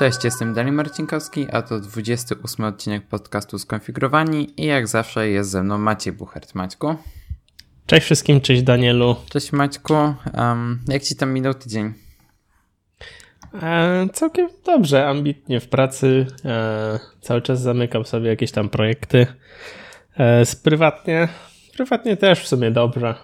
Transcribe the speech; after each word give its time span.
Cześć, 0.00 0.24
jestem 0.24 0.54
Daniel 0.54 0.74
Marcinkowski, 0.74 1.46
a 1.52 1.62
to 1.62 1.80
28 1.80 2.64
odcinek 2.64 3.08
podcastu 3.08 3.58
Skonfigurowani 3.58 4.48
i 4.56 4.66
jak 4.66 4.88
zawsze 4.88 5.28
jest 5.28 5.50
ze 5.50 5.62
mną 5.62 5.78
Maciej 5.78 6.12
Buchert. 6.12 6.54
Maćku? 6.54 6.94
Cześć 7.86 8.04
wszystkim, 8.04 8.40
cześć 8.40 8.62
Danielu. 8.62 9.16
Cześć 9.30 9.52
Maćku. 9.52 9.94
Um, 9.94 10.80
jak 10.88 11.02
ci 11.02 11.16
tam 11.16 11.32
minął 11.32 11.54
tydzień? 11.54 11.92
E, 13.62 14.06
całkiem 14.12 14.48
dobrze, 14.66 15.08
ambitnie 15.08 15.60
w 15.60 15.68
pracy. 15.68 16.26
E, 16.44 16.98
cały 17.20 17.42
czas 17.42 17.60
zamykam 17.60 18.04
sobie 18.04 18.28
jakieś 18.28 18.52
tam 18.52 18.68
projekty. 18.68 19.26
E, 20.16 20.44
z 20.44 20.56
prywatnie, 20.56 21.28
prywatnie 21.76 22.16
też 22.16 22.40
w 22.40 22.48
sumie 22.48 22.70
dobrze. 22.70 23.14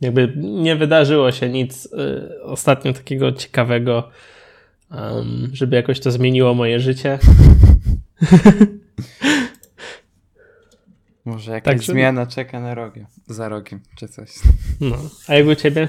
Jakby 0.00 0.32
nie 0.36 0.76
wydarzyło 0.76 1.32
się 1.32 1.48
nic 1.48 1.88
e, 1.92 2.42
ostatnio 2.42 2.92
takiego 2.92 3.32
ciekawego, 3.32 4.10
um, 4.90 5.50
żeby 5.52 5.76
jakoś 5.76 6.00
to 6.00 6.10
zmieniło 6.10 6.54
moje 6.54 6.80
życie. 6.80 7.18
Może 11.24 11.52
jakaś 11.52 11.74
Także... 11.74 11.92
zmiana 11.92 12.26
czeka 12.26 12.60
na 12.60 12.74
rogiem, 12.74 13.06
za 13.26 13.48
rogiem, 13.48 13.80
czy 13.96 14.08
coś. 14.08 14.30
No, 14.80 14.96
a 15.28 15.34
jak 15.34 15.46
u 15.46 15.54
ciebie? 15.54 15.88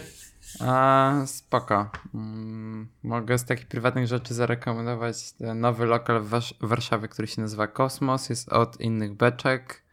A, 0.59 1.23
spoko. 1.25 1.91
Mm, 2.13 2.87
mogę 3.03 3.37
z 3.37 3.45
takich 3.45 3.67
prywatnych 3.67 4.07
rzeczy 4.07 4.33
zarekomendować 4.33 5.15
nowy 5.55 5.85
lokal 5.85 6.21
w 6.21 6.27
Warsz 6.27 6.53
Warszawie, 6.61 7.07
który 7.07 7.27
się 7.27 7.41
nazywa 7.41 7.67
Kosmos. 7.67 8.29
Jest 8.29 8.49
od 8.49 8.81
innych 8.81 9.13
beczek, 9.13 9.83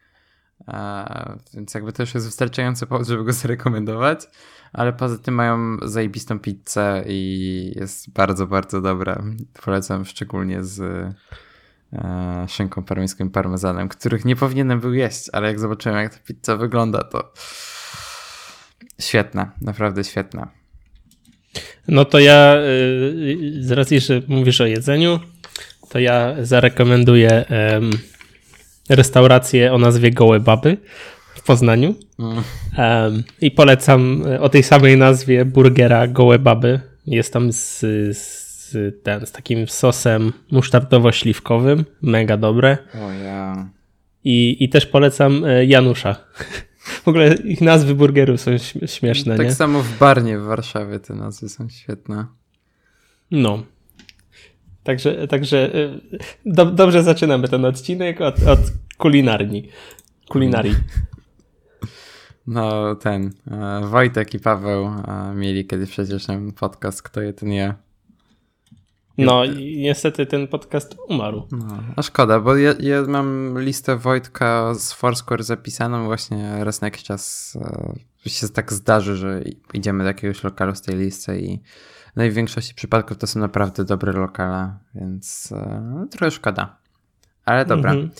więc 1.54 1.74
jakby 1.74 1.92
to 1.92 2.02
już 2.02 2.14
jest 2.14 2.26
wystarczający 2.26 2.86
powód, 2.86 3.08
żeby 3.08 3.24
go 3.24 3.32
zarekomendować. 3.42 4.20
Ale 4.72 4.92
poza 4.92 5.18
tym 5.18 5.34
mają 5.34 5.76
zajebistą 5.82 6.38
pizzę 6.38 7.04
i 7.06 7.72
jest 7.76 8.10
bardzo, 8.12 8.46
bardzo 8.46 8.80
dobra. 8.80 9.22
Polecam 9.64 10.04
szczególnie 10.04 10.64
z 10.64 10.80
e, 11.92 12.46
szynką 12.48 12.82
parmeńską 12.82 13.26
i 13.26 13.30
parmezanem, 13.30 13.88
których 13.88 14.24
nie 14.24 14.36
powinienem 14.36 14.80
był 14.80 14.94
jeść, 14.94 15.26
ale 15.32 15.48
jak 15.48 15.60
zobaczyłem 15.60 15.98
jak 15.98 16.14
ta 16.14 16.20
pizza 16.24 16.56
wygląda, 16.56 17.04
to 17.04 17.32
Świetna, 19.00 19.52
naprawdę 19.62 20.04
świetna. 20.04 20.50
No 21.88 22.04
to 22.04 22.18
ja, 22.18 22.56
y, 22.56 23.56
z 23.60 23.70
racji, 23.70 24.00
że 24.00 24.22
mówisz 24.28 24.60
o 24.60 24.66
jedzeniu, 24.66 25.20
to 25.88 25.98
ja 25.98 26.34
zarekomenduję 26.42 27.44
restaurację 28.88 29.72
o 29.72 29.78
nazwie 29.78 30.10
Gołe 30.10 30.40
Baby 30.40 30.76
w 31.34 31.42
Poznaniu. 31.42 31.94
Mm. 32.18 33.22
I 33.40 33.50
polecam 33.50 34.26
y, 34.26 34.40
o 34.40 34.48
tej 34.48 34.62
samej 34.62 34.96
nazwie 34.96 35.44
burgera 35.44 36.06
Gołe 36.06 36.38
Baby. 36.38 36.80
Jest 37.06 37.32
tam 37.32 37.52
z, 37.52 37.80
z, 38.16 39.02
ten, 39.02 39.26
z 39.26 39.32
takim 39.32 39.68
sosem 39.68 40.32
musztardowo-śliwkowym. 40.52 41.84
Mega 42.02 42.36
dobre. 42.36 42.78
O 42.94 43.12
ja. 43.12 43.68
I, 44.24 44.64
I 44.64 44.68
też 44.68 44.86
polecam 44.86 45.44
e, 45.44 45.64
Janusza. 45.64 46.16
W 47.04 47.08
ogóle 47.08 47.34
ich 47.34 47.60
nazwy 47.60 47.94
burgerów 47.94 48.40
są 48.40 48.50
śmieszne, 48.86 49.36
tak 49.36 49.46
nie? 49.46 49.54
samo 49.54 49.82
w 49.82 49.98
Barnie 49.98 50.38
w 50.38 50.42
Warszawie 50.42 51.00
te 51.00 51.14
nazwy 51.14 51.48
są 51.48 51.68
świetne. 51.68 52.26
No. 53.30 53.62
Także, 54.88 55.28
także 55.28 55.74
y, 55.74 56.00
do, 56.46 56.66
dobrze 56.66 57.02
zaczynamy 57.02 57.48
ten 57.48 57.64
odcinek 57.64 58.20
od, 58.20 58.42
od 58.42 58.58
kulinarni. 58.98 59.68
Kulinarii. 60.28 60.74
No, 62.46 62.94
ten. 62.94 63.32
E, 63.50 63.80
Wojtek 63.86 64.34
i 64.34 64.40
Paweł 64.40 64.86
e, 64.86 65.34
mieli 65.34 65.66
kiedyś 65.66 65.90
przecież 65.90 66.26
ten 66.26 66.52
podcast 66.52 67.02
Kto 67.02 67.20
je, 67.20 67.32
ten 67.32 67.52
je. 67.52 67.74
No 69.18 69.44
i 69.44 69.78
niestety 69.78 70.26
ten 70.26 70.48
podcast 70.48 70.96
umarł. 71.08 71.48
No, 71.52 71.82
a 71.96 72.02
szkoda, 72.02 72.40
bo 72.40 72.56
ja, 72.56 72.74
ja, 72.80 73.02
mam 73.02 73.58
listę 73.60 73.96
Wojtka 73.96 74.74
z 74.74 74.92
Foursquare 74.92 75.42
zapisaną 75.42 76.04
właśnie 76.04 76.64
raz 76.64 76.80
na 76.80 76.86
jakiś 76.86 77.02
czas 77.02 77.56
e, 78.26 78.30
się 78.30 78.48
tak 78.48 78.72
zdarzy, 78.72 79.16
że 79.16 79.42
idziemy 79.74 80.04
do 80.04 80.08
jakiegoś 80.08 80.44
lokalu 80.44 80.74
z 80.74 80.82
tej 80.82 80.96
listy 80.96 81.40
i 81.40 81.60
no 82.18 82.24
i 82.24 82.30
w 82.30 82.34
większości 82.34 82.74
przypadków 82.74 83.18
to 83.18 83.26
są 83.26 83.40
naprawdę 83.40 83.84
dobre 83.84 84.12
lokale, 84.12 84.74
więc 84.94 85.52
e, 85.52 85.80
no, 85.94 86.06
trochę 86.06 86.30
szkoda. 86.30 86.76
Ale 87.44 87.66
dobra, 87.66 87.92
mm 87.92 88.08
-hmm. 88.08 88.10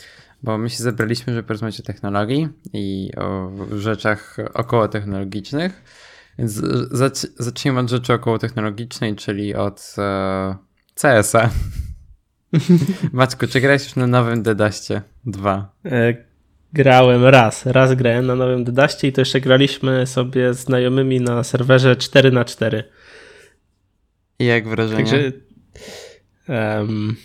bo 0.42 0.58
my 0.58 0.70
się 0.70 0.82
zebraliśmy, 0.82 1.32
żeby 1.32 1.46
porozmawiać 1.46 1.80
o 1.80 1.82
technologii 1.82 2.48
i 2.72 3.10
o 3.16 3.50
rzeczach 3.78 4.36
około 4.54 4.88
technologicznych. 4.88 5.84
Więc 6.38 6.52
zacznijmy 7.38 7.80
od 7.80 7.90
rzeczy 7.90 8.12
około 8.12 8.38
technologicznej, 8.38 9.16
czyli 9.16 9.54
od 9.54 9.94
e, 9.98 10.56
CS-a. 10.94 11.50
Maćku, 13.12 13.46
czy 13.46 13.60
grałeś 13.60 13.84
już 13.84 13.96
na 13.96 14.06
nowym 14.06 14.42
Dedaście 14.42 15.02
2? 15.26 15.72
E, 15.84 16.14
grałem 16.72 17.24
raz. 17.24 17.66
Raz 17.66 17.94
grałem 17.94 18.26
na 18.26 18.34
nowym 18.34 18.64
Dedaście 18.64 19.08
i 19.08 19.12
to 19.12 19.20
jeszcze 19.20 19.40
graliśmy 19.40 20.06
sobie 20.06 20.54
z 20.54 20.58
znajomymi 20.58 21.20
na 21.20 21.44
serwerze 21.44 21.96
4 21.96 22.30
na 22.30 22.44
4 22.44 22.84
I 24.38 24.44
jak 24.44 24.68
wrażenie? 24.68 25.04
Także 25.04 25.32
um, 26.48 27.16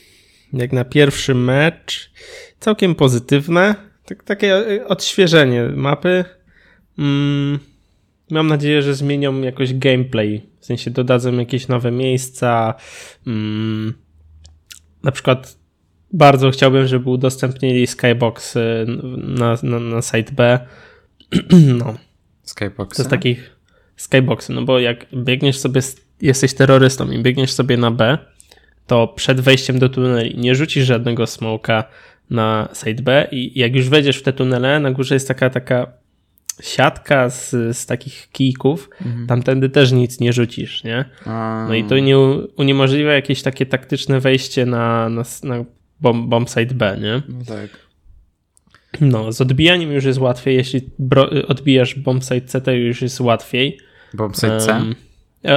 jak 0.53 0.73
na 0.73 0.85
pierwszy 0.85 1.35
mecz 1.35 2.11
całkiem 2.59 2.95
pozytywne. 2.95 3.75
Tak, 4.05 4.23
takie 4.23 4.63
odświeżenie 4.87 5.63
mapy. 5.63 6.25
Mm, 6.97 7.59
mam 8.31 8.47
nadzieję, 8.47 8.81
że 8.81 8.95
zmienią 8.95 9.41
jakoś 9.41 9.73
gameplay 9.73 10.41
w 10.59 10.65
sensie 10.65 10.91
dodadzą 10.91 11.37
jakieś 11.37 11.67
nowe 11.67 11.91
miejsca. 11.91 12.73
Mm, 13.27 13.93
na 15.03 15.11
przykład 15.11 15.57
bardzo 16.13 16.51
chciałbym, 16.51 16.87
żeby 16.87 17.09
udostępnili 17.09 17.87
Skybox 17.87 18.55
na, 19.17 19.57
na, 19.63 19.79
na 19.79 20.01
site 20.01 20.31
B. 20.31 20.59
no. 21.79 21.97
Skyboxy? 22.43 22.95
To 22.95 23.01
jest 23.01 23.09
takich 23.09 23.55
skyboxy, 23.95 24.53
no 24.53 24.61
bo 24.61 24.79
jak 24.79 25.05
biegniesz 25.15 25.57
sobie, 25.59 25.81
jesteś 26.21 26.53
terrorystą 26.53 27.11
i 27.11 27.23
biegniesz 27.23 27.53
sobie 27.53 27.77
na 27.77 27.91
B, 27.91 28.17
to 28.87 29.07
przed 29.07 29.41
wejściem 29.41 29.79
do 29.79 29.89
tuneli 29.89 30.37
nie 30.37 30.55
rzucisz 30.55 30.85
żadnego 30.85 31.27
smoka 31.27 31.83
na 32.29 32.69
site 32.73 33.03
B 33.03 33.27
i 33.31 33.59
jak 33.59 33.75
już 33.75 33.89
wejdziesz 33.89 34.17
w 34.17 34.23
te 34.23 34.33
tunele, 34.33 34.79
na 34.79 34.91
górze 34.91 35.15
jest 35.15 35.27
taka 35.27 35.49
taka 35.49 35.87
siatka 36.61 37.29
z, 37.29 37.51
z 37.77 37.85
takich 37.85 38.29
kijków, 38.31 38.89
mhm. 39.05 39.27
tamtędy 39.27 39.69
też 39.69 39.91
nic 39.91 40.19
nie 40.19 40.33
rzucisz, 40.33 40.83
nie? 40.83 41.05
No 41.67 41.73
i 41.73 41.83
to 41.83 41.99
nie, 41.99 42.17
uniemożliwia 42.57 43.13
jakieś 43.13 43.41
takie 43.41 43.65
taktyczne 43.65 44.19
wejście 44.19 44.65
na, 44.65 45.09
na, 45.09 45.23
na 45.43 45.65
bomb, 46.01 46.29
bomb 46.29 46.49
site 46.49 46.75
B, 46.75 46.97
nie? 47.01 47.21
No 47.29 47.45
tak. 47.45 47.69
No, 49.01 49.31
z 49.31 49.41
odbijaniem 49.41 49.91
już 49.91 50.05
jest 50.05 50.19
łatwiej, 50.19 50.55
jeśli 50.55 50.89
odbijasz 51.47 51.95
bomb 51.95 52.23
site 52.23 52.41
C, 52.41 52.61
to 52.61 52.71
już 52.71 53.01
jest 53.01 53.21
łatwiej. 53.21 53.77
Bomb 54.13 54.35
site 54.35 54.59
C? 54.59 54.73
Um, 54.73 54.95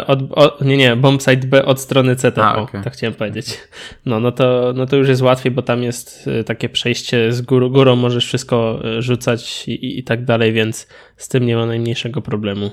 od, 0.07 0.19
od, 0.31 0.61
nie, 0.61 0.77
nie, 0.77 0.97
bombsite 0.97 1.47
B 1.47 1.65
od 1.65 1.81
strony 1.81 2.17
CT, 2.17 2.39
A, 2.39 2.57
okay. 2.57 2.83
tak 2.83 2.93
chciałem 2.93 3.15
powiedzieć. 3.15 3.59
No, 4.07 4.21
no, 4.21 4.33
to, 4.33 4.73
no 4.77 4.87
to 4.87 4.97
już 4.97 5.09
jest 5.09 5.23
łatwiej, 5.23 5.53
bo 5.53 5.63
tam 5.63 5.83
jest 5.83 6.29
e, 6.29 6.45
takie 6.45 6.69
przejście 6.69 7.33
z 7.33 7.43
górą, 7.43 7.69
górą 7.69 7.97
możesz 7.97 8.27
wszystko 8.27 8.81
e, 8.85 9.03
rzucać 9.03 9.69
i, 9.69 9.99
i 9.99 10.05
tak 10.05 10.25
dalej, 10.25 10.53
więc 10.53 10.89
z 11.17 11.29
tym 11.29 11.47
nie 11.47 11.57
ma 11.57 11.67
najmniejszego 11.67 12.23
problemu. 12.23 12.71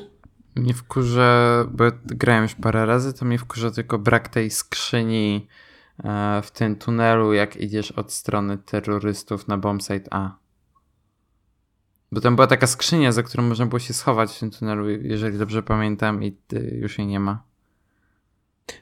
Nie 0.55 0.73
wkurzę, 0.73 1.65
bo 1.71 1.83
grałem 2.05 2.43
już 2.43 2.55
parę 2.55 2.85
razy, 2.85 3.13
to 3.13 3.25
mi 3.25 3.37
wkurza 3.37 3.71
tylko 3.71 3.99
brak 3.99 4.29
tej 4.29 4.49
skrzyni 4.49 5.47
w 6.43 6.51
tym 6.51 6.75
tunelu, 6.75 7.33
jak 7.33 7.57
idziesz 7.57 7.91
od 7.91 8.11
strony 8.13 8.57
terrorystów 8.57 9.47
na 9.47 9.57
bombsite 9.57 10.07
A. 10.11 10.42
Bo 12.13 12.21
tam 12.21 12.35
była 12.35 12.47
taka 12.47 12.67
skrzynia, 12.67 13.11
za 13.11 13.23
którą 13.23 13.43
można 13.43 13.65
było 13.65 13.79
się 13.79 13.93
schować 13.93 14.31
w 14.31 14.39
tym 14.39 14.51
tunelu, 14.51 14.89
jeżeli 14.89 15.37
dobrze 15.37 15.63
pamiętam, 15.63 16.23
i 16.23 16.37
już 16.71 16.97
jej 16.97 17.07
nie 17.07 17.19
ma. 17.19 17.43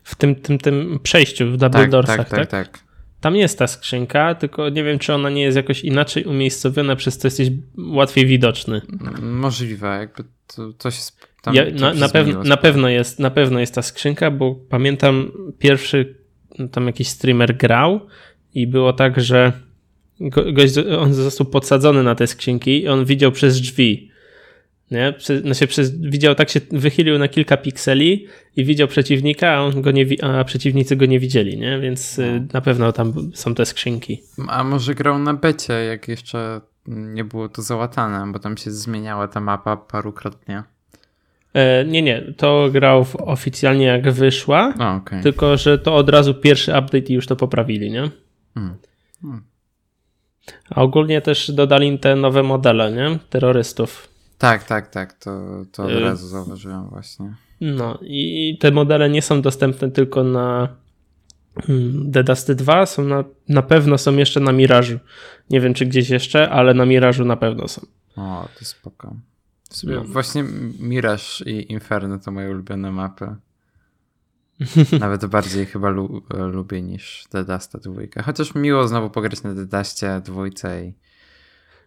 W 0.04 0.16
tym, 0.16 0.36
tym, 0.36 0.58
tym 0.58 1.00
przejściu 1.04 1.52
w 1.52 1.58
Double 1.58 1.82
tak, 1.82 1.90
Doorsach, 1.90 2.18
tak, 2.18 2.30
tak, 2.30 2.50
tak, 2.50 2.68
tak? 2.68 2.80
Tam 3.22 3.36
jest 3.36 3.60
ta 3.60 3.68
skrzynka, 3.68 4.36
tylko 4.36 4.70
nie 4.70 4.84
wiem, 4.84 5.00
czy 5.00 5.14
ona 5.14 5.30
nie 5.30 5.42
jest 5.42 5.58
jakoś 5.58 5.84
inaczej 5.84 6.24
umiejscowiona, 6.24 6.96
przez 6.96 7.18
to 7.18 7.28
jesteś 7.28 7.50
łatwiej 7.78 8.26
widoczny. 8.26 8.82
Możliwe, 9.22 9.88
jakby 10.00 10.24
to, 10.56 10.74
coś 10.78 10.96
jest 10.96 11.28
tam 11.42 11.56
ja, 11.56 11.64
na, 11.80 11.94
na, 11.94 12.10
pew 12.10 12.28
na, 12.46 12.58
pewno 12.58 12.90
jest, 12.90 13.20
na 13.20 13.32
pewno 13.32 13.60
jest 13.60 13.76
ta 13.76 13.82
skrzynka, 13.82 14.32
bo 14.32 14.56
pamiętam 14.56 15.32
pierwszy 15.60 16.16
tam 16.72 16.88
jakiś 16.88 17.08
streamer 17.08 17.58
grał 17.58 18.08
i 18.54 18.68
było 18.68 18.94
tak, 18.94 19.22
że 19.22 19.54
gość, 20.30 20.78
on 21.00 21.14
został 21.14 21.48
podsadzony 21.48 22.04
na 22.04 22.16
te 22.16 22.28
skrzynki 22.28 22.84
i 22.84 22.88
on 22.88 23.06
widział 23.06 23.32
przez 23.32 23.62
drzwi. 23.62 24.12
Nie? 24.92 25.14
Prze, 25.18 25.40
znaczy 25.40 25.68
przez, 25.68 26.02
widział, 26.02 26.36
tak 26.36 26.50
się 26.50 26.62
wychylił 26.72 27.18
na 27.18 27.28
kilka 27.28 27.58
pikseli 27.58 28.28
i 28.56 28.66
widział 28.66 28.88
przeciwnika, 28.88 29.50
a, 29.50 29.62
on 29.62 29.82
go 29.82 29.92
nie, 29.92 30.06
a 30.24 30.44
przeciwnicy 30.44 30.96
go 30.96 31.06
nie 31.06 31.20
widzieli, 31.20 31.58
nie? 31.58 31.80
Więc 31.80 32.20
y, 32.20 32.40
no. 32.42 32.48
na 32.54 32.62
pewno 32.62 32.92
tam 32.92 33.14
są 33.34 33.56
te 33.56 33.66
skrzynki. 33.66 34.22
A 34.48 34.64
może 34.64 34.96
grał 34.96 35.20
na 35.20 35.34
becie, 35.34 35.74
jak 35.74 36.08
jeszcze 36.08 36.62
nie 36.88 37.24
było 37.24 37.50
to 37.50 37.62
załatane, 37.62 38.32
bo 38.32 38.40
tam 38.40 38.58
się 38.58 38.72
zmieniała 38.72 39.28
ta 39.28 39.40
mapa 39.40 39.78
parukrotnie. 39.78 40.64
E, 41.54 41.86
nie, 41.86 42.02
nie, 42.02 42.34
to 42.38 42.70
grał 42.72 43.06
oficjalnie 43.18 43.86
jak 43.86 44.12
wyszła, 44.12 44.74
A, 44.80 44.96
okay. 44.96 45.24
tylko 45.24 45.58
że 45.58 45.80
to 45.80 45.96
od 45.96 46.10
razu 46.10 46.34
pierwszy 46.34 46.72
update 46.72 47.00
i 47.10 47.14
już 47.14 47.28
to 47.28 47.36
poprawili, 47.36 47.92
nie? 47.92 48.10
Hmm. 48.54 48.76
Hmm. 49.22 49.51
A 50.70 50.82
ogólnie 50.82 51.22
też 51.22 51.52
dodali 51.52 52.00
te 52.00 52.16
nowe 52.16 52.44
modele, 52.44 52.92
nie? 52.92 53.20
Terrorystów. 53.30 54.10
Tak, 54.38 54.64
tak, 54.64 54.90
tak, 54.90 55.14
to, 55.14 55.32
to 55.72 55.84
od 55.84 55.92
e, 55.92 56.00
razu 56.00 56.28
zauważyłem 56.28 56.90
właśnie. 56.90 57.36
No 57.62 58.00
i 58.02 58.58
te 58.60 58.72
modele 58.72 59.10
nie 59.10 59.22
są 59.22 59.42
dostępne 59.42 59.92
tylko 59.92 60.24
na 60.24 60.68
hmm, 61.66 62.12
The 62.12 62.24
Dusty 62.24 62.56
2, 62.56 62.86
są 62.86 63.04
na, 63.04 63.24
na 63.50 63.62
pewno 63.62 63.98
są 63.98 64.16
jeszcze 64.16 64.40
na 64.40 64.52
Mirażu. 64.52 65.00
Nie 65.50 65.62
wiem 65.62 65.74
czy 65.74 65.86
gdzieś 65.86 66.10
jeszcze, 66.10 66.50
ale 66.50 66.74
na 66.74 66.86
Mirażu 66.86 67.26
na 67.26 67.38
pewno 67.38 67.68
są. 67.68 67.82
O, 68.16 68.48
to 68.60 68.66
spoko. 68.66 69.16
No. 69.84 70.04
Właśnie 70.04 70.44
Mirage 70.80 71.46
i 71.46 71.72
Inferno 71.72 72.20
to 72.20 72.32
moje 72.32 72.50
ulubione 72.50 72.92
mapy. 72.92 73.36
Nawet 75.00 75.26
bardziej 75.26 75.66
chyba 75.66 75.90
lu 75.90 76.24
lubię 76.30 76.82
niż 76.82 77.24
Dust 77.48 77.78
2. 77.78 78.02
Chociaż 78.24 78.56
miło 78.56 78.88
znowu 78.88 79.10
pograć 79.10 79.44
na 79.44 79.54
Dustie 79.54 80.22
2 80.26 80.48
i... 80.48 80.94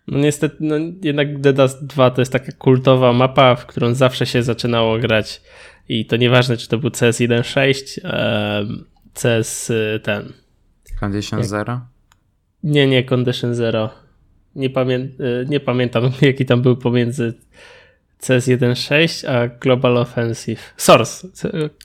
No 0.09 0.19
niestety, 0.19 0.57
no 0.61 0.75
jednak 1.03 1.29
The 1.43 1.53
Dust 1.53 1.87
2 1.87 2.11
to 2.11 2.21
jest 2.21 2.33
taka 2.33 2.53
kultowa 2.53 3.13
mapa, 3.13 3.55
w 3.55 3.67
którą 3.67 3.95
zawsze 3.95 4.27
się 4.27 4.43
zaczynało 4.43 4.99
grać 4.99 5.43
i 5.89 6.07
to 6.07 6.17
nieważne, 6.17 6.57
czy 6.57 6.69
to 6.69 6.79
był 6.79 6.91
CS 6.91 7.21
1.6, 7.21 8.01
CS 9.15 9.73
ten... 10.03 10.33
Condition 11.01 11.39
Jak... 11.39 11.49
Zero? 11.49 11.81
Nie, 12.63 12.87
nie, 12.87 13.05
Condition 13.05 13.55
Zero. 13.55 13.91
Nie, 14.57 14.71
pamię 14.71 14.97
y, 14.97 15.47
nie 15.49 15.61
pamiętam, 15.61 16.11
jaki 16.23 16.47
tam 16.47 16.63
był 16.63 16.77
pomiędzy 16.77 17.35
CS 18.27 18.49
1.6 18.49 19.29
a 19.29 19.49
Global 19.49 19.97
Offensive. 19.97 20.75
Source. 20.77 21.29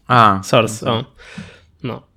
A, 0.08 0.42
Source, 0.44 0.92
o. 0.92 1.06
No. 1.84 2.10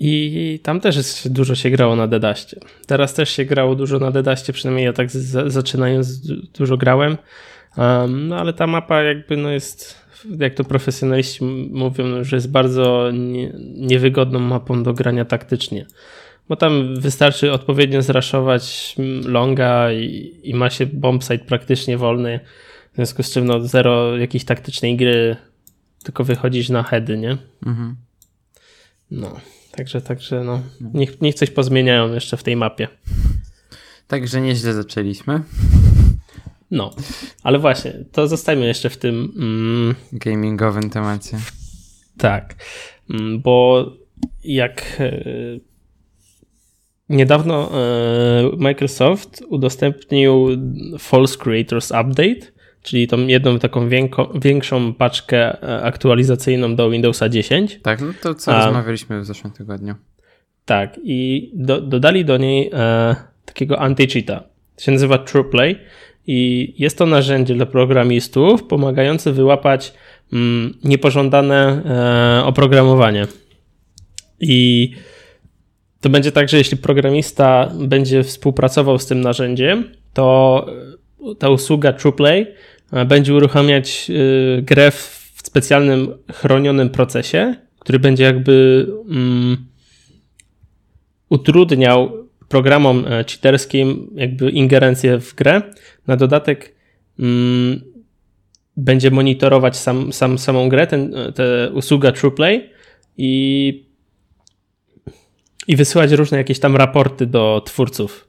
I 0.00 0.60
tam 0.62 0.80
też 0.80 0.96
jest, 0.96 1.32
dużo 1.32 1.54
się 1.54 1.70
grało 1.70 1.96
na 1.96 2.06
Dedaście. 2.06 2.60
Teraz 2.86 3.14
też 3.14 3.30
się 3.30 3.44
grało 3.44 3.74
dużo 3.74 3.98
na 3.98 4.10
Dedaście, 4.10 4.52
przynajmniej 4.52 4.84
ja 4.84 4.92
tak 4.92 5.10
z, 5.10 5.52
zaczynając 5.52 6.20
dużo 6.58 6.76
grałem. 6.76 7.16
Um, 7.76 8.28
no 8.28 8.36
ale 8.36 8.52
ta 8.52 8.66
mapa 8.66 9.02
jakby 9.02 9.36
no 9.36 9.50
jest, 9.50 10.04
jak 10.38 10.54
to 10.54 10.64
profesjonaliści 10.64 11.44
mówią, 11.70 12.24
że 12.24 12.36
jest 12.36 12.50
bardzo 12.50 13.10
nie, 13.12 13.52
niewygodną 13.76 14.38
mapą 14.38 14.82
do 14.82 14.94
grania 14.94 15.24
taktycznie. 15.24 15.86
Bo 16.48 16.56
tam 16.56 17.00
wystarczy 17.00 17.52
odpowiednio 17.52 18.02
zraszować 18.02 18.96
longa 19.24 19.92
i, 19.92 20.32
i 20.42 20.54
ma 20.54 20.70
się 20.70 20.86
bombsite 20.86 21.44
praktycznie 21.44 21.98
wolny. 21.98 22.40
W 22.98 23.00
związku 23.00 23.22
z 23.22 23.30
czym 23.30 23.44
no 23.44 23.60
zero 23.60 24.16
jakiejś 24.16 24.44
taktycznej 24.44 24.96
gry, 24.96 25.36
tylko 26.02 26.24
wychodzić 26.24 26.68
na 26.68 26.82
heady, 26.82 27.18
nie? 27.18 27.38
Mhm. 27.66 27.96
No. 29.10 29.40
Także, 29.70 30.00
także 30.00 30.44
no, 30.44 30.62
niech, 30.94 31.20
niech 31.20 31.34
coś 31.34 31.50
pozmieniają 31.50 32.14
jeszcze 32.14 32.36
w 32.36 32.42
tej 32.42 32.56
mapie. 32.56 32.88
Także 34.06 34.40
nieźle 34.40 34.74
zaczęliśmy. 34.74 35.42
No, 36.70 36.94
ale 37.42 37.58
właśnie, 37.58 37.92
to 38.12 38.28
zostajmy 38.28 38.66
jeszcze 38.66 38.90
w 38.90 38.96
tym 38.96 39.32
mm, 39.36 39.94
gamingowym 40.12 40.90
temacie. 40.90 41.38
Tak, 42.16 42.54
mm, 43.10 43.40
bo 43.40 43.86
jak 44.44 44.96
e, 45.00 45.12
niedawno 47.08 47.70
e, 47.72 48.56
Microsoft 48.56 49.42
udostępnił 49.48 50.48
False 50.98 51.36
Creators 51.38 51.90
Update, 51.90 52.57
czyli 52.88 53.08
tą 53.08 53.26
jedną 53.26 53.58
taką 53.58 53.88
większą 54.34 54.94
paczkę 54.94 55.62
e, 55.62 55.82
aktualizacyjną 55.82 56.76
do 56.76 56.90
Windowsa 56.90 57.28
10. 57.28 57.78
Tak, 57.82 58.00
no 58.00 58.12
to 58.22 58.34
co 58.34 58.56
A, 58.56 58.64
rozmawialiśmy 58.64 59.20
w 59.20 59.24
zeszłym 59.24 59.52
tygodniu. 59.52 59.94
Tak, 60.64 61.00
i 61.04 61.50
do, 61.54 61.80
dodali 61.80 62.24
do 62.24 62.36
niej 62.36 62.70
e, 62.72 63.16
takiego 63.44 63.76
anti-cheata. 63.76 64.40
To 64.76 64.82
się 64.82 64.92
nazywa 64.92 65.18
TruePlay 65.18 65.78
i 66.26 66.74
jest 66.78 66.98
to 66.98 67.06
narzędzie 67.06 67.54
dla 67.54 67.66
programistów 67.66 68.64
pomagające 68.64 69.32
wyłapać 69.32 69.94
mm, 70.32 70.74
niepożądane 70.84 71.82
e, 72.40 72.44
oprogramowanie. 72.44 73.26
I 74.40 74.92
to 76.00 76.08
będzie 76.08 76.32
tak, 76.32 76.48
że 76.48 76.56
jeśli 76.58 76.76
programista 76.76 77.70
będzie 77.80 78.22
współpracował 78.22 78.98
z 78.98 79.06
tym 79.06 79.20
narzędziem, 79.20 79.84
to 80.12 80.66
ta 81.38 81.50
usługa 81.50 81.92
TruePlay 81.92 82.40
e, 82.40 82.46
będzie 83.06 83.34
uruchamiać 83.34 84.10
e, 84.10 84.62
grę 84.62 84.90
w 84.90 85.18
specjalnym 85.42 86.14
chronionym 86.32 86.90
procesie, 86.90 87.54
który 87.78 87.98
będzie 87.98 88.24
jakby 88.24 88.86
um, 89.08 89.66
utrudniał 91.28 92.28
programom 92.48 93.04
e, 93.06 93.24
cheaterskim 93.24 94.10
jakby 94.14 94.50
ingerencję 94.50 95.20
w 95.20 95.34
grę. 95.34 95.62
Na 96.06 96.16
dodatek 96.16 96.74
um, 97.18 97.80
będzie 98.76 99.10
monitorować 99.10 99.76
sam, 99.76 100.12
sam, 100.12 100.38
samą 100.38 100.68
grę, 100.68 100.86
ten, 100.86 101.14
te 101.34 101.70
usługa 101.70 102.12
TruePlay 102.12 102.70
i, 103.16 103.84
i 105.68 105.76
wysyłać 105.76 106.12
różne 106.12 106.38
jakieś 106.38 106.60
tam 106.60 106.76
raporty 106.76 107.26
do 107.26 107.62
twórców 107.66 108.27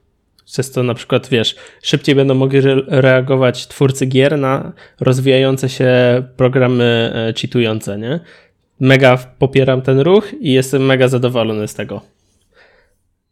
przez 0.52 0.70
to 0.70 0.82
na 0.82 0.94
przykład, 0.94 1.28
wiesz, 1.28 1.56
szybciej 1.82 2.14
będą 2.14 2.34
mogli 2.34 2.58
re 2.58 2.82
reagować 2.86 3.66
twórcy 3.66 4.06
gier 4.06 4.38
na 4.38 4.72
rozwijające 5.00 5.68
się 5.68 5.88
programy 6.36 7.12
e, 7.14 7.40
cheatujące, 7.40 7.98
nie? 7.98 8.20
Mega 8.80 9.18
popieram 9.38 9.82
ten 9.82 10.00
ruch 10.00 10.32
i 10.40 10.52
jestem 10.52 10.86
mega 10.86 11.08
zadowolony 11.08 11.68
z 11.68 11.74
tego. 11.74 12.00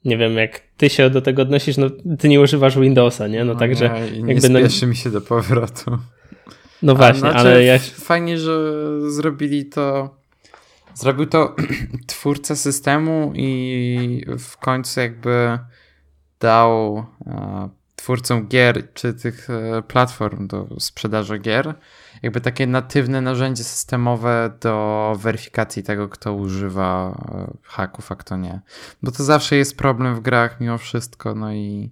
Nie 0.04 0.16
wiem, 0.16 0.36
jak 0.36 0.60
ty 0.76 0.90
się 0.90 1.10
do 1.10 1.22
tego 1.22 1.42
odnosisz, 1.42 1.76
no 1.76 1.86
ty 2.18 2.28
nie 2.28 2.40
używasz 2.40 2.78
Windowsa, 2.78 3.28
nie? 3.28 3.44
No, 3.44 3.52
no 3.52 3.58
także... 3.58 3.90
Nie, 4.12 4.22
nie 4.22 4.34
jakby, 4.34 4.48
no- 4.48 4.58
spieszy 4.58 4.82
no... 4.82 4.88
mi 4.88 4.96
się 4.96 5.10
do 5.10 5.20
powrotu. 5.20 5.98
No 6.82 6.94
właśnie, 6.94 7.20
znaczy, 7.20 7.38
ale 7.38 7.64
ja... 7.64 7.78
Fajnie, 7.78 8.38
że 8.38 8.60
zrobili 9.10 9.66
to... 9.66 10.14
Zrobił 10.94 11.26
to 11.26 11.56
twórca 12.06 12.56
systemu 12.56 13.32
i 13.34 14.24
w 14.38 14.56
końcu 14.56 15.00
jakby 15.00 15.58
dał 16.40 17.06
e, 17.26 17.68
twórcom 17.96 18.46
gier 18.46 18.94
czy 18.94 19.14
tych 19.14 19.50
e, 19.50 19.82
platform 19.82 20.46
do 20.46 20.66
sprzedaży 20.78 21.38
gier 21.38 21.74
jakby 22.22 22.40
takie 22.40 22.66
natywne 22.66 23.20
narzędzie 23.20 23.64
systemowe 23.64 24.50
do 24.60 25.16
weryfikacji 25.18 25.82
tego, 25.82 26.08
kto 26.08 26.34
używa 26.34 27.18
e, 27.34 27.50
haków, 27.62 28.12
a 28.12 28.16
kto 28.16 28.36
nie. 28.36 28.60
Bo 29.02 29.10
to 29.10 29.24
zawsze 29.24 29.56
jest 29.56 29.76
problem 29.76 30.14
w 30.14 30.20
grach 30.20 30.60
mimo 30.60 30.78
wszystko, 30.78 31.34
no 31.34 31.52
i 31.52 31.90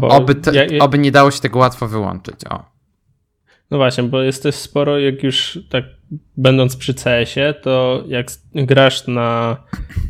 oby, 0.00 0.34
te, 0.34 0.54
ja, 0.54 0.64
ja... 0.64 0.84
oby 0.84 0.98
nie 0.98 1.12
dało 1.12 1.30
się 1.30 1.40
tego 1.40 1.58
łatwo 1.58 1.88
wyłączyć. 1.88 2.44
O. 2.50 2.71
No 3.72 3.78
właśnie, 3.78 4.04
bo 4.04 4.22
jest 4.22 4.42
też 4.42 4.54
sporo, 4.54 4.98
jak 4.98 5.22
już 5.22 5.58
tak 5.68 5.84
będąc 6.36 6.76
przy 6.76 6.94
CS-ie, 6.94 7.54
to 7.54 8.04
jak 8.08 8.26
grasz 8.54 9.06
na 9.06 9.56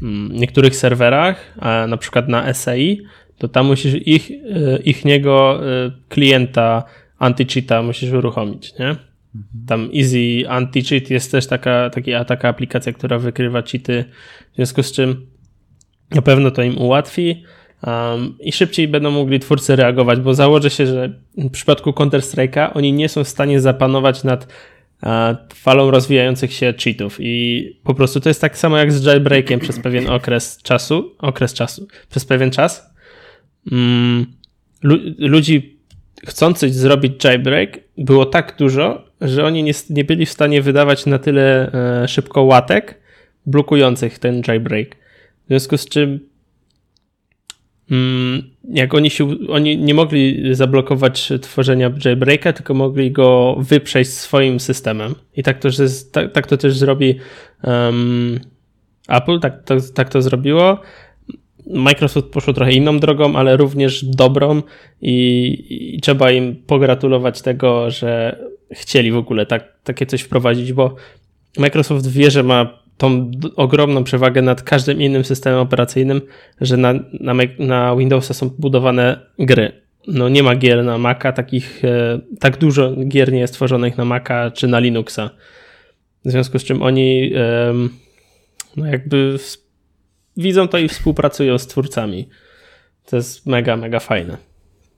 mm, 0.02 0.32
niektórych 0.32 0.76
serwerach, 0.76 1.54
a 1.58 1.86
na 1.86 1.96
przykład 1.96 2.28
na 2.28 2.54
SAI, 2.54 3.02
to 3.38 3.48
tam 3.48 3.66
musisz 3.66 3.94
ich, 4.06 4.30
e, 4.30 4.82
ich 4.82 5.04
niego 5.04 5.60
e, 5.66 5.90
klienta 6.08 6.84
anti-cheata 7.18 7.82
musisz 7.82 8.12
uruchomić, 8.12 8.78
nie? 8.78 8.86
Mhm. 8.86 9.66
Tam 9.66 9.90
Easy 9.94 10.48
Anti-Cheat 10.48 11.10
jest 11.10 11.30
też 11.30 11.46
taka, 11.46 11.90
taka, 11.90 12.24
taka 12.24 12.48
aplikacja, 12.48 12.92
która 12.92 13.18
wykrywa 13.18 13.62
cheaty, 13.62 14.04
w 14.52 14.56
związku 14.56 14.82
z 14.82 14.92
czym 14.92 15.26
na 16.10 16.22
pewno 16.22 16.50
to 16.50 16.62
im 16.62 16.78
ułatwi. 16.78 17.44
Um, 17.86 18.34
I 18.40 18.52
szybciej 18.52 18.88
będą 18.88 19.10
mogli 19.10 19.40
twórcy 19.40 19.76
reagować, 19.76 20.20
bo 20.20 20.34
założę 20.34 20.70
się, 20.70 20.86
że 20.86 21.12
w 21.36 21.50
przypadku 21.50 21.90
Counter-Strike'a 21.90 22.70
oni 22.74 22.92
nie 22.92 23.08
są 23.08 23.24
w 23.24 23.28
stanie 23.28 23.60
zapanować 23.60 24.24
nad 24.24 24.44
uh, 25.02 25.08
falą 25.54 25.90
rozwijających 25.90 26.52
się 26.52 26.74
cheatów 26.84 27.16
i 27.20 27.66
po 27.84 27.94
prostu 27.94 28.20
to 28.20 28.28
jest 28.28 28.40
tak 28.40 28.58
samo 28.58 28.78
jak 28.78 28.92
z 28.92 29.04
jailbreakiem 29.04 29.60
przez 29.60 29.78
pewien 29.80 30.10
okres 30.10 30.62
czasu, 30.62 31.14
okres 31.18 31.54
czasu, 31.54 31.86
przez 32.10 32.24
pewien 32.24 32.50
czas. 32.50 32.94
Um, 33.72 34.26
lu 34.82 34.98
ludzi 35.18 35.78
chcących 36.26 36.74
zrobić 36.74 37.24
jailbreak 37.24 37.80
było 37.98 38.26
tak 38.26 38.56
dużo, 38.58 39.04
że 39.20 39.44
oni 39.44 39.62
nie, 39.62 39.72
nie 39.90 40.04
byli 40.04 40.26
w 40.26 40.32
stanie 40.32 40.62
wydawać 40.62 41.06
na 41.06 41.18
tyle 41.18 41.70
uh, 42.02 42.10
szybko 42.10 42.42
łatek 42.42 43.00
blokujących 43.46 44.18
ten 44.18 44.42
jailbreak. 44.48 44.96
W 45.44 45.48
związku 45.48 45.76
z 45.76 45.88
czym 45.88 46.08
Mm, 46.08 46.31
jak 48.68 48.94
oni 48.94 49.10
się, 49.10 49.34
oni 49.48 49.78
nie 49.78 49.94
mogli 49.94 50.54
zablokować 50.54 51.32
tworzenia 51.40 51.90
jailbreaka, 52.04 52.52
tylko 52.52 52.74
mogli 52.74 53.10
go 53.10 53.56
wyprzeć 53.58 54.08
swoim 54.08 54.60
systemem. 54.60 55.14
I 55.36 55.42
tak 55.42 55.58
to, 55.58 55.70
że, 55.70 55.86
tak, 56.12 56.32
tak 56.32 56.46
to 56.46 56.56
też 56.56 56.76
zrobi 56.76 57.18
um, 57.64 58.40
Apple, 59.08 59.40
tak 59.40 59.64
to, 59.64 59.76
tak 59.94 60.08
to 60.08 60.22
zrobiło. 60.22 60.80
Microsoft 61.66 62.26
poszło 62.26 62.52
trochę 62.52 62.72
inną 62.72 62.98
drogą, 62.98 63.36
ale 63.36 63.56
również 63.56 64.04
dobrą 64.04 64.62
i, 65.02 65.94
i 65.96 66.00
trzeba 66.00 66.30
im 66.30 66.56
pogratulować 66.66 67.42
tego, 67.42 67.90
że 67.90 68.38
chcieli 68.72 69.12
w 69.12 69.16
ogóle 69.16 69.46
tak, 69.46 69.78
takie 69.84 70.06
coś 70.06 70.22
wprowadzić, 70.22 70.72
bo 70.72 70.94
Microsoft 71.58 72.10
wie, 72.10 72.30
że 72.30 72.42
ma 72.42 72.81
tą 73.02 73.30
ogromną 73.56 74.04
przewagę 74.04 74.42
nad 74.42 74.62
każdym 74.62 75.02
innym 75.02 75.24
systemem 75.24 75.60
operacyjnym, 75.60 76.20
że 76.60 76.76
na, 76.76 76.92
na, 77.20 77.34
na 77.58 77.96
Windowsa 77.96 78.34
są 78.34 78.50
budowane 78.58 79.26
gry. 79.38 79.82
No 80.06 80.28
nie 80.28 80.42
ma 80.42 80.56
gier 80.56 80.84
na 80.84 80.98
Maca, 80.98 81.32
takich, 81.32 81.84
e, 81.84 82.20
tak 82.40 82.58
dużo 82.58 82.96
gier 83.08 83.32
nie 83.32 83.40
jest 83.40 83.54
tworzonych 83.54 83.98
na 83.98 84.04
Maca 84.04 84.50
czy 84.50 84.68
na 84.68 84.78
Linuxa. 84.78 85.30
W 86.24 86.30
związku 86.30 86.58
z 86.58 86.64
czym 86.64 86.82
oni 86.82 87.32
no 88.76 88.86
jakby 88.86 89.38
widzą 90.36 90.68
to 90.68 90.78
i 90.78 90.88
współpracują 90.88 91.58
z 91.58 91.66
twórcami. 91.66 92.28
To 93.06 93.16
jest 93.16 93.46
mega, 93.46 93.76
mega 93.76 94.00
fajne. 94.00 94.36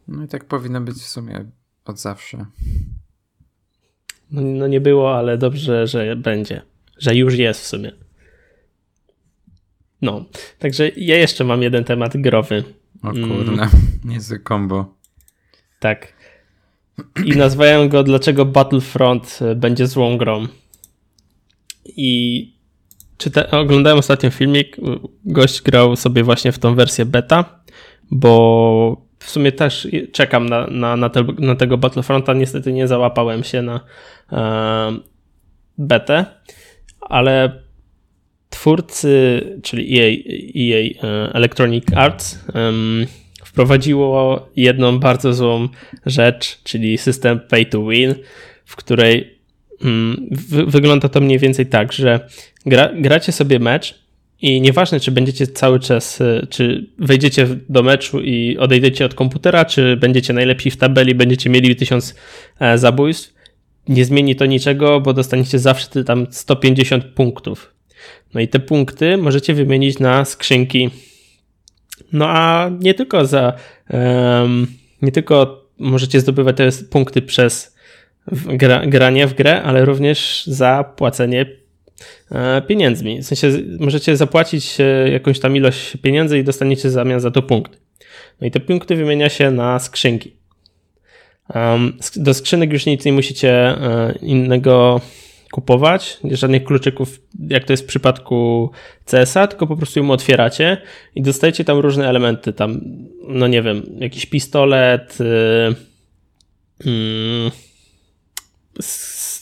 No 0.09 0.25
i 0.25 0.29
tak 0.29 0.45
powinno 0.45 0.81
być 0.81 0.97
w 0.97 1.09
sumie 1.09 1.45
od 1.85 2.01
zawsze. 2.01 2.47
No, 4.31 4.43
no 4.43 4.67
nie 4.67 4.81
było, 4.81 5.19
ale 5.19 5.39
dobrze, 5.39 5.87
że 5.87 6.17
będzie. 6.17 6.74
Że 7.05 7.15
już 7.15 7.35
jest 7.35 7.61
w 7.61 7.67
sumie. 7.67 7.93
No, 10.03 10.25
także 10.59 10.89
ja 10.89 11.17
jeszcze 11.17 11.45
mam 11.45 11.63
jeden 11.63 11.85
temat 11.85 12.17
growy. 12.17 12.65
O 13.03 13.11
mm. 13.11 13.29
kurde, 13.29 13.69
niezły 14.11 14.41
combo. 14.49 14.95
Tak. 15.81 16.13
I 17.25 17.31
nazwałem 17.31 17.89
go 17.89 18.03
Dlaczego 18.03 18.45
Battlefront 18.45 19.39
będzie 19.57 19.87
złą 19.87 20.19
grą. 20.19 20.47
I 21.87 22.53
czyta, 23.19 23.51
oglądałem 23.51 23.99
ostatnio 23.99 24.31
filmik, 24.31 24.77
gość 25.25 25.63
grał 25.63 25.97
sobie 25.97 26.23
właśnie 26.23 26.53
w 26.53 26.59
tą 26.59 26.75
wersję 26.75 27.05
beta, 27.05 27.61
bo 28.11 29.07
w 29.19 29.31
sumie 29.31 29.53
też 29.53 29.89
czekam 30.13 30.49
na, 30.49 30.67
na, 30.67 30.97
na, 30.97 31.11
te, 31.11 31.25
na 31.39 31.55
tego 31.55 31.79
Battlefronta, 31.79 32.35
niestety 32.35 32.73
nie 32.73 32.89
załapałem 32.89 33.45
się 33.45 33.63
na 33.63 33.81
e, 34.33 34.99
betę, 35.79 36.25
ale 37.09 37.65
twórcy, 38.51 39.43
czyli 39.63 39.99
EA, 39.99 40.09
EA 40.57 41.09
e, 41.09 41.35
Electronic 41.35 41.85
Arts 41.95 42.39
um, 42.55 43.07
wprowadziło 43.45 44.49
jedną 44.57 44.99
bardzo 44.99 45.35
złą 45.35 45.69
rzecz, 46.07 46.63
czyli 46.65 46.99
system 46.99 47.41
pay 47.41 47.67
to 47.67 47.87
win, 47.87 48.15
w 48.65 48.77
której 48.77 49.39
um, 49.85 50.29
wygląda 50.67 51.09
to 51.09 51.21
mniej 51.21 51.39
więcej 51.39 51.67
tak, 51.67 51.93
że 51.93 52.29
gra, 52.67 52.91
gracie 52.95 53.33
sobie 53.33 53.59
mecz 53.59 54.05
i 54.43 54.61
nieważne, 54.61 55.01
czy 55.01 55.11
będziecie 55.11 55.47
cały 55.47 55.81
czas, 55.81 56.21
e, 56.21 56.47
czy 56.51 56.87
wejdziecie 56.99 57.47
do 57.69 57.83
meczu 57.83 58.21
i 58.21 58.59
odejdziecie 58.59 59.05
od 59.05 59.15
komputera, 59.15 59.65
czy 59.65 59.97
będziecie 59.97 60.33
najlepsi 60.33 60.71
w 60.71 60.77
tabeli, 60.77 61.15
będziecie 61.15 61.51
mieli 61.51 61.77
tysiąc 61.77 62.15
e, 62.61 62.79
zabójstw, 62.79 63.34
nie 63.89 64.05
zmieni 64.05 64.37
to 64.37 64.47
niczego, 64.47 65.01
bo 65.01 65.13
dostaniecie 65.13 65.59
zawsze 65.59 66.05
tam 66.05 66.27
150 66.31 67.05
punktów. 67.05 67.75
No 68.35 68.41
i 68.41 68.49
te 68.49 68.59
punkty 68.59 69.17
możecie 69.17 69.55
wymienić 69.55 69.99
na 69.99 70.25
skrzynki. 70.25 70.91
No 72.13 72.29
a 72.29 72.71
nie 72.81 72.95
tylko 72.95 73.27
za, 73.27 73.53
um, 73.91 74.67
nie 75.03 75.13
tylko 75.13 75.65
możecie 75.79 76.21
zdobywać 76.21 76.57
te 76.57 76.71
punkty 76.91 77.23
przez 77.23 77.77
gra, 78.33 78.87
granie 78.87 79.27
w 79.27 79.35
grę, 79.35 79.63
ale 79.63 79.85
również 79.85 80.47
za 80.47 80.85
płacenie 80.97 81.47
e, 82.31 82.63
pieniędzmi. 82.63 83.23
W 83.23 83.27
sensie 83.27 83.63
możecie 83.81 84.17
zapłacić 84.17 84.81
e, 84.81 85.11
jakąś 85.11 85.41
tam 85.41 85.57
ilość 85.57 85.97
pieniędzy 85.97 86.39
i 86.39 86.45
dostaniecie 86.45 86.89
w 86.89 86.93
zamian 86.93 87.21
za 87.21 87.31
to 87.31 87.43
punkty. 87.43 87.79
No 88.41 88.47
i 88.47 88.51
te 88.51 88.61
punkty 88.61 88.97
wymienia 88.97 89.29
się 89.29 89.51
na 89.51 89.79
skrzynki. 89.79 90.37
Do 92.17 92.35
skrzynek 92.35 92.73
już 92.73 92.87
nic 92.87 93.05
nie 93.05 93.13
musicie 93.13 93.53
e, 93.53 94.15
innego 94.23 95.01
kupować, 95.55 96.19
żadnych 96.31 96.65
kluczyków, 96.65 97.21
jak 97.49 97.65
to 97.65 97.73
jest 97.73 97.83
w 97.83 97.87
przypadku 97.87 98.71
CS-a, 99.05 99.47
tylko 99.47 99.67
po 99.67 99.77
prostu 99.77 100.01
ją 100.01 100.11
otwieracie 100.11 100.77
i 101.15 101.23
dostajecie 101.23 101.65
tam 101.65 101.79
różne 101.79 102.09
elementy, 102.09 102.53
tam, 102.53 102.81
no 103.29 103.47
nie 103.47 103.63
wiem, 103.63 103.83
jakiś 103.99 104.27
pistolet, 104.27 105.19
yy, 105.21 105.75
yy, 106.85 107.51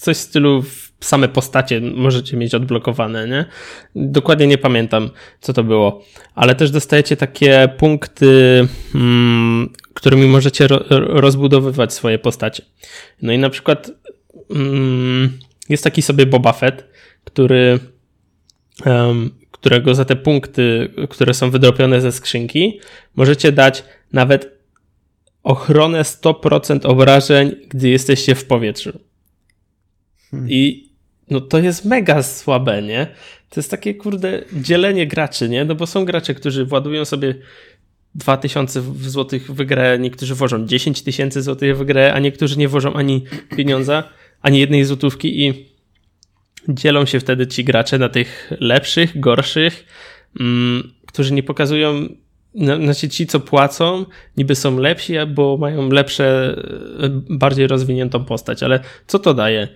coś 0.00 0.16
w 0.16 0.20
stylu 0.20 0.64
same 1.00 1.28
postacie 1.28 1.80
możecie 1.80 2.36
mieć 2.36 2.54
odblokowane, 2.54 3.28
nie? 3.28 3.44
Dokładnie 3.94 4.46
nie 4.46 4.58
pamiętam, 4.58 5.10
co 5.40 5.52
to 5.52 5.64
było, 5.64 6.04
ale 6.34 6.54
też 6.54 6.70
dostajecie 6.70 7.16
takie 7.16 7.68
punkty, 7.78 8.68
mm, 8.94 9.68
którymi 10.02 10.26
możecie 10.26 10.66
ro 10.66 10.80
rozbudowywać 10.90 11.92
swoje 11.92 12.18
postacie. 12.18 12.62
No 13.22 13.32
i 13.32 13.38
na 13.38 13.50
przykład 13.50 13.90
mm, 14.50 15.38
jest 15.68 15.84
taki 15.84 16.02
sobie 16.02 16.26
Boba 16.26 16.52
Fett, 16.52 16.84
który, 17.24 17.78
um, 18.86 19.30
którego 19.50 19.94
za 19.94 20.04
te 20.04 20.16
punkty, 20.16 20.92
które 21.10 21.34
są 21.34 21.50
wydropione 21.50 22.00
ze 22.00 22.12
skrzynki, 22.12 22.80
możecie 23.16 23.52
dać 23.52 23.84
nawet 24.12 24.58
ochronę 25.42 26.02
100% 26.02 26.86
obrażeń, 26.86 27.56
gdy 27.68 27.88
jesteście 27.88 28.34
w 28.34 28.44
powietrzu. 28.44 28.98
Hmm. 30.30 30.50
I 30.50 30.90
no 31.30 31.40
to 31.40 31.58
jest 31.58 31.84
mega 31.84 32.22
słabe, 32.22 32.82
nie? 32.82 33.06
To 33.50 33.60
jest 33.60 33.70
takie, 33.70 33.94
kurde, 33.94 34.42
dzielenie 34.52 35.06
graczy, 35.06 35.48
nie? 35.48 35.64
No 35.64 35.74
bo 35.74 35.86
są 35.86 36.04
gracze, 36.04 36.34
którzy 36.34 36.64
władują 36.64 37.04
sobie 37.04 37.34
2000 38.14 38.82
złotych 39.00 39.50
w 39.50 39.64
grę, 39.64 39.98
niektórzy 39.98 40.34
włożą 40.34 40.66
10 40.66 41.02
tysięcy 41.02 41.42
złotych 41.42 41.78
w 41.78 41.84
grę, 41.84 42.12
a 42.14 42.18
niektórzy 42.18 42.58
nie 42.58 42.68
włożą 42.68 42.92
ani 42.94 43.24
pieniądza 43.56 44.04
ani 44.42 44.58
jednej 44.58 44.84
złotówki 44.84 45.46
i 45.46 45.66
dzielą 46.68 47.06
się 47.06 47.20
wtedy 47.20 47.46
ci 47.46 47.64
gracze 47.64 47.98
na 47.98 48.08
tych 48.08 48.52
lepszych, 48.60 49.20
gorszych, 49.20 49.86
mm, 50.40 50.92
którzy 51.06 51.34
nie 51.34 51.42
pokazują, 51.42 52.08
znaczy 52.54 53.08
ci, 53.08 53.26
co 53.26 53.40
płacą, 53.40 54.04
niby 54.36 54.54
są 54.54 54.78
lepsi, 54.78 55.14
bo 55.28 55.56
mają 55.56 55.90
lepsze, 55.90 56.56
e, 57.02 57.08
bardziej 57.30 57.66
rozwiniętą 57.66 58.24
postać, 58.24 58.62
ale 58.62 58.80
co 59.06 59.18
to 59.18 59.34
daje? 59.34 59.68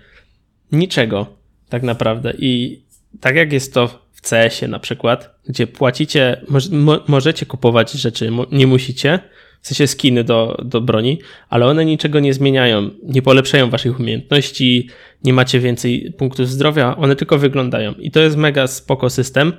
Niczego, 0.72 1.26
tak 1.68 1.82
naprawdę. 1.82 2.34
I 2.38 2.82
tak 3.20 3.36
jak 3.36 3.52
jest 3.52 3.74
to 3.74 4.05
CS-ie 4.28 4.68
na 4.68 4.78
przykład, 4.78 5.38
gdzie 5.48 5.66
płacicie, 5.66 6.40
mo 6.70 6.98
możecie 7.06 7.46
kupować 7.46 7.92
rzeczy, 7.92 8.30
nie 8.52 8.66
musicie, 8.66 9.18
w 9.66 9.68
sensie 9.68 9.86
skiny 9.86 10.24
do, 10.24 10.62
do 10.64 10.80
broni, 10.80 11.18
ale 11.48 11.66
one 11.66 11.84
niczego 11.84 12.20
nie 12.20 12.34
zmieniają, 12.34 12.90
nie 13.02 13.22
polepszają 13.22 13.70
waszych 13.70 14.00
umiejętności, 14.00 14.88
nie 15.24 15.32
macie 15.32 15.60
więcej 15.60 16.12
punktów 16.18 16.48
zdrowia, 16.48 16.96
one 16.96 17.16
tylko 17.16 17.38
wyglądają. 17.38 17.92
I 17.92 18.10
to 18.10 18.20
jest 18.20 18.36
mega 18.36 18.66
spoko 18.66 19.10
system, 19.10 19.52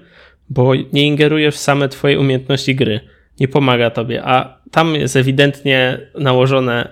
bo 0.49 0.75
nie 0.75 1.07
ingeruje 1.07 1.51
w 1.51 1.57
same 1.57 1.89
twoje 1.89 2.19
umiejętności 2.19 2.75
gry, 2.75 2.99
nie 3.39 3.47
pomaga 3.47 3.89
tobie, 3.89 4.23
a 4.23 4.61
tam 4.71 4.95
jest 4.95 5.15
ewidentnie 5.15 5.99
nałożone 6.19 6.91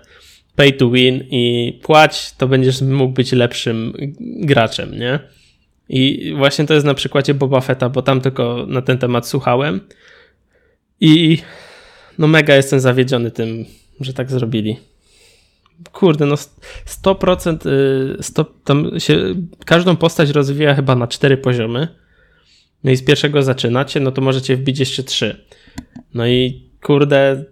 pay 0.55 0.71
to 0.71 0.89
win 0.89 1.23
i 1.31 1.73
płać, 1.83 2.31
to 2.37 2.47
będziesz 2.47 2.81
mógł 2.81 3.13
być 3.13 3.31
lepszym 3.31 3.93
graczem, 4.19 4.99
nie? 4.99 5.19
I 5.89 6.33
właśnie 6.37 6.65
to 6.65 6.73
jest 6.73 6.85
na 6.85 6.93
przykładzie 6.93 7.33
Boba 7.33 7.61
Fetta, 7.61 7.89
bo 7.89 8.01
tam 8.01 8.21
tylko 8.21 8.65
na 8.67 8.81
ten 8.81 8.97
temat 8.97 9.27
słuchałem. 9.27 9.79
I 10.99 11.37
no 12.17 12.27
mega 12.27 12.55
jestem 12.55 12.79
zawiedziony 12.79 13.31
tym, 13.31 13.65
że 13.99 14.13
tak 14.13 14.31
zrobili. 14.31 14.77
Kurde, 15.91 16.25
no 16.25 16.35
100%, 16.35 17.57
100, 18.21 18.41
y, 18.41 18.45
tam 18.63 18.99
się, 18.99 19.35
każdą 19.65 19.95
postać 19.95 20.29
rozwija 20.29 20.75
chyba 20.75 20.95
na 20.95 21.07
4 21.07 21.37
poziomy. 21.37 21.87
No 22.83 22.91
i 22.91 22.95
z 22.95 23.05
pierwszego 23.05 23.43
zaczynacie, 23.43 23.99
no 23.99 24.11
to 24.11 24.21
możecie 24.21 24.55
wbić 24.55 24.79
jeszcze 24.79 25.03
3. 25.03 25.45
No 26.13 26.27
i 26.27 26.69
kurde, 26.81 27.43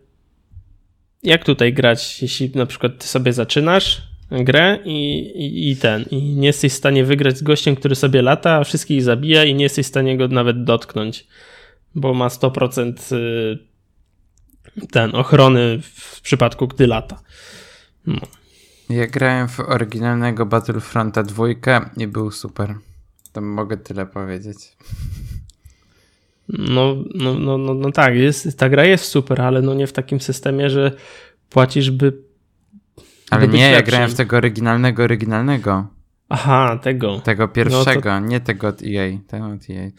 jak 1.24 1.46
tutaj 1.46 1.74
grać, 1.74 2.22
jeśli 2.22 2.52
na 2.56 2.66
przykład 2.66 2.98
ty 2.98 3.08
sobie 3.08 3.34
zaczynasz 3.34 4.13
grę 4.34 4.80
i, 4.86 5.20
i, 5.20 5.72
i, 5.72 5.76
ten, 5.76 6.06
i 6.12 6.36
nie 6.36 6.48
jesteś 6.48 6.74
w 6.74 6.76
stanie 6.76 7.04
wygrać 7.06 7.38
z 7.38 7.44
gościem, 7.44 7.76
który 7.76 7.96
sobie 7.96 8.22
lata, 8.22 8.56
a 8.56 8.64
wszystkich 8.64 9.04
zabija 9.04 9.44
i 9.44 9.56
nie 9.56 9.64
jesteś 9.64 9.86
w 9.86 9.90
stanie 9.90 10.18
go 10.18 10.28
nawet 10.28 10.64
dotknąć, 10.64 11.28
bo 11.96 12.14
ma 12.14 12.28
100% 12.28 12.94
ten 14.92 15.16
ochrony 15.16 15.80
w 15.82 16.22
przypadku, 16.22 16.68
gdy 16.68 16.88
lata. 16.88 17.22
No. 18.08 18.22
Ja 18.90 19.08
grałem 19.08 19.48
w 19.48 19.60
oryginalnego 19.60 20.46
Battlefronta 20.46 21.24
dwójkę 21.24 21.90
i 21.98 22.08
był 22.08 22.32
super. 22.32 22.76
To 23.32 23.42
mogę 23.42 23.78
tyle 23.78 24.06
powiedzieć. 24.06 24.58
No, 26.50 26.96
no, 27.16 27.34
no, 27.34 27.58
no, 27.58 27.74
no 27.74 27.92
tak, 27.92 28.16
jest, 28.16 28.58
ta 28.58 28.70
gra 28.70 28.86
jest 28.86 29.06
super, 29.06 29.42
ale 29.42 29.62
no 29.62 29.74
nie 29.74 29.88
w 29.88 29.94
takim 29.94 30.22
systemie, 30.22 30.70
że 30.70 30.92
płacisz, 31.50 31.92
by. 31.92 32.33
Ale 33.34 33.48
nie, 33.48 33.72
ja 33.72 33.82
grałem 33.82 34.10
w 34.10 34.16
tego 34.16 34.38
oryginalnego, 34.38 35.04
oryginalnego. 35.04 35.88
Aha, 36.30 36.80
tego. 36.82 37.20
Tego 37.20 37.48
pierwszego, 37.48 38.10
no 38.14 38.20
to... 38.20 38.26
nie 38.28 38.40
tego 38.40 38.68
od 38.68 38.82
EA. 38.84 39.18
Tego 39.28 39.46
od 39.46 39.70
EA. 39.70 39.90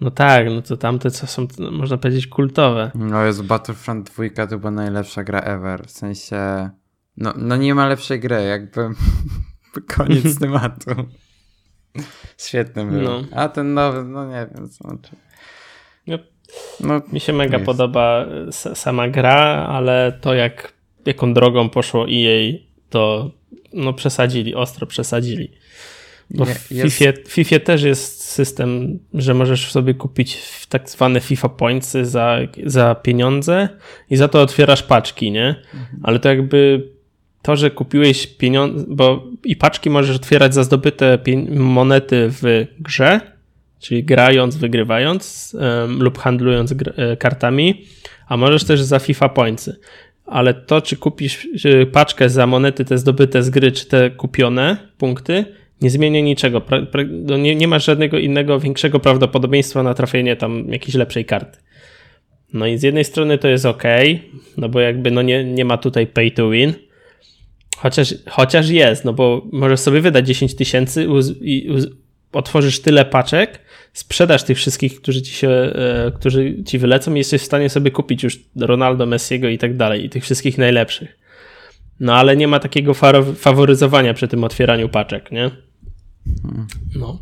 No 0.00 0.10
tak, 0.10 0.46
no 0.50 0.62
to 0.62 0.76
tamte, 0.76 1.10
co 1.10 1.26
są, 1.26 1.46
można 1.72 1.96
powiedzieć, 1.96 2.26
kultowe. 2.26 2.90
No 2.94 3.24
jest 3.24 3.42
Battlefront 3.42 4.10
2 4.10 4.46
to 4.46 4.58
była 4.58 4.70
najlepsza 4.70 5.24
gra 5.24 5.40
ever. 5.40 5.86
W 5.86 5.90
sensie, 5.90 6.70
no, 7.16 7.32
no 7.36 7.56
nie 7.56 7.74
ma 7.74 7.86
lepszej 7.86 8.20
gry, 8.20 8.42
jakby 8.42 8.88
Koniec 9.96 10.38
tematu. 10.40 10.90
Świetny 12.38 12.84
był. 12.84 13.02
No. 13.02 13.22
A 13.32 13.48
ten 13.48 13.74
nowy, 13.74 14.04
no 14.04 14.26
nie 14.26 14.46
wiem, 14.54 14.68
co 14.68 14.88
znaczy. 14.88 15.16
No, 16.06 16.18
no, 16.80 17.00
mi 17.12 17.20
się 17.20 17.32
mega 17.32 17.56
jest. 17.56 17.66
podoba 17.66 18.26
sama 18.50 19.08
gra, 19.08 19.66
ale 19.68 20.18
to 20.20 20.34
jak 20.34 20.72
jaką 21.06 21.34
drogą 21.34 21.68
poszło 21.68 22.06
EA, 22.08 22.52
to 22.94 23.30
no 23.72 23.92
przesadzili, 23.92 24.54
ostro 24.54 24.86
przesadzili. 24.86 25.50
Bo 26.30 26.44
w 26.44 26.58
FIFA, 26.58 27.04
FIFA 27.28 27.58
też 27.58 27.82
jest 27.82 28.24
system, 28.24 28.98
że 29.14 29.34
możesz 29.34 29.72
sobie 29.72 29.94
kupić 29.94 30.38
tak 30.68 30.90
zwane 30.90 31.20
FIFA 31.20 31.48
Pointsy 31.48 32.06
za, 32.06 32.38
za 32.66 32.94
pieniądze 32.94 33.68
i 34.10 34.16
za 34.16 34.28
to 34.28 34.42
otwierasz 34.42 34.82
paczki, 34.82 35.30
nie? 35.30 35.48
Mhm. 35.74 36.00
Ale 36.02 36.18
to 36.18 36.28
jakby 36.28 36.88
to, 37.42 37.56
że 37.56 37.70
kupiłeś 37.70 38.26
pieniądze, 38.26 38.84
bo 38.88 39.24
i 39.44 39.56
paczki 39.56 39.90
możesz 39.90 40.16
otwierać 40.16 40.54
za 40.54 40.64
zdobyte 40.64 41.18
monety 41.50 42.28
w 42.28 42.66
grze, 42.80 43.20
czyli 43.80 44.04
grając, 44.04 44.56
wygrywając 44.56 45.56
um, 45.60 46.02
lub 46.02 46.18
handlując 46.18 46.72
e, 46.72 47.16
kartami, 47.16 47.84
a 48.28 48.36
możesz 48.36 48.64
też 48.64 48.82
za 48.82 48.98
FIFA 48.98 49.28
Pointsy. 49.28 49.80
Ale 50.24 50.54
to, 50.54 50.80
czy 50.80 50.96
kupisz 50.96 51.48
paczkę 51.92 52.28
za 52.28 52.46
monety 52.46 52.84
te 52.84 52.98
zdobyte 52.98 53.42
z 53.42 53.50
gry, 53.50 53.72
czy 53.72 53.86
te 53.86 54.10
kupione 54.10 54.76
punkty, 54.98 55.44
nie 55.82 55.90
zmienia 55.90 56.20
niczego. 56.20 56.62
No 57.10 57.36
nie, 57.36 57.54
nie 57.54 57.68
masz 57.68 57.84
żadnego 57.84 58.18
innego, 58.18 58.60
większego 58.60 59.00
prawdopodobieństwa 59.00 59.82
na 59.82 59.94
trafienie 59.94 60.36
tam 60.36 60.68
jakiejś 60.68 60.94
lepszej 60.94 61.24
karty. 61.24 61.58
No 62.52 62.66
i 62.66 62.78
z 62.78 62.82
jednej 62.82 63.04
strony 63.04 63.38
to 63.38 63.48
jest 63.48 63.66
ok, 63.66 63.82
no 64.56 64.68
bo 64.68 64.80
jakby 64.80 65.10
no 65.10 65.22
nie, 65.22 65.44
nie 65.44 65.64
ma 65.64 65.78
tutaj 65.78 66.06
pay 66.06 66.30
to 66.30 66.50
win, 66.50 66.72
chociaż, 67.76 68.14
chociaż 68.30 68.68
jest, 68.68 69.04
no 69.04 69.12
bo 69.12 69.46
możesz 69.52 69.80
sobie 69.80 70.00
wydać 70.00 70.26
10 70.26 70.54
tysięcy 70.54 71.06
i 71.40 71.68
otworzysz 72.36 72.80
tyle 72.80 73.04
paczek, 73.04 73.60
sprzedasz 73.92 74.42
tych 74.44 74.56
wszystkich, 74.56 75.00
którzy 75.00 75.22
ci 75.22 75.32
się, 75.32 75.48
e, 75.48 76.12
którzy 76.14 76.64
ci 76.64 76.78
wylecą 76.78 77.14
i 77.14 77.18
jesteś 77.18 77.42
w 77.42 77.46
stanie 77.46 77.68
sobie 77.70 77.90
kupić 77.90 78.22
już 78.22 78.40
Ronaldo, 78.56 79.06
Messiego 79.06 79.48
i 79.48 79.58
tak 79.58 79.76
dalej, 79.76 80.04
i 80.04 80.10
tych 80.10 80.22
wszystkich 80.22 80.58
najlepszych. 80.58 81.18
No 82.00 82.14
ale 82.14 82.36
nie 82.36 82.48
ma 82.48 82.60
takiego 82.60 82.94
faworyzowania 83.36 84.14
przy 84.14 84.28
tym 84.28 84.44
otwieraniu 84.44 84.88
paczek, 84.88 85.32
nie? 85.32 85.50
No. 86.96 87.18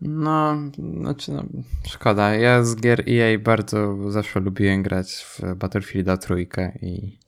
No, 0.00 0.56
znaczy, 1.00 1.32
no, 1.32 1.44
szkoda. 1.88 2.34
Ja 2.34 2.64
z 2.64 2.76
gier 2.76 3.04
EA 3.10 3.38
bardzo 3.38 4.10
zawsze 4.10 4.40
lubiłem 4.40 4.82
grać 4.82 5.12
w 5.12 5.54
Battlefielda 5.54 6.16
trójkę 6.16 6.72
i. 6.82 7.18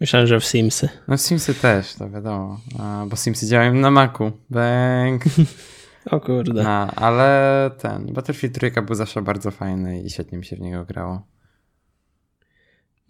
Myślałem, 0.00 0.26
że 0.26 0.40
w 0.40 0.44
Simsy. 0.44 0.88
No 1.08 1.16
w 1.16 1.20
Simsy 1.20 1.54
też, 1.54 1.94
to 1.94 2.10
wiadomo. 2.10 2.60
A, 2.78 3.04
bo 3.08 3.16
Simsy 3.16 3.46
działają 3.46 3.74
na 3.74 3.90
Macu. 3.90 4.32
Bang. 4.50 5.24
o 6.10 6.20
kurde. 6.20 6.62
No, 6.62 6.86
ale 6.96 7.70
ten 7.78 8.12
Battlefield 8.12 8.54
trójka 8.54 8.82
był 8.82 8.94
zawsze 8.94 9.22
bardzo 9.22 9.50
fajny 9.50 10.02
i 10.02 10.10
świetnie 10.10 10.38
mi 10.38 10.44
się 10.44 10.56
w 10.56 10.60
niego 10.60 10.84
grało. 10.84 11.26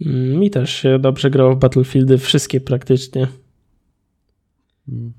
Mm, 0.06 0.40
mi 0.40 0.50
też 0.50 0.70
się 0.70 0.98
dobrze 0.98 1.30
grało 1.30 1.54
w 1.54 1.58
Battlefieldy, 1.58 2.18
wszystkie 2.18 2.60
praktycznie. 2.60 3.28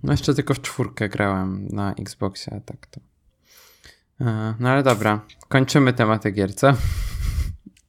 No 0.04 0.14
jeszcze 0.14 0.34
tylko 0.34 0.54
w 0.54 0.62
czwórkę 0.62 1.10
grałem 1.10 1.68
na 1.68 1.94
Xboxie, 1.94 2.54
a 2.54 2.60
tak 2.60 2.88
to. 2.88 3.02
E, 4.22 4.54
no 4.60 4.70
ale 4.70 4.84
dobra, 4.84 5.22
kończymy 5.48 5.94
tematy 5.94 6.32
gier, 6.32 6.56
co? 6.56 6.74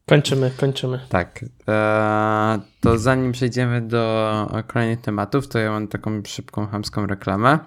Kończymy, 0.09 0.51
kończymy. 0.57 1.01
Tak. 1.09 1.45
E, 1.69 2.61
to 2.81 2.99
zanim 2.99 3.33
przejdziemy 3.33 3.81
do 3.81 4.63
kolejnych 4.67 5.01
tematów, 5.01 5.49
to 5.49 5.59
ja 5.59 5.71
mam 5.71 5.89
taką 5.89 6.23
szybką, 6.27 6.67
hamską 6.67 7.07
reklamę, 7.07 7.59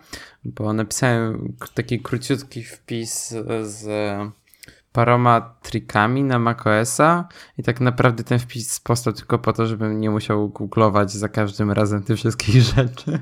bo 0.45 0.73
napisałem 0.73 1.53
taki 1.73 1.99
króciutki 1.99 2.63
wpis 2.63 3.35
z 3.61 3.87
paroma 4.91 5.55
trikami 5.61 6.23
na 6.23 6.39
macOSa 6.39 7.27
i 7.57 7.63
tak 7.63 7.81
naprawdę 7.81 8.23
ten 8.23 8.39
wpis 8.39 8.79
powstał 8.79 9.13
tylko 9.13 9.39
po 9.39 9.53
to, 9.53 9.67
żebym 9.67 9.99
nie 9.99 10.09
musiał 10.09 10.49
googlować 10.49 11.11
za 11.11 11.29
każdym 11.29 11.71
razem 11.71 12.03
tych 12.03 12.17
wszystkich 12.17 12.61
rzeczy. 12.75 13.19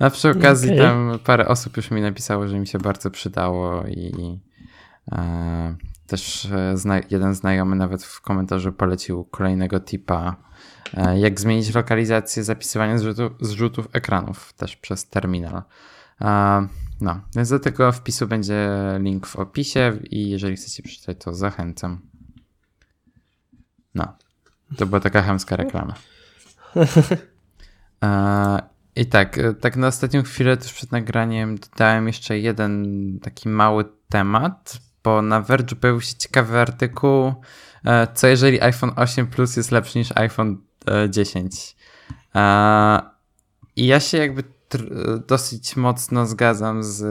A 0.00 0.10
przy 0.10 0.30
okazji 0.30 0.70
okay. 0.70 0.82
tam 0.82 1.18
parę 1.24 1.48
osób 1.48 1.76
już 1.76 1.90
mi 1.90 2.00
napisało, 2.00 2.48
że 2.48 2.58
mi 2.58 2.66
się 2.66 2.78
bardzo 2.78 3.10
przydało 3.10 3.86
i 3.86 4.40
e, 5.12 5.76
też 6.08 6.44
e, 6.44 6.76
zna 6.76 7.00
jeden 7.10 7.34
znajomy 7.34 7.76
nawet 7.76 8.04
w 8.04 8.20
komentarzu 8.20 8.72
polecił 8.72 9.24
kolejnego 9.24 9.80
tipa, 9.80 10.36
e, 10.94 11.18
jak 11.18 11.40
zmienić 11.40 11.74
lokalizację 11.74 12.44
zapisywania 12.44 12.98
zrzutu, 12.98 13.30
zrzutów 13.40 13.88
ekranów 13.92 14.52
też 14.52 14.76
przez 14.76 15.08
terminal. 15.08 15.62
E, 16.20 16.66
no, 17.00 17.20
więc 17.36 17.48
do 17.48 17.58
tego 17.58 17.92
wpisu 17.92 18.26
będzie 18.26 18.68
link 18.98 19.26
w 19.26 19.36
opisie 19.36 19.98
i 20.10 20.30
jeżeli 20.30 20.56
chcecie 20.56 20.82
przeczytać, 20.82 21.16
to 21.24 21.34
zachęcam. 21.34 22.00
No, 23.94 24.16
to 24.76 24.86
była 24.86 25.00
taka 25.00 25.22
chamska 25.22 25.56
reklama. 25.56 25.94
I 28.96 29.06
tak, 29.06 29.38
tak 29.60 29.76
na 29.76 29.86
ostatnią 29.86 30.22
chwilę, 30.22 30.56
tuż 30.56 30.72
przed 30.72 30.92
nagraniem, 30.92 31.58
dodałem 31.58 32.06
jeszcze 32.06 32.38
jeden 32.38 32.84
taki 33.22 33.48
mały 33.48 33.84
temat, 34.08 34.78
bo 35.04 35.22
na 35.22 35.40
Verge 35.40 35.76
pojawił 35.76 36.00
się 36.00 36.14
ciekawy 36.14 36.58
artykuł, 36.58 37.34
e, 37.84 38.06
co 38.14 38.26
jeżeli 38.26 38.62
iPhone 38.62 38.92
8 38.96 39.26
Plus 39.26 39.56
jest 39.56 39.70
lepszy 39.70 39.98
niż 39.98 40.08
iPhone 40.14 40.56
10. 41.08 41.76
I 43.76 43.86
ja 43.86 44.00
się 44.00 44.18
jakby 44.18 44.44
dosyć 45.26 45.76
mocno 45.76 46.26
zgadzam 46.26 46.82
z 46.82 47.02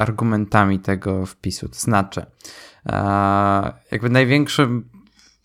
argumentami 0.00 0.80
tego 0.80 1.26
wpisu. 1.26 1.68
To 1.68 1.74
znaczy, 1.74 2.26
jakby 3.90 4.10
największym 4.10 4.88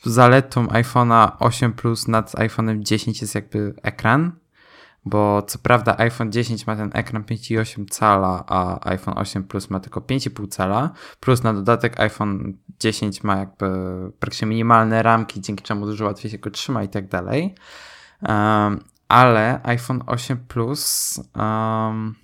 zaletą 0.03 0.67
iPhone'a 0.67 1.31
8 1.39 1.73
Plus 1.73 2.07
nad 2.07 2.31
iPhone'em 2.31 2.79
10 2.83 3.21
jest 3.21 3.35
jakby 3.35 3.73
ekran, 3.83 4.31
bo 5.09 5.41
co 5.41 5.59
prawda 5.59 5.95
iPhone 5.97 6.31
10 6.31 6.67
ma 6.67 6.75
ten 6.75 6.89
ekran 6.93 7.23
5,8 7.23 7.85
cala, 7.89 8.43
a 8.47 8.89
iPhone 8.89 9.17
8 9.17 9.43
Plus 9.43 9.69
ma 9.69 9.79
tylko 9.79 9.99
5,5 9.99 10.47
cala, 10.49 10.89
plus 11.19 11.43
na 11.43 11.53
dodatek 11.53 11.99
iPhone 11.99 12.53
10 12.79 13.23
ma 13.23 13.35
jakby 13.37 13.67
praktycznie 14.19 14.47
minimalne 14.47 15.03
ramki, 15.03 15.41
dzięki 15.41 15.63
czemu 15.63 15.85
dużo 15.85 16.05
łatwiej 16.05 16.31
się 16.31 16.37
go 16.37 16.49
trzyma 16.49 16.83
i 16.83 16.89
tak 16.89 17.07
dalej 17.07 17.55
ale 19.07 19.59
iPhone 19.63 20.03
8 20.05 20.37
Plus 20.47 21.19
um, 21.35 22.15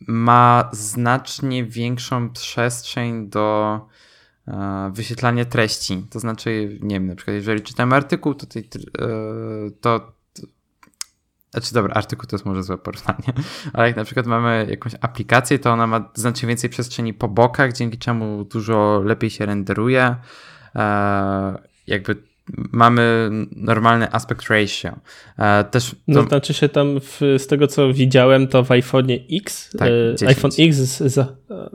ma 0.00 0.70
znacznie 0.72 1.64
większą 1.64 2.30
przestrzeń 2.30 3.28
do 3.28 3.80
e, 4.48 4.90
wyświetlania 4.94 5.44
treści. 5.44 6.06
To 6.10 6.20
znaczy, 6.20 6.78
nie 6.82 6.96
wiem, 6.96 7.06
na 7.06 7.14
przykład 7.14 7.34
jeżeli 7.34 7.62
czytamy 7.62 7.96
artykuł, 7.96 8.34
to, 8.34 8.46
tej, 8.46 8.62
e, 8.62 9.06
to 9.80 10.12
znaczy, 11.52 11.74
dobra, 11.74 11.94
artykuł 11.94 12.26
to 12.26 12.36
jest 12.36 12.46
może 12.46 12.62
złe 12.62 12.78
porównanie, 12.78 13.32
ale 13.72 13.86
jak 13.86 13.96
na 13.96 14.04
przykład 14.04 14.26
mamy 14.26 14.66
jakąś 14.70 14.92
aplikację, 15.00 15.58
to 15.58 15.70
ona 15.70 15.86
ma 15.86 16.10
znacznie 16.14 16.48
więcej 16.48 16.70
przestrzeni 16.70 17.14
po 17.14 17.28
bokach, 17.28 17.72
dzięki 17.72 17.98
czemu 17.98 18.44
dużo 18.44 19.02
lepiej 19.04 19.30
się 19.30 19.46
renderuje. 19.46 20.16
E, 20.74 21.58
jakby 21.86 22.16
mamy 22.72 23.30
normalny 23.56 24.12
aspect 24.12 24.50
ratio. 24.50 24.88
E, 25.38 25.64
też 25.64 25.90
to... 25.90 25.96
No 26.08 26.22
znaczy 26.22 26.54
się 26.54 26.68
tam 26.68 27.00
w, 27.00 27.20
z 27.38 27.46
tego 27.46 27.66
co 27.66 27.92
widziałem 27.92 28.48
to 28.48 28.64
w 28.64 28.70
iPhone 28.70 29.08
X, 29.32 29.70
tak, 29.78 29.88
e, 30.22 30.28
iPhone 30.28 30.50
X 30.58 30.78
za, 30.98 31.22
e, 31.50 31.70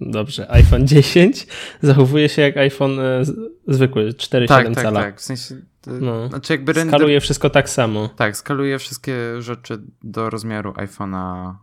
dobrze, 0.00 0.50
iPhone 0.50 0.86
10 0.86 1.46
zachowuje 1.82 2.28
się 2.28 2.42
jak 2.42 2.56
iPhone 2.56 3.00
e, 3.00 3.22
zwykły 3.68 4.10
4,7 4.10 4.46
tak, 4.46 4.66
tak, 4.66 4.84
cala. 4.84 5.00
Tak, 5.00 5.20
w 5.20 5.24
sensie 5.24 5.54
no. 5.86 6.28
znaczy 6.28 6.52
jakby 6.52 6.72
render... 6.72 6.98
Skaluje 6.98 7.20
wszystko 7.20 7.50
tak 7.50 7.70
samo. 7.70 8.08
Tak, 8.08 8.36
skaluje 8.36 8.78
wszystkie 8.78 9.42
rzeczy 9.42 9.82
do 10.02 10.30
rozmiaru 10.30 10.72
iPhone'a, 10.72 11.54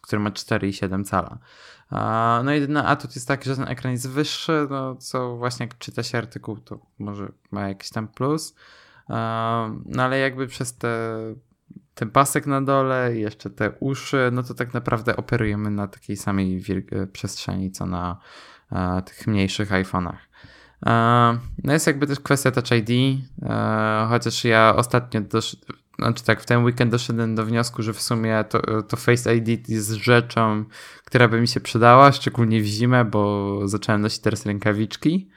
który 0.00 0.20
ma 0.20 0.30
4,7 0.30 1.04
cala. 1.04 1.38
No 2.44 2.52
jedyny 2.52 2.82
atut 2.82 3.14
jest 3.14 3.28
taki, 3.28 3.48
że 3.48 3.56
ten 3.56 3.68
ekran 3.68 3.92
jest 3.92 4.10
wyższy, 4.10 4.66
no 4.70 4.96
co 4.96 5.36
właśnie 5.36 5.66
jak 5.66 5.78
czyta 5.78 6.02
się 6.02 6.18
artykuł, 6.18 6.56
to 6.56 6.78
może 6.98 7.32
ma 7.50 7.68
jakiś 7.68 7.90
tam 7.90 8.08
plus. 8.08 8.54
No 9.86 10.02
ale 10.02 10.18
jakby 10.18 10.46
przez 10.46 10.76
te, 10.76 11.18
ten 11.96 12.10
pasek 12.10 12.46
na 12.46 12.62
dole 12.62 13.16
jeszcze 13.16 13.50
te 13.50 13.70
uszy, 13.80 14.30
no 14.32 14.42
to 14.42 14.54
tak 14.54 14.74
naprawdę 14.74 15.16
operujemy 15.16 15.70
na 15.70 15.88
takiej 15.88 16.16
samej 16.16 16.64
przestrzeni, 17.12 17.70
co 17.70 17.86
na 17.86 18.20
tych 19.04 19.26
mniejszych 19.26 19.70
iPhone'ach. 19.70 20.18
No 21.64 21.72
jest 21.72 21.86
jakby 21.86 22.06
też 22.06 22.20
kwestia 22.20 22.50
Touch 22.50 22.70
ID, 22.70 23.20
chociaż 24.08 24.44
ja 24.44 24.74
ostatnio 24.76 25.20
dosz, 25.20 25.56
znaczy 25.98 26.24
tak, 26.24 26.40
w 26.40 26.46
ten 26.46 26.64
weekend 26.64 26.90
doszedłem 26.90 27.34
do 27.34 27.44
wniosku, 27.44 27.82
że 27.82 27.92
w 27.92 28.02
sumie 28.02 28.44
to, 28.48 28.82
to 28.82 28.96
Face 28.96 29.36
ID 29.36 29.68
jest 29.68 29.90
rzeczą, 29.90 30.64
która 31.04 31.28
by 31.28 31.40
mi 31.40 31.48
się 31.48 31.60
przydała, 31.60 32.12
szczególnie 32.12 32.60
w 32.60 32.64
zimę, 32.64 33.04
bo 33.04 33.60
zacząłem 33.68 34.00
nosić 34.00 34.18
teraz 34.18 34.46
rękawiczki. 34.46 35.30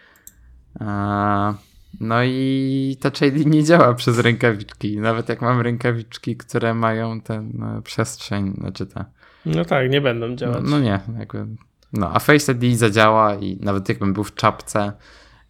No 2.00 2.24
i 2.24 2.98
Touch 3.02 3.22
ID 3.22 3.46
nie 3.46 3.64
działa 3.64 3.94
przez 3.94 4.20
rękawiczki. 4.20 4.98
Nawet 4.98 5.30
jak 5.30 5.42
mam 5.42 5.62
rękawiczki, 5.62 6.38
które 6.38 6.74
mają 6.74 7.22
ten 7.22 7.64
e, 7.64 7.82
przestrzeń, 7.82 8.54
znaczy 8.58 8.86
ta. 8.86 9.06
No 9.46 9.66
tak, 9.66 9.90
nie 9.90 10.02
będą 10.02 10.36
działać. 10.36 10.64
No, 10.64 10.70
no 10.70 10.80
nie, 10.80 11.00
jakby. 11.20 11.48
No, 11.94 12.12
a 12.14 12.20
Face 12.20 12.52
ID 12.52 12.78
zadziała 12.78 13.36
i 13.36 13.58
nawet 13.62 13.90
jakbym 13.90 14.14
był 14.14 14.24
w 14.24 14.34
czapce 14.34 14.94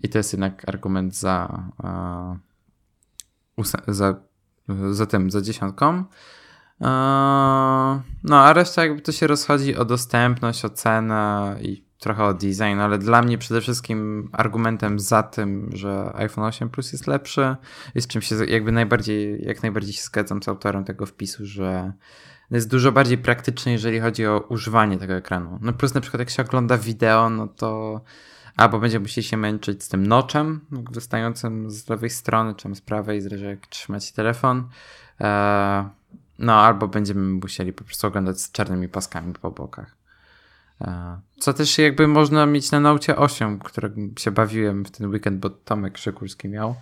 i 0.03 0.09
to 0.09 0.17
jest 0.17 0.33
jednak 0.33 0.69
argument 0.69 1.15
za, 1.15 1.63
za, 3.87 4.15
za 4.91 5.05
tym, 5.05 5.31
za 5.31 5.41
dziesiątką. 5.41 6.03
No, 8.23 8.39
a 8.39 8.53
reszta 8.53 8.83
jakby 8.83 9.01
to 9.01 9.11
się 9.11 9.27
rozchodzi 9.27 9.75
o 9.75 9.85
dostępność, 9.85 10.65
o 10.65 10.69
cenę 10.69 11.55
i 11.61 11.88
trochę 11.99 12.23
o 12.23 12.33
design, 12.33 12.79
ale 12.79 12.97
dla 12.97 13.21
mnie 13.21 13.37
przede 13.37 13.61
wszystkim 13.61 14.29
argumentem 14.31 14.99
za 14.99 15.23
tym, 15.23 15.69
że 15.73 16.11
iPhone 16.15 16.45
8 16.45 16.69
Plus 16.69 16.91
jest 16.91 17.07
lepszy, 17.07 17.55
jest 17.95 18.07
czym 18.07 18.21
się 18.21 18.35
jakby 18.45 18.71
najbardziej, 18.71 19.45
jak 19.45 19.63
najbardziej 19.63 19.93
się 19.93 20.01
zgadzam 20.01 20.43
z 20.43 20.47
autorem 20.47 20.83
tego 20.83 21.05
wpisu, 21.05 21.45
że 21.45 21.93
jest 22.51 22.69
dużo 22.69 22.91
bardziej 22.91 23.17
praktyczny, 23.17 23.71
jeżeli 23.71 23.99
chodzi 23.99 24.25
o 24.25 24.39
używanie 24.39 24.97
tego 24.97 25.13
ekranu. 25.13 25.59
No 25.61 25.73
plus 25.73 25.93
na 25.93 26.01
przykład 26.01 26.19
jak 26.19 26.29
się 26.29 26.43
ogląda 26.43 26.77
wideo, 26.77 27.29
no 27.29 27.47
to 27.47 28.01
albo 28.57 28.79
będzie 28.79 28.99
musieli 28.99 29.27
się 29.27 29.37
męczyć 29.37 29.83
z 29.83 29.89
tym 29.89 30.07
noczem 30.07 30.61
wystającym 30.71 31.71
z 31.71 31.89
lewej 31.89 32.09
strony, 32.09 32.55
czy 32.55 32.75
z 32.75 32.81
prawej, 32.81 33.21
zależy 33.21 33.45
jak 33.45 33.67
trzymać 33.67 34.11
telefon. 34.11 34.69
Eee, 35.19 35.85
no 36.39 36.53
albo 36.53 36.87
będziemy 36.87 37.21
musieli 37.21 37.73
po 37.73 37.83
prostu 37.83 38.07
oglądać 38.07 38.41
z 38.41 38.51
czarnymi 38.51 38.89
paskami 38.89 39.33
po 39.33 39.51
bokach. 39.51 39.98
Co 41.39 41.53
też 41.53 41.77
jakby 41.77 42.07
można 42.07 42.45
mieć 42.45 42.71
na 42.71 42.79
naucie 42.79 43.15
8, 43.15 43.59
którym 43.59 44.13
się 44.19 44.31
bawiłem 44.31 44.85
w 44.85 44.91
ten 44.91 45.09
weekend, 45.09 45.39
bo 45.39 45.49
Tomek 45.49 45.97
Szykulski 45.97 46.49
miał. 46.49 46.75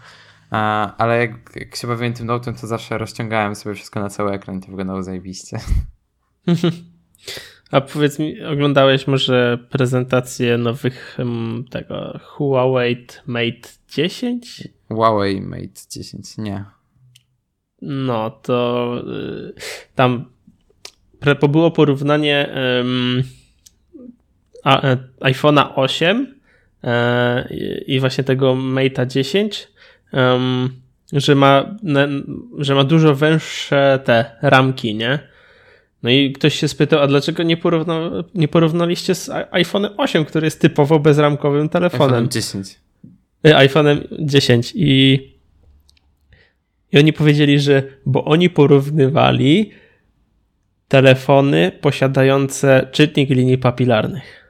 Ale 0.97 1.17
jak, 1.17 1.31
jak 1.55 1.75
się 1.75 1.87
bawiłem 1.87 2.13
tym 2.13 2.27
notem, 2.27 2.55
to 2.55 2.67
zawsze 2.67 2.97
rozciągałem 2.97 3.55
sobie 3.55 3.75
wszystko 3.75 3.99
na 3.99 4.09
cały 4.09 4.31
ekran 4.31 4.57
i 4.57 4.61
to 4.61 4.67
wyglądało 4.67 5.03
zajebiście. 5.03 5.59
A 7.71 7.81
powiedz 7.81 8.19
mi, 8.19 8.43
oglądałeś 8.43 9.07
może 9.07 9.57
prezentację 9.69 10.57
nowych 10.57 11.17
tego 11.69 12.19
Huawei 12.23 13.07
Mate 13.25 13.69
10? 13.89 14.67
Huawei 14.87 15.41
Mate 15.41 15.81
10, 15.89 16.37
nie. 16.37 16.65
No, 17.81 18.29
to 18.29 18.93
y, 19.07 19.53
tam 19.95 20.25
było 21.49 21.71
porównanie 21.71 22.55
iPhone'a 25.21 25.75
8 25.75 26.35
e, 26.83 27.47
i 27.87 27.99
właśnie 27.99 28.23
tego 28.23 28.55
Mate'a 28.55 29.07
10, 29.07 29.67
że 31.13 31.35
ma, 31.35 31.75
że 32.57 32.75
ma 32.75 32.83
dużo 32.83 33.15
węższe 33.15 33.99
te 34.03 34.25
ramki, 34.41 34.95
nie? 34.95 35.19
No 36.03 36.09
i 36.09 36.31
ktoś 36.31 36.55
się 36.55 36.67
spytał, 36.67 36.99
a 36.99 37.07
dlaczego 37.07 37.43
nie, 37.43 37.57
porówna, 37.57 38.11
nie 38.35 38.47
porównaliście 38.47 39.15
z 39.15 39.29
iPhone'em 39.29 39.89
8, 39.97 40.25
który 40.25 40.47
jest 40.47 40.61
typowo 40.61 40.99
bezramkowym 40.99 41.69
telefonem? 41.69 42.27
iPhone'em 42.27 42.31
10. 42.31 42.79
E, 43.45 43.67
iPhone'em 43.67 44.01
10 44.19 44.73
i, 44.75 45.19
i 46.91 46.97
oni 46.99 47.13
powiedzieli, 47.13 47.59
że 47.59 47.83
bo 48.05 48.25
oni 48.25 48.49
porównywali 48.49 49.71
telefony 50.87 51.71
posiadające 51.81 52.87
czytnik 52.91 53.29
linii 53.29 53.57
papilarnych. 53.57 54.46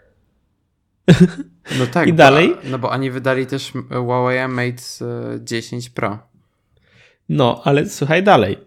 No 1.80 1.88
tak. 1.94 2.08
I 2.08 2.14
dalej. 2.14 2.50
Bo, 2.50 2.70
no 2.70 2.80
bo 2.80 2.90
oni 2.90 3.12
wydali 3.12 3.46
też 3.46 3.74
Huawei 3.90 4.48
Mate 4.48 4.84
10 5.40 5.90
Pro. 5.90 6.20
No, 7.30 7.62
ale 7.64 7.90
słuchaj 7.90 8.24
dalej. 8.24 8.58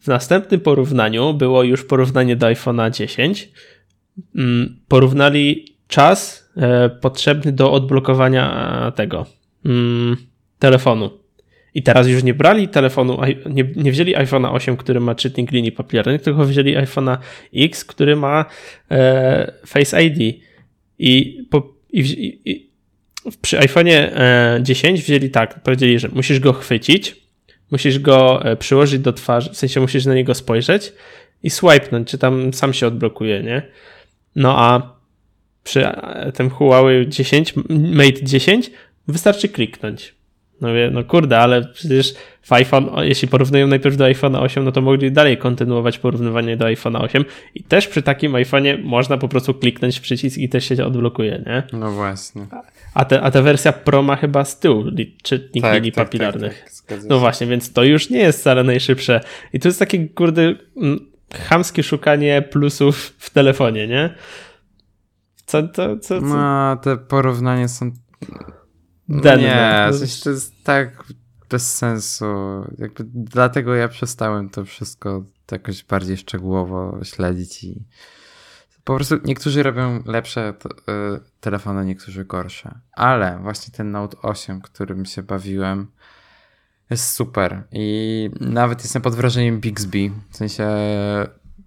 W 0.00 0.06
następnym 0.06 0.60
porównaniu 0.60 1.34
było 1.34 1.62
już 1.62 1.84
porównanie 1.84 2.36
do 2.36 2.46
iPhone'a 2.46 2.90
10. 2.90 3.48
Mm, 4.36 4.80
porównali 4.88 5.76
czas 5.88 6.50
e, 6.56 6.88
potrzebny 6.88 7.52
do 7.52 7.72
odblokowania 7.72 8.72
e, 8.88 8.92
tego 8.92 9.26
mm, 9.64 10.16
telefonu. 10.58 11.10
I 11.74 11.82
teraz 11.82 12.08
już 12.08 12.22
nie 12.22 12.34
brali 12.34 12.68
telefonu, 12.68 13.18
nie, 13.50 13.64
nie 13.76 13.92
wzięli 13.92 14.16
iPhone'a 14.16 14.52
8, 14.52 14.76
który 14.76 15.00
ma 15.00 15.14
czytnik 15.14 15.52
linii 15.52 15.72
papilarnych, 15.72 16.22
tylko 16.22 16.44
wzięli 16.44 16.76
iPhone'a 16.76 17.18
X, 17.54 17.84
który 17.84 18.16
ma 18.16 18.44
e, 18.90 19.52
Face 19.66 20.02
ID. 20.02 20.47
I, 20.98 21.42
po, 21.50 21.74
i, 21.92 22.40
i 22.44 22.68
przy 23.42 23.56
iPhone'ie 23.58 24.10
10 24.62 25.00
e, 25.00 25.02
wzięli 25.02 25.30
tak, 25.30 25.62
powiedzieli, 25.62 25.98
że 25.98 26.08
musisz 26.08 26.40
go 26.40 26.52
chwycić, 26.52 27.16
musisz 27.70 27.98
go 27.98 28.44
e, 28.44 28.56
przyłożyć 28.56 29.00
do 29.00 29.12
twarzy, 29.12 29.50
w 29.50 29.56
sensie 29.56 29.80
musisz 29.80 30.06
na 30.06 30.14
niego 30.14 30.34
spojrzeć 30.34 30.92
i 31.42 31.50
swipenąć, 31.50 32.08
czy 32.08 32.18
tam 32.18 32.54
sam 32.54 32.72
się 32.72 32.86
odblokuje, 32.86 33.42
nie? 33.42 33.62
No 34.36 34.58
a 34.58 34.98
przy 35.64 35.86
e, 35.86 36.32
tym 36.32 36.50
Huawei 36.50 37.08
10, 37.08 37.54
Mate 37.68 38.22
10 38.22 38.70
wystarczy 39.08 39.48
kliknąć. 39.48 40.14
No 40.60 40.74
wie, 40.74 40.90
no 40.90 41.04
kurde, 41.04 41.38
ale 41.38 41.64
przecież 41.64 42.14
w 42.42 42.52
iPhone, 42.52 42.90
jeśli 42.98 43.28
porównują 43.28 43.66
najpierw 43.66 43.96
do 43.96 44.04
iPhone 44.04 44.36
8, 44.36 44.64
no 44.64 44.72
to 44.72 44.80
mogli 44.80 45.12
dalej 45.12 45.38
kontynuować 45.38 45.98
porównywanie 45.98 46.56
do 46.56 46.64
iPhone 46.64 46.96
8 46.96 47.24
i 47.54 47.62
też 47.62 47.88
przy 47.88 48.02
takim 48.02 48.32
iPhone'ie 48.32 48.84
można 48.84 49.18
po 49.18 49.28
prostu 49.28 49.54
kliknąć 49.54 49.98
w 49.98 50.00
przycisk 50.00 50.38
i 50.38 50.48
też 50.48 50.64
się 50.64 50.84
odblokuje, 50.84 51.42
nie? 51.46 51.62
No 51.72 51.92
właśnie. 51.92 52.46
A, 52.94 53.04
te, 53.04 53.22
a 53.22 53.30
ta 53.30 53.42
wersja 53.42 53.72
Pro 53.72 54.02
ma 54.02 54.16
chyba 54.16 54.44
z 54.44 54.58
tyłu 54.58 54.84
czytnik 55.22 55.62
tak, 55.62 55.74
linii 55.74 55.92
tak, 55.92 56.04
papilarnych. 56.04 56.64
Tak, 56.64 56.98
tak, 56.98 57.08
no 57.08 57.18
właśnie, 57.18 57.46
więc 57.46 57.72
to 57.72 57.84
już 57.84 58.10
nie 58.10 58.18
jest 58.18 58.40
wcale 58.40 58.64
najszybsze. 58.64 59.20
I 59.52 59.60
to 59.60 59.68
jest 59.68 59.78
takie, 59.78 60.08
kurde, 60.08 60.54
chamskie 61.48 61.82
szukanie 61.82 62.42
plusów 62.42 63.14
w 63.18 63.30
telefonie, 63.30 63.86
nie? 63.86 64.14
Co, 65.46 65.62
to, 65.62 65.96
co, 65.96 66.20
co? 66.20 66.26
No, 66.26 66.76
te 66.76 66.96
porównania 66.96 67.68
są 67.68 67.90
Den, 69.08 69.40
nie, 69.40 69.88
no. 69.92 69.98
to 70.24 70.30
jest 70.30 70.64
tak 70.64 71.04
bez 71.50 71.76
sensu. 71.76 72.24
Jakby 72.78 73.04
dlatego 73.14 73.74
ja 73.74 73.88
przestałem 73.88 74.50
to 74.50 74.64
wszystko 74.64 75.24
jakoś 75.52 75.84
bardziej 75.84 76.16
szczegółowo 76.16 76.98
śledzić 77.02 77.64
i 77.64 77.84
po 78.84 78.94
prostu 78.94 79.18
niektórzy 79.24 79.62
robią 79.62 80.02
lepsze 80.06 80.50
y, 80.50 81.20
telefony, 81.40 81.84
niektórzy 81.84 82.24
gorsze. 82.24 82.80
Ale 82.92 83.38
właśnie 83.42 83.74
ten 83.74 83.90
Note 83.90 84.16
8, 84.22 84.60
którym 84.60 85.06
się 85.06 85.22
bawiłem, 85.22 85.86
jest 86.90 87.10
super. 87.10 87.64
I 87.72 88.30
nawet 88.40 88.82
jestem 88.82 89.02
pod 89.02 89.14
wrażeniem 89.14 89.60
Bixby. 89.60 90.10
W 90.30 90.36
sensie 90.36 90.68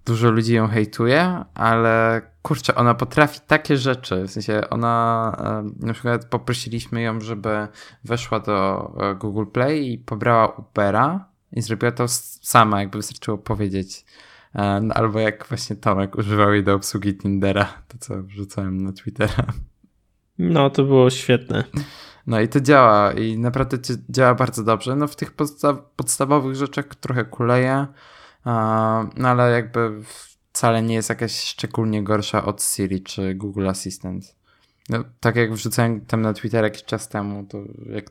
dużo 0.05 0.31
ludzi 0.31 0.53
ją 0.53 0.67
hejtuje, 0.67 1.43
ale 1.53 2.21
kurczę, 2.41 2.75
ona 2.75 2.93
potrafi 2.93 3.39
takie 3.47 3.77
rzeczy. 3.77 4.23
W 4.23 4.31
sensie 4.31 4.69
ona, 4.69 5.35
e, 5.39 5.85
na 5.85 5.93
przykład 5.93 6.25
poprosiliśmy 6.25 7.01
ją, 7.01 7.21
żeby 7.21 7.67
weszła 8.03 8.39
do 8.39 8.91
e, 8.99 9.15
Google 9.15 9.45
Play 9.45 9.93
i 9.93 9.97
pobrała 9.97 10.47
Ubera 10.47 11.25
i 11.51 11.61
zrobiła 11.61 11.91
to 11.91 12.07
sama, 12.07 12.79
jakby 12.79 12.97
wystarczyło 12.97 13.37
powiedzieć. 13.37 14.05
No, 14.81 14.93
albo 14.93 15.19
jak 15.19 15.47
właśnie 15.47 15.75
Tomek 15.75 16.15
używał 16.15 16.53
jej 16.53 16.63
do 16.63 16.75
obsługi 16.75 17.17
Tindera, 17.17 17.73
to 17.87 17.97
co 17.97 18.23
wrzucałem 18.23 18.83
na 18.83 18.91
Twittera. 18.91 19.45
No, 20.39 20.69
to 20.69 20.83
było 20.83 21.09
świetne. 21.09 21.63
No 22.27 22.41
i 22.41 22.47
to 22.47 22.61
działa 22.61 23.11
i 23.13 23.37
naprawdę 23.37 23.77
działa 24.09 24.35
bardzo 24.35 24.63
dobrze. 24.63 24.95
No 24.95 25.07
w 25.07 25.15
tych 25.15 25.31
podsta 25.31 25.73
podstawowych 25.73 26.55
rzeczach 26.55 26.85
trochę 26.85 27.25
kuleje, 27.25 27.87
no 29.17 29.27
ale 29.27 29.51
jakby 29.51 29.91
wcale 30.53 30.81
nie 30.81 30.95
jest 30.95 31.09
jakaś 31.09 31.39
szczególnie 31.39 32.03
gorsza 32.03 32.45
od 32.45 32.63
Siri 32.63 33.01
czy 33.01 33.35
Google 33.35 33.69
Assistant. 33.69 34.35
No, 34.89 35.03
tak 35.19 35.35
jak 35.35 35.53
wrzucałem 35.53 36.01
tam 36.01 36.21
na 36.21 36.33
Twitter 36.33 36.63
jakiś 36.63 36.83
czas 36.83 37.09
temu, 37.09 37.45
to 37.49 37.57
jak 37.89 38.05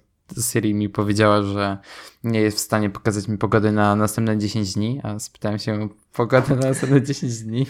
Siri 0.50 0.74
mi 0.74 0.88
powiedziała, 0.88 1.42
że 1.42 1.79
nie 2.24 2.40
jest 2.40 2.57
w 2.57 2.61
stanie 2.61 2.90
pokazać 2.90 3.29
mi 3.29 3.38
pogody 3.38 3.72
na 3.72 3.96
następne 3.96 4.38
10 4.38 4.74
dni, 4.74 5.00
a 5.03 5.18
spytałem 5.18 5.59
się 5.59 5.88
pogodę 6.12 6.57
na 6.57 6.68
następne 6.68 7.03
10 7.12 7.38
dni. 7.38 7.66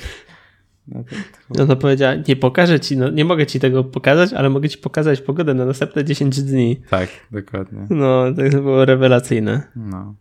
No 0.88 1.04
to, 1.04 1.16
to... 1.54 1.54
no 1.59 1.66
to 1.66 1.76
powiedziała, 1.76 2.14
nie 2.28 2.37
pokażę 2.37 2.80
ci, 2.80 2.96
no, 2.96 3.11
nie 3.11 3.24
mogę 3.24 3.46
ci 3.46 3.61
tego 3.61 3.85
pokazać, 3.85 4.33
ale 4.33 4.50
mogę 4.50 4.68
ci 4.68 4.78
pokazać 4.78 5.20
pogodę 5.20 5.54
na 5.54 5.64
następne 5.64 6.04
10 6.04 6.42
dni. 6.42 6.83
Tak, 6.90 7.09
dokładnie. 7.30 7.87
No, 7.90 8.24
to 8.52 8.62
było 8.62 8.85
rewelacyjne. 8.85 9.62
No. 9.76 10.14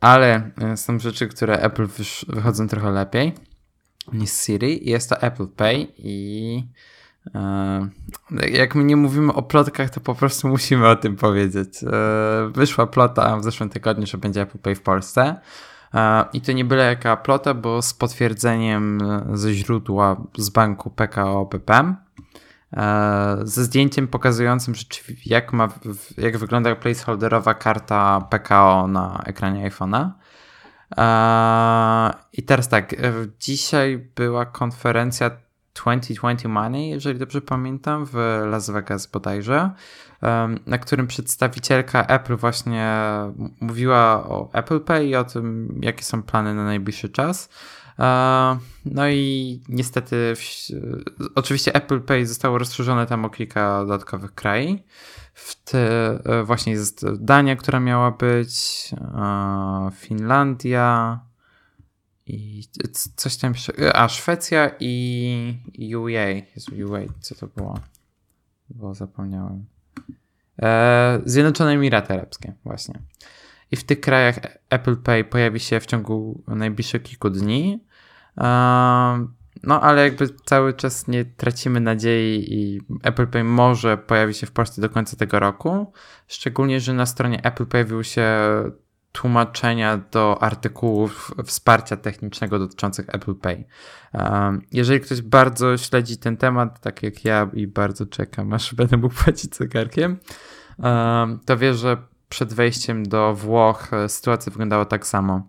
Ale 0.00 0.50
e, 0.60 0.76
są 0.76 0.98
rzeczy, 0.98 1.28
które 1.28 1.58
Apple 1.58 1.86
wychodzą 2.28 2.68
trochę 2.68 2.90
lepiej 2.90 3.34
niż 4.12 4.30
Siri. 4.30 4.90
Jest 4.90 5.08
to 5.08 5.22
Apple 5.22 5.46
Pay 5.46 5.86
i 5.98 6.64
e, 7.34 7.88
jak 8.50 8.74
my 8.74 8.84
nie 8.84 8.96
mówimy 8.96 9.32
o 9.32 9.42
plotkach, 9.42 9.90
to 9.90 10.00
po 10.00 10.14
prostu 10.14 10.48
musimy 10.48 10.88
o 10.88 10.96
tym 10.96 11.16
powiedzieć. 11.16 11.84
E, 11.84 12.50
wyszła 12.52 12.86
plota 12.86 13.36
w 13.36 13.44
zeszłym 13.44 13.70
tygodniu, 13.70 14.06
że 14.06 14.18
będzie 14.18 14.40
Apple 14.42 14.58
Pay 14.58 14.74
w 14.74 14.82
Polsce. 14.82 15.40
I 16.32 16.40
to 16.40 16.52
nie 16.52 16.64
byle 16.64 16.84
jaka 16.84 17.16
plota, 17.16 17.54
bo 17.54 17.82
z 17.82 17.94
potwierdzeniem 17.94 18.98
ze 19.32 19.54
źródła 19.54 20.16
z 20.38 20.50
banku 20.50 20.90
PKO 20.90 21.46
BP. 21.46 21.94
e, 22.76 23.36
ze 23.42 23.64
zdjęciem 23.64 24.08
pokazującym 24.08 24.74
jak, 25.26 25.52
ma, 25.52 25.68
jak 26.18 26.38
wygląda 26.38 26.76
placeholderowa 26.76 27.54
karta 27.54 28.20
PKO 28.30 28.88
na 28.88 29.22
ekranie 29.26 29.70
iPhone'a. 29.70 30.10
I 32.32 32.42
teraz 32.42 32.68
tak, 32.68 32.94
dzisiaj 33.40 33.98
była 34.16 34.46
konferencja 34.46 35.30
2020 35.74 36.48
Money, 36.48 36.88
jeżeli 36.88 37.18
dobrze 37.18 37.40
pamiętam, 37.40 38.06
w 38.06 38.14
Las 38.46 38.70
Vegas 38.70 39.06
bodajże, 39.06 39.70
na 40.66 40.78
którym 40.78 41.06
przedstawicielka 41.06 42.06
Apple 42.06 42.36
właśnie 42.36 43.00
mówiła 43.60 44.28
o 44.28 44.50
Apple 44.52 44.80
Pay 44.80 45.06
i 45.06 45.16
o 45.16 45.24
tym, 45.24 45.78
jakie 45.82 46.04
są 46.04 46.22
plany 46.22 46.54
na 46.54 46.64
najbliższy 46.64 47.08
czas. 47.08 47.48
No 48.84 49.08
i 49.08 49.60
niestety, 49.68 50.34
oczywiście 51.34 51.74
Apple 51.74 52.00
Pay 52.00 52.26
zostało 52.26 52.58
rozszerzone 52.58 53.06
tam 53.06 53.24
o 53.24 53.30
kilka 53.30 53.80
dodatkowych 53.80 54.34
krajów. 54.34 54.80
W 55.44 55.64
te, 55.64 56.10
e, 56.24 56.44
właśnie 56.44 56.72
jest 56.72 57.06
Dania, 57.16 57.56
która 57.56 57.80
miała 57.80 58.10
być, 58.10 58.90
Finlandia, 59.94 61.20
i 62.26 62.64
coś 63.16 63.36
tam 63.36 63.52
jeszcze. 63.52 63.96
A, 63.96 64.08
Szwecja 64.08 64.70
i 64.80 65.96
UA. 65.96 66.10
Jezu, 66.10 66.72
UA, 66.88 67.00
co 67.20 67.34
to 67.34 67.46
było? 67.46 67.80
Bo 68.70 68.94
zapomniałem. 68.94 69.64
E, 70.62 71.20
Zjednoczone 71.24 71.70
Emiraty 71.70 72.14
Arabskie, 72.14 72.52
właśnie. 72.64 73.00
I 73.70 73.76
w 73.76 73.84
tych 73.84 74.00
krajach 74.00 74.38
Apple 74.70 74.96
Pay 74.96 75.24
pojawi 75.24 75.60
się 75.60 75.80
w 75.80 75.86
ciągu 75.86 76.42
najbliższych 76.46 77.02
kilku 77.02 77.30
dni. 77.30 77.84
No, 79.62 79.80
ale 79.80 80.04
jakby 80.04 80.28
cały 80.44 80.74
czas 80.74 81.08
nie 81.08 81.24
tracimy 81.24 81.80
nadziei 81.80 82.54
i 82.54 82.80
Apple 83.02 83.26
Pay 83.26 83.44
może 83.44 83.98
pojawi 83.98 84.34
się 84.34 84.46
w 84.46 84.52
Polsce 84.52 84.80
do 84.82 84.90
końca 84.90 85.16
tego 85.16 85.40
roku. 85.40 85.92
Szczególnie, 86.28 86.80
że 86.80 86.94
na 86.94 87.06
stronie 87.06 87.44
Apple 87.44 87.66
pojawił 87.66 88.04
się 88.04 88.24
tłumaczenia 89.12 89.96
do 89.96 90.42
artykułów 90.42 91.34
wsparcia 91.44 91.96
technicznego 91.96 92.58
dotyczących 92.58 93.06
Apple 93.08 93.34
Pay. 93.34 93.64
Um, 94.12 94.62
jeżeli 94.72 95.00
ktoś 95.00 95.22
bardzo 95.22 95.76
śledzi 95.76 96.18
ten 96.18 96.36
temat, 96.36 96.80
tak 96.80 97.02
jak 97.02 97.24
ja 97.24 97.50
i 97.52 97.66
bardzo 97.66 98.06
czekam, 98.06 98.52
aż 98.52 98.74
będę 98.74 98.96
mógł 98.96 99.14
płacić 99.24 99.56
zegarkiem, 99.56 100.16
um, 100.78 101.40
to 101.46 101.56
wie, 101.56 101.74
że 101.74 101.96
przed 102.28 102.54
wejściem 102.54 103.08
do 103.08 103.34
Włoch 103.34 103.92
e, 103.92 104.08
sytuacja 104.08 104.50
wyglądała 104.52 104.84
tak 104.84 105.06
samo. 105.06 105.42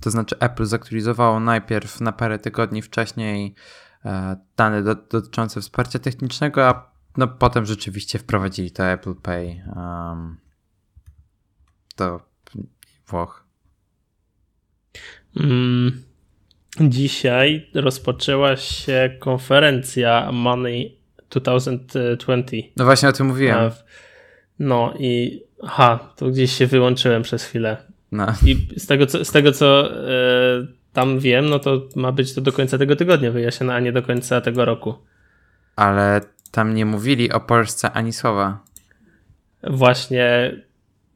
To 0.00 0.10
znaczy 0.10 0.36
Apple 0.38 0.64
zaktualizowało 0.64 1.40
najpierw 1.40 2.00
na 2.00 2.12
parę 2.12 2.38
tygodni 2.38 2.82
wcześniej 2.82 3.54
e, 4.04 4.36
dane 4.56 4.82
do, 4.82 4.94
dotyczące 4.94 5.60
wsparcia 5.60 5.98
technicznego, 5.98 6.66
a 6.68 6.92
no, 7.16 7.28
potem 7.28 7.66
rzeczywiście 7.66 8.18
wprowadzili 8.18 8.70
to 8.70 8.84
Apple 8.84 9.14
Pay 9.14 9.62
um, 9.76 10.36
do 11.96 12.20
Włoch? 13.06 13.46
Mm, 15.36 16.02
dzisiaj 16.80 17.70
rozpoczęła 17.74 18.56
się 18.56 19.16
konferencja 19.20 20.32
Money 20.32 20.98
2020. 21.30 22.72
No 22.76 22.84
właśnie 22.84 23.08
o 23.08 23.12
tym 23.12 23.26
mówiłem. 23.26 23.70
No 24.58 24.94
i 24.98 25.42
aha, 25.62 26.12
to 26.16 26.30
gdzieś 26.30 26.52
się 26.52 26.66
wyłączyłem 26.66 27.22
przez 27.22 27.44
chwilę. 27.44 27.91
No. 28.12 28.26
I 28.46 28.66
z 28.76 28.86
tego, 28.86 29.06
co, 29.06 29.24
z 29.24 29.32
tego, 29.32 29.52
co 29.52 29.96
e, 29.96 30.66
tam 30.92 31.18
wiem, 31.18 31.48
no 31.48 31.58
to 31.58 31.88
ma 31.96 32.12
być 32.12 32.34
to 32.34 32.40
do 32.40 32.52
końca 32.52 32.78
tego 32.78 32.96
tygodnia 32.96 33.30
wyjaśnione, 33.30 33.74
a 33.74 33.80
nie 33.80 33.92
do 33.92 34.02
końca 34.02 34.40
tego 34.40 34.64
roku. 34.64 34.94
Ale 35.76 36.20
tam 36.50 36.74
nie 36.74 36.86
mówili 36.86 37.32
o 37.32 37.40
Polsce 37.40 37.92
ani 37.92 38.12
słowa. 38.12 38.58
Właśnie 39.62 40.56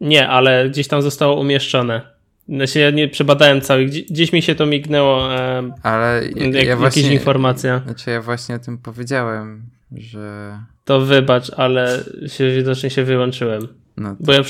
nie, 0.01 0.29
ale 0.29 0.69
gdzieś 0.71 0.89
tam 0.89 1.03
zostało 1.03 1.41
umieszczone. 1.41 2.17
Znaczy 2.49 2.79
ja 2.79 2.91
nie 2.91 3.09
przebadałem 3.09 3.61
całych, 3.61 3.91
gdzieś 3.91 4.33
mi 4.33 4.43
się 4.43 4.55
to 4.55 4.67
mignęło, 4.67 5.35
e, 5.35 5.71
ale 5.83 6.23
ja, 6.37 6.63
jak, 6.63 6.79
właśnie, 6.79 7.03
jakaś 7.03 7.15
informacja. 7.15 7.81
Znaczy 7.85 8.11
ja 8.11 8.23
właśnie 8.23 8.55
o 8.55 8.59
tym 8.59 8.79
powiedziałem, 8.79 9.63
że... 9.97 10.59
To 10.85 11.01
wybacz, 11.01 11.51
ale 11.57 12.05
się, 12.27 12.51
widocznie 12.51 12.91
się 12.91 13.05
wyłączyłem. 13.05 13.69
No. 13.97 14.17
Bo 14.21 14.33
ja 14.33 14.43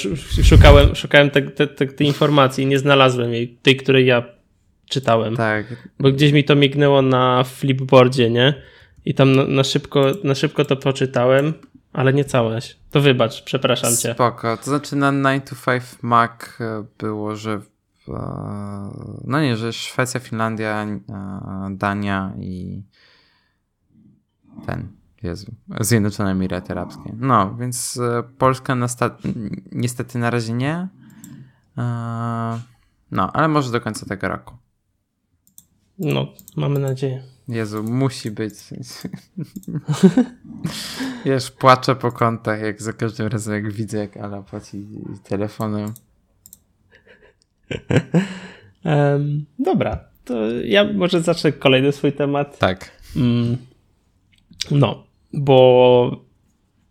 szukałem, 0.43 0.95
szukałem 0.95 1.31
tej 1.31 1.51
te, 1.51 1.67
te, 1.67 1.87
te 1.87 2.05
informacji 2.05 2.65
i 2.65 2.67
nie 2.67 2.79
znalazłem 2.79 3.33
jej, 3.33 3.59
tej, 3.63 3.77
której 3.77 4.07
ja 4.07 4.23
czytałem. 4.89 5.37
Tak. 5.37 5.67
Bo 5.99 6.13
gdzieś 6.13 6.33
mi 6.33 6.45
to 6.45 6.57
mignęło 6.57 7.03
na 7.03 7.45
flipboardzie, 7.45 8.31
nie? 8.31 8.55
I 9.05 9.15
tam 9.15 9.37
na, 9.37 9.47
na, 9.47 9.65
szybko, 9.65 10.13
na 10.25 10.35
szybko 10.35 10.65
to 10.65 10.77
poczytałem 10.77 11.55
ale 11.97 12.13
nie 12.13 12.25
całość. 12.25 12.79
To 12.91 13.01
wybacz, 13.01 13.43
przepraszam 13.43 13.97
cię. 13.97 14.15
Spoko. 14.15 14.57
To 14.57 14.65
znaczy 14.65 14.97
na 14.97 15.13
9 15.13 15.45
to 15.51 15.57
5 15.67 15.85
Mac 16.03 16.31
było, 16.99 17.37
że 17.37 17.61
e, 18.09 18.13
no 19.25 19.41
nie, 19.41 19.57
że 19.57 19.73
Szwecja, 19.73 20.21
Finlandia, 20.21 20.83
e, 20.83 21.01
Dania 21.71 22.33
i 22.39 22.83
ten, 24.67 24.89
Jezu, 25.23 25.55
Zjednoczone 25.81 26.31
Emiraty 26.31 26.73
Arabskie. 26.73 27.13
No, 27.19 27.57
więc 27.57 28.01
Polska 28.39 28.75
na 28.75 28.87
niestety 29.73 30.19
na 30.19 30.31
razie 30.31 30.53
nie. 30.53 30.89
No, 33.11 33.33
ale 33.33 33.49
może 33.49 33.73
do 33.73 33.81
końca 33.81 34.07
tego 34.07 34.29
roku. 34.29 34.55
No, 35.99 36.33
mamy 36.57 36.79
nadzieję. 36.79 37.23
Jezu, 37.49 37.83
musi 37.83 38.31
być. 38.31 38.55
Wiesz, 41.25 41.51
płaczę 41.51 41.97
po 41.97 42.13
kątach, 42.13 42.61
jak 42.61 42.83
za 42.83 42.93
każdym 42.93 43.27
razem, 43.27 43.55
jak 43.55 43.73
widzę, 43.73 43.99
jak 43.99 44.17
Ala 44.17 44.43
płaci 44.43 44.87
telefonem. 45.29 45.95
Um, 48.85 49.47
dobra, 49.59 50.05
to 50.25 50.35
ja 50.65 50.93
może 50.93 51.21
zacznę 51.21 51.53
kolejny 51.53 51.93
swój 51.93 52.13
temat. 52.13 52.59
Tak. 52.59 52.91
Mm, 53.17 53.57
no, 54.71 55.05
bo 55.33 56.27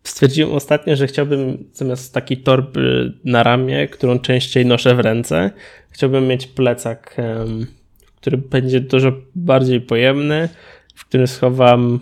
stwierdziłem 0.04 0.54
ostatnio, 0.54 0.96
że 0.96 1.08
chciałbym 1.08 1.70
zamiast 1.74 2.14
takiej 2.14 2.38
torby 2.38 3.14
na 3.26 3.44
ramię, 3.44 3.88
którą 3.88 4.20
częściej 4.20 4.66
noszę 4.66 4.96
w 4.96 5.00
ręce, 5.00 5.52
chciałbym 5.90 6.28
mieć 6.28 6.48
plecak 6.48 7.16
który 8.26 8.38
będzie 8.38 8.82
dużo 8.82 9.12
bardziej 9.36 9.82
pojemny, 9.82 10.50
w 10.96 11.06
którym 11.06 11.28
schowam 11.28 12.00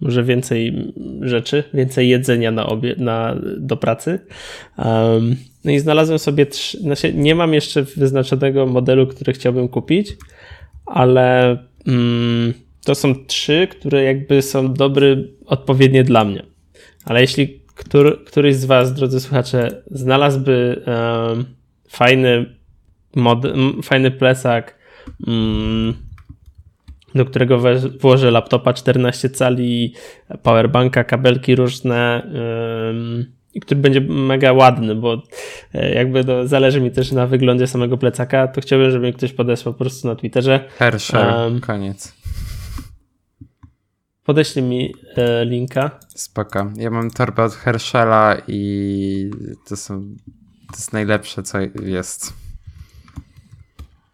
może 0.00 0.24
więcej 0.24 0.92
rzeczy, 1.20 1.64
więcej 1.74 2.08
jedzenia 2.08 2.50
na 2.50 2.66
obie, 2.66 2.94
na, 2.98 3.36
do 3.58 3.76
pracy. 3.76 4.18
Um, 4.78 5.36
no 5.64 5.70
i 5.70 5.78
znalazłem 5.78 6.18
sobie 6.18 6.46
trzy, 6.46 6.78
znaczy 6.78 7.14
nie 7.14 7.34
mam 7.34 7.54
jeszcze 7.54 7.82
wyznaczonego 7.82 8.66
modelu, 8.66 9.06
który 9.06 9.32
chciałbym 9.32 9.68
kupić, 9.68 10.16
ale 10.86 11.58
um, 11.86 12.54
to 12.84 12.94
są 12.94 13.26
trzy, 13.26 13.68
które 13.70 14.02
jakby 14.02 14.42
są 14.42 14.74
dobre, 14.74 15.16
odpowiednie 15.46 16.04
dla 16.04 16.24
mnie. 16.24 16.42
Ale 17.04 17.20
jeśli 17.20 17.60
który, 17.74 18.16
któryś 18.26 18.56
z 18.56 18.64
Was, 18.64 18.94
drodzy 18.94 19.20
słuchacze, 19.20 19.82
znalazłby 19.90 20.84
um, 20.86 21.44
fajny, 21.88 22.54
mod, 23.14 23.42
fajny 23.82 24.10
plecak, 24.10 24.84
Mm, 25.26 25.94
do 27.14 27.24
którego 27.24 27.58
włożę 28.00 28.30
laptopa 28.30 28.72
14 28.72 29.30
cali, 29.30 29.94
powerbanka, 30.42 31.04
kabelki 31.04 31.54
różne 31.54 32.22
i 33.54 33.60
który 33.60 33.80
będzie 33.80 34.00
mega 34.00 34.52
ładny, 34.52 34.94
bo 34.94 35.22
e, 35.74 35.94
jakby 35.94 36.24
zależy 36.44 36.80
mi 36.80 36.90
też 36.90 37.12
na 37.12 37.26
wyglądzie 37.26 37.66
samego 37.66 37.98
plecaka, 37.98 38.48
to 38.48 38.60
chciałbym, 38.60 38.90
żeby 38.90 39.06
mi 39.06 39.12
ktoś 39.12 39.32
podesłał 39.32 39.74
po 39.74 39.78
prostu 39.78 40.08
na 40.08 40.14
Twitterze. 40.14 40.60
Herschel, 40.78 41.34
um, 41.34 41.60
koniec. 41.60 42.23
Podeślij 44.24 44.64
mi 44.64 44.94
e, 45.16 45.44
linka. 45.44 45.90
Spoko. 46.08 46.72
Ja 46.76 46.90
mam 46.90 47.10
torbę 47.10 47.44
od 47.44 47.54
Herschela 47.54 48.36
i 48.48 49.30
to 49.68 49.76
są 49.76 50.16
to 50.66 50.76
jest 50.76 50.92
najlepsze, 50.92 51.42
co 51.42 51.58
jest. 51.82 52.32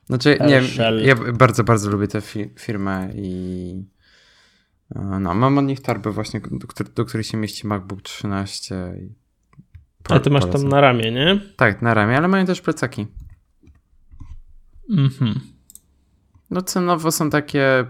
Znaczy, 0.06 0.38
nie 0.46 0.62
ja 1.06 1.14
bardzo, 1.32 1.64
bardzo 1.64 1.90
lubię 1.90 2.08
tę 2.08 2.20
fi 2.20 2.50
firmę 2.58 3.10
i 3.14 3.84
e, 4.94 5.18
no, 5.20 5.34
mam 5.34 5.58
od 5.58 5.64
nich 5.64 5.80
torbę 5.80 6.10
właśnie, 6.10 6.40
do, 6.40 6.84
do 6.94 7.04
której 7.04 7.24
się 7.24 7.36
mieści 7.36 7.66
MacBook 7.66 8.02
13. 8.02 8.94
I 9.00 9.14
A 10.08 10.20
ty 10.20 10.30
masz 10.30 10.46
tam 10.46 10.68
na 10.68 10.80
ramię, 10.80 11.12
nie? 11.12 11.40
Tak, 11.56 11.82
na 11.82 11.94
ramię, 11.94 12.16
ale 12.16 12.28
mają 12.28 12.46
też 12.46 12.60
plecaki. 12.60 13.06
Mhm. 14.90 15.40
No 16.50 16.62
cenowo 16.62 17.12
są 17.12 17.30
takie 17.30 17.84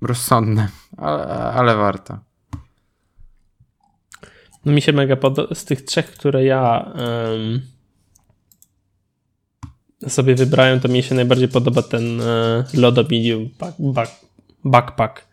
rozsądne, 0.00 0.68
ale, 0.96 1.24
ale 1.26 1.76
warto. 1.76 2.18
No 4.64 4.72
mi 4.72 4.82
się 4.82 4.92
mega 4.92 5.16
podoba, 5.16 5.54
z 5.54 5.64
tych 5.64 5.84
trzech, 5.84 6.06
które 6.10 6.44
ja 6.44 6.92
um, 6.94 7.62
sobie 10.08 10.34
wybrałem, 10.34 10.80
to 10.80 10.88
mi 10.88 11.02
się 11.02 11.14
najbardziej 11.14 11.48
podoba 11.48 11.82
ten 11.82 12.20
e, 12.20 12.64
Lodo 12.74 13.02
Medium 13.02 13.48
back, 13.58 13.76
back, 13.78 14.10
Backpack. 14.64 15.26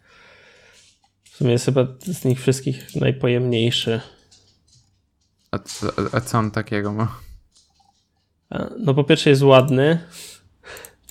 sumie 1.31 1.51
jest 1.51 1.65
chyba 1.65 1.87
z 2.01 2.25
nich 2.25 2.41
wszystkich 2.41 2.95
najpojemniejszy. 2.95 4.01
A, 5.51 5.57
a, 5.57 6.17
a 6.17 6.21
co 6.21 6.37
on 6.37 6.51
takiego 6.51 6.93
ma? 6.93 7.19
No 8.79 8.93
po 8.93 9.03
pierwsze 9.03 9.29
jest 9.29 9.41
ładny, 9.41 9.99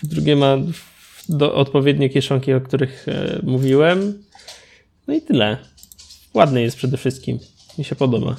po 0.00 0.06
drugie 0.06 0.36
ma 0.36 0.56
do, 1.28 1.54
odpowiednie 1.54 2.10
kieszonki, 2.10 2.52
o 2.52 2.60
których 2.60 3.08
e, 3.08 3.40
mówiłem. 3.42 4.24
No 5.08 5.14
i 5.14 5.22
tyle. 5.22 5.58
Ładny 6.34 6.62
jest 6.62 6.76
przede 6.76 6.96
wszystkim. 6.96 7.38
Mi 7.78 7.84
się 7.84 7.96
podoba. 7.96 8.36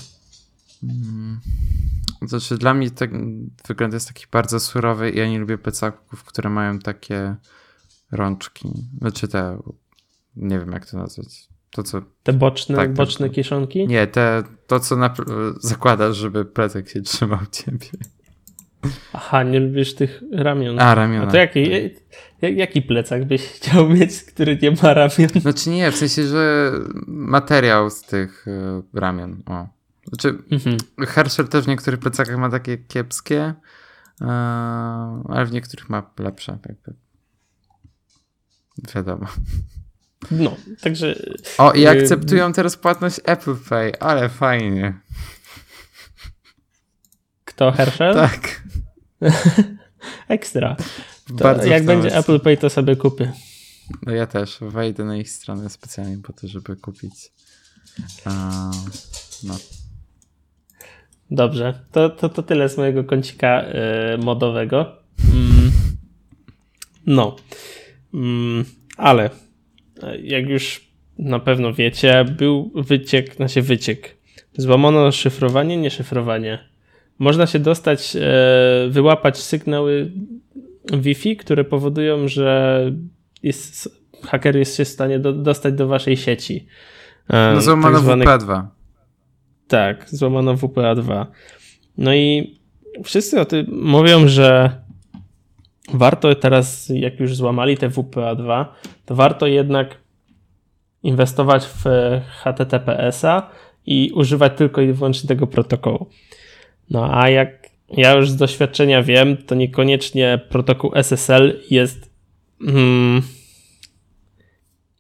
Hmm. 0.81 1.39
Znaczy 2.21 2.57
dla 2.57 2.73
mnie 2.73 2.91
ten 2.91 3.49
wygląd 3.67 3.93
jest 3.93 4.07
taki 4.07 4.25
bardzo 4.31 4.59
surowy 4.59 5.11
i 5.11 5.17
ja 5.17 5.29
nie 5.29 5.39
lubię 5.39 5.57
plecaków, 5.57 6.23
które 6.23 6.49
mają 6.49 6.79
takie 6.79 7.35
rączki. 8.11 8.69
Znaczy 8.99 9.27
te, 9.27 9.59
nie 10.35 10.59
wiem 10.59 10.71
jak 10.71 10.85
to 10.85 10.97
nazwać. 10.97 11.49
To, 11.71 11.83
co, 11.83 12.01
te 12.23 12.33
boczne, 12.33 12.75
tak, 12.75 12.93
boczne 12.93 13.29
kieszonki? 13.29 13.87
Nie, 13.87 14.07
te, 14.07 14.43
to 14.67 14.79
co 14.79 14.95
na, 14.95 15.13
zakładasz, 15.59 16.17
żeby 16.17 16.45
plecak 16.45 16.89
się 16.89 17.01
trzymał 17.01 17.39
ciebie. 17.51 17.87
Aha, 19.13 19.43
nie 19.43 19.59
lubisz 19.59 19.95
tych 19.95 20.21
ramion. 20.31 20.79
A, 20.79 20.95
ramiona. 20.95 21.27
A 21.27 21.31
to 21.31 21.37
jaki, 21.37 21.69
jaki 22.41 22.81
plecak 22.81 23.25
byś 23.25 23.41
chciał 23.55 23.89
mieć, 23.89 24.23
który 24.23 24.57
nie 24.61 24.71
ma 24.71 24.93
ramion? 24.93 25.29
Znaczy 25.41 25.69
nie, 25.69 25.91
w 25.91 25.95
sensie, 25.95 26.27
że 26.27 26.71
materiał 27.07 27.89
z 27.89 28.01
tych 28.01 28.45
e, 28.47 28.81
ramion. 28.93 29.43
O. 29.45 29.67
Znaczy, 30.07 30.37
mhm. 30.51 30.77
Herschel 31.07 31.47
też 31.47 31.65
w 31.65 31.67
niektórych 31.67 31.99
plecakach 31.99 32.37
ma 32.37 32.49
takie 32.49 32.77
kiepskie, 32.77 33.53
e, 34.21 34.25
ale 35.29 35.45
w 35.45 35.51
niektórych 35.51 35.89
ma 35.89 36.11
lepsze. 36.19 36.57
Jakby. 36.69 36.93
Wiadomo. 38.95 39.27
No, 40.31 40.55
także. 40.81 41.15
O, 41.57 41.71
i 41.71 41.85
y, 41.85 41.89
akceptują 41.89 42.53
teraz 42.53 42.77
płatność 42.77 43.19
Apple 43.25 43.55
Pay, 43.69 43.99
ale 43.99 44.29
fajnie. 44.29 44.99
Kto 47.59 47.71
Herschel? 47.71 48.13
Tak. 48.13 48.63
Ekstra. 50.27 50.75
Bardzo 51.29 51.67
jak 51.67 51.85
będzie 51.85 52.15
Apple 52.17 52.39
Pay, 52.39 52.57
to 52.57 52.69
sobie 52.69 52.95
kupię. 52.95 53.31
No 54.05 54.13
ja 54.13 54.27
też 54.27 54.57
wejdę 54.61 55.03
na 55.03 55.17
ich 55.17 55.29
stronę 55.29 55.69
specjalnie 55.69 56.17
po 56.17 56.33
to, 56.33 56.47
żeby 56.47 56.75
kupić. 56.75 57.13
Uh, 58.25 58.33
no. 59.43 59.57
Dobrze, 61.31 61.79
to, 61.91 62.09
to, 62.09 62.29
to 62.29 62.43
tyle 62.43 62.69
z 62.69 62.77
mojego 62.77 63.03
kącika 63.03 63.63
yy, 63.63 64.17
modowego. 64.17 64.95
Mm. 65.33 65.71
No, 67.05 67.35
mm, 68.13 68.65
ale 68.97 69.29
jak 70.23 70.49
już 70.49 70.91
na 71.17 71.39
pewno 71.39 71.73
wiecie, 71.73 72.25
był 72.25 72.71
wyciek, 72.75 73.35
znaczy 73.35 73.61
wyciek. 73.61 74.17
Złamano 74.57 75.11
szyfrowanie, 75.11 75.77
nie 75.77 75.91
szyfrowanie. 75.91 76.69
Można 77.19 77.47
się 77.47 77.59
dostać, 77.59 78.15
e, 78.15 78.89
wyłapać 78.89 79.37
sygnały 79.37 80.11
Wi-Fi, 80.93 81.37
które 81.37 81.63
powodują, 81.63 82.27
że 82.27 82.81
jest, 83.43 84.01
haker 84.23 84.57
jest 84.57 84.77
się 84.77 84.85
w 84.85 84.87
stanie 84.87 85.19
do, 85.19 85.33
dostać 85.33 85.73
do 85.73 85.87
waszej 85.87 86.17
sieci. 86.17 86.67
E, 87.29 87.53
no 87.55 87.61
złamano 87.61 87.97
tak 87.97 88.03
zwany, 88.03 88.25
WPA2. 88.25 88.63
Tak, 89.67 90.09
złamano 90.09 90.55
WPA2. 90.55 91.25
No 91.97 92.13
i 92.13 92.57
wszyscy 93.03 93.41
o 93.41 93.45
tym 93.45 93.67
mówią, 93.81 94.27
że 94.27 94.71
warto 95.93 96.35
teraz, 96.35 96.91
jak 96.95 97.19
już 97.19 97.35
złamali 97.35 97.77
te 97.77 97.89
WPA2, 97.89 98.65
to 99.05 99.15
warto 99.15 99.47
jednak 99.47 99.97
inwestować 101.03 101.65
w 101.65 101.83
HTTPS-a 102.43 103.49
i 103.85 104.11
używać 104.15 104.53
tylko 104.57 104.81
i 104.81 104.93
wyłącznie 104.93 105.27
tego 105.27 105.47
protokołu. 105.47 106.09
No 106.89 107.17
a 107.17 107.29
jak 107.29 107.69
ja 107.89 108.13
już 108.13 108.29
z 108.29 108.35
doświadczenia 108.35 109.03
wiem, 109.03 109.37
to 109.37 109.55
niekoniecznie 109.55 110.39
protokół 110.49 110.91
SSL 110.95 111.61
jest, 111.71 112.13
hmm, 112.65 113.21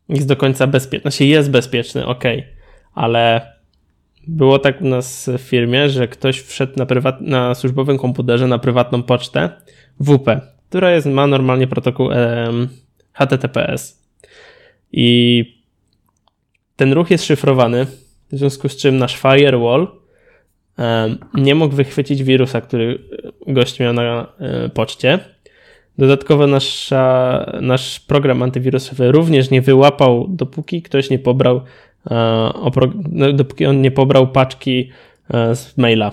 jest 0.09 0.27
do 0.27 0.35
końca 0.35 0.67
bezpieczny. 0.67 1.11
Znaczy 1.11 1.25
jest 1.25 1.51
bezpieczny, 1.51 2.05
ok, 2.05 2.23
ale 2.93 3.53
było 4.27 4.59
tak 4.59 4.81
u 4.81 4.87
nas 4.87 5.29
w 5.37 5.41
firmie, 5.41 5.89
że 5.89 6.07
ktoś 6.07 6.41
wszedł 6.41 6.73
na, 6.77 6.85
prywat, 6.85 7.21
na 7.21 7.55
służbowym 7.55 7.97
komputerze 7.97 8.47
na 8.47 8.59
prywatną 8.59 9.03
pocztę 9.03 9.49
WP, 9.99 10.41
która 10.69 10.91
jest, 10.91 11.07
ma 11.07 11.27
normalnie 11.27 11.67
protokół 11.67 12.09
HTTPS. 13.13 14.09
I 14.91 15.45
ten 16.75 16.93
ruch 16.93 17.11
jest 17.11 17.25
szyfrowany, 17.25 17.85
w 18.31 18.37
związku 18.37 18.69
z 18.69 18.77
czym 18.77 18.97
nasz 18.97 19.17
firewall 19.17 19.87
nie 21.33 21.55
mógł 21.55 21.75
wychwycić 21.75 22.23
wirusa, 22.23 22.61
który 22.61 22.99
gość 23.47 23.79
miał 23.79 23.93
na 23.93 24.27
e, 24.39 24.69
poczcie. 24.69 25.19
Dodatkowo 25.97 26.47
nasza, 26.47 27.45
nasz 27.61 27.99
program 27.99 28.43
antywirusowy 28.43 29.11
również 29.11 29.49
nie 29.49 29.61
wyłapał, 29.61 30.27
dopóki 30.29 30.81
ktoś 30.81 31.09
nie 31.09 31.19
pobrał, 31.19 31.61
e, 32.11 32.51
no, 33.11 33.33
dopóki 33.33 33.65
on 33.65 33.81
nie 33.81 33.91
pobrał 33.91 34.27
paczki 34.27 34.89
e, 35.33 35.55
z 35.55 35.77
maila. 35.77 36.11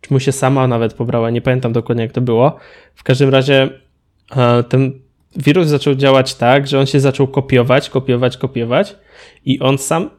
Czy 0.00 0.12
mu 0.12 0.20
się 0.20 0.32
sama 0.32 0.66
nawet 0.66 0.94
pobrała, 0.94 1.30
nie 1.30 1.40
pamiętam 1.40 1.72
dokładnie 1.72 2.02
jak 2.02 2.12
to 2.12 2.20
było. 2.20 2.56
W 2.94 3.02
każdym 3.02 3.30
razie 3.30 3.68
ten 4.68 4.92
wirus 5.36 5.68
zaczął 5.68 5.94
działać 5.94 6.34
tak, 6.34 6.66
że 6.66 6.80
on 6.80 6.86
się 6.86 7.00
zaczął 7.00 7.26
kopiować, 7.26 7.90
kopiować, 7.90 8.36
kopiować 8.36 8.96
i 9.44 9.60
on 9.60 9.78
sam 9.78 10.10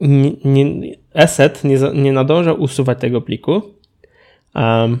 nie, 0.00 0.32
nie, 0.44 0.96
Asset 1.14 1.64
nie, 1.64 1.78
nie 1.94 2.54
usuwać 2.54 3.00
tego 3.00 3.20
pliku. 3.20 3.62
Um, 4.54 4.98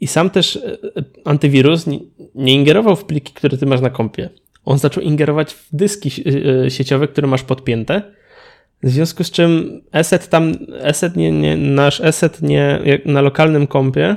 I 0.00 0.06
sam 0.06 0.30
też 0.30 0.56
e, 0.56 0.78
antywirus 1.24 1.86
nie, 1.86 1.98
nie, 2.34 2.54
ingerował 2.54 2.96
w 2.96 3.04
pliki, 3.04 3.32
które 3.32 3.58
ty 3.58 3.66
masz 3.66 3.80
na 3.80 3.90
kompie. 3.90 4.30
On 4.64 4.78
zaczął 4.78 5.02
ingerować 5.02 5.52
w 5.52 5.68
dyski 5.72 6.10
e, 6.64 6.70
sieciowe, 6.70 7.08
które 7.08 7.28
masz 7.28 7.42
podpięte. 7.42 8.02
W 8.82 8.90
związku 8.90 9.24
z 9.24 9.30
czym 9.30 9.80
asset 9.92 10.28
tam, 10.28 10.52
asset 10.84 11.16
nie, 11.16 11.32
nie, 11.32 11.56
nasz 11.56 12.00
asset 12.00 12.42
nie, 12.42 12.80
na 13.04 13.20
lokalnym 13.20 13.66
kompie 13.66 14.16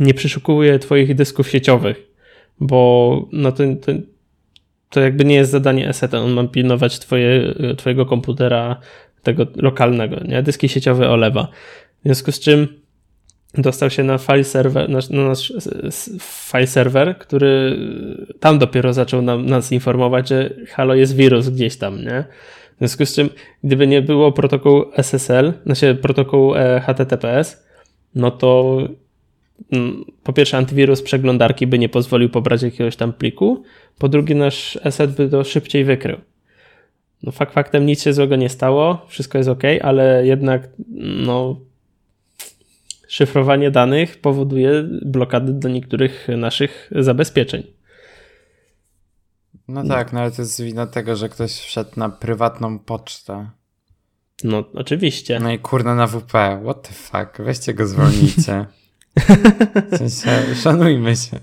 nie 0.00 0.14
przeszukuje 0.14 0.78
twoich 0.78 1.14
dysków 1.14 1.48
sieciowych, 1.48 2.10
bo 2.60 3.28
no 3.32 3.52
to, 3.52 3.64
to, 3.86 3.92
to 4.94 5.00
jakby 5.00 5.24
nie 5.24 5.34
jest 5.34 5.50
zadanie 5.50 5.88
asset, 5.88 6.14
on 6.14 6.32
ma 6.32 6.44
pilnować 6.44 6.98
twoje, 6.98 7.54
twojego 7.76 8.06
komputera 8.06 8.80
tego 9.22 9.46
lokalnego, 9.56 10.16
nie? 10.28 10.42
Dyski 10.42 10.68
sieciowe 10.68 11.10
olewa. 11.10 11.48
W 12.00 12.04
związku 12.04 12.32
z 12.32 12.40
czym 12.40 12.68
dostał 13.54 13.90
się 13.90 14.04
na 14.04 14.18
file 14.18 14.44
server, 14.44 14.90
na, 14.90 14.98
na 15.10 15.28
nasz 15.28 15.52
file 16.20 16.66
server, 16.66 17.18
który 17.18 17.78
tam 18.40 18.58
dopiero 18.58 18.92
zaczął 18.92 19.22
nam, 19.22 19.46
nas 19.46 19.72
informować, 19.72 20.28
że 20.28 20.50
halo 20.68 20.94
jest 20.94 21.16
wirus 21.16 21.48
gdzieś 21.48 21.76
tam, 21.76 21.96
nie? 22.04 22.24
W 22.74 22.78
związku 22.78 23.06
z 23.06 23.14
czym, 23.14 23.30
gdyby 23.64 23.86
nie 23.86 24.02
było 24.02 24.32
protokołu 24.32 24.84
SSL, 24.96 25.52
znaczy 25.66 25.94
protokołu 25.94 26.54
e, 26.54 26.80
HTTPS, 26.80 27.66
no 28.14 28.30
to 28.30 28.78
po 30.22 30.32
pierwsze 30.32 30.56
antywirus 30.56 31.02
przeglądarki 31.02 31.66
by 31.66 31.78
nie 31.78 31.88
pozwolił 31.88 32.28
pobrać 32.28 32.62
jakiegoś 32.62 32.96
tam 32.96 33.12
pliku, 33.12 33.62
po 33.98 34.08
drugie 34.08 34.34
nasz 34.34 34.78
asset 34.84 35.10
by 35.10 35.28
to 35.28 35.44
szybciej 35.44 35.84
wykrył 35.84 36.20
no 37.24 37.32
fakt 37.32 37.52
faktem 37.52 37.86
nic 37.86 38.02
się 38.02 38.12
złego 38.12 38.36
nie 38.36 38.48
stało, 38.48 39.06
wszystko 39.08 39.38
jest 39.38 39.50
ok, 39.50 39.62
ale 39.82 40.26
jednak 40.26 40.68
no 41.26 41.60
szyfrowanie 43.08 43.70
danych 43.70 44.20
powoduje 44.20 44.88
blokady 45.02 45.52
do 45.52 45.68
niektórych 45.68 46.28
naszych 46.36 46.90
zabezpieczeń. 46.96 47.62
No, 49.68 49.82
no 49.82 49.94
tak, 49.94 50.12
no 50.12 50.20
ale 50.20 50.30
to 50.30 50.42
jest 50.42 50.62
wina 50.62 50.86
tego, 50.86 51.16
że 51.16 51.28
ktoś 51.28 51.52
wszedł 51.52 51.90
na 51.96 52.08
prywatną 52.08 52.78
pocztę. 52.78 53.50
No, 54.44 54.64
oczywiście. 54.74 55.40
No 55.40 55.52
i 55.52 55.58
kurna 55.58 55.94
na 55.94 56.06
WP. 56.06 56.32
What 56.62 56.82
the 56.82 56.94
fuck? 56.94 57.38
Weźcie 57.38 57.74
go, 57.74 57.86
zwolnijcie. 57.86 58.66
Sensie, 59.98 60.54
szanujmy 60.54 61.16
się. 61.16 61.38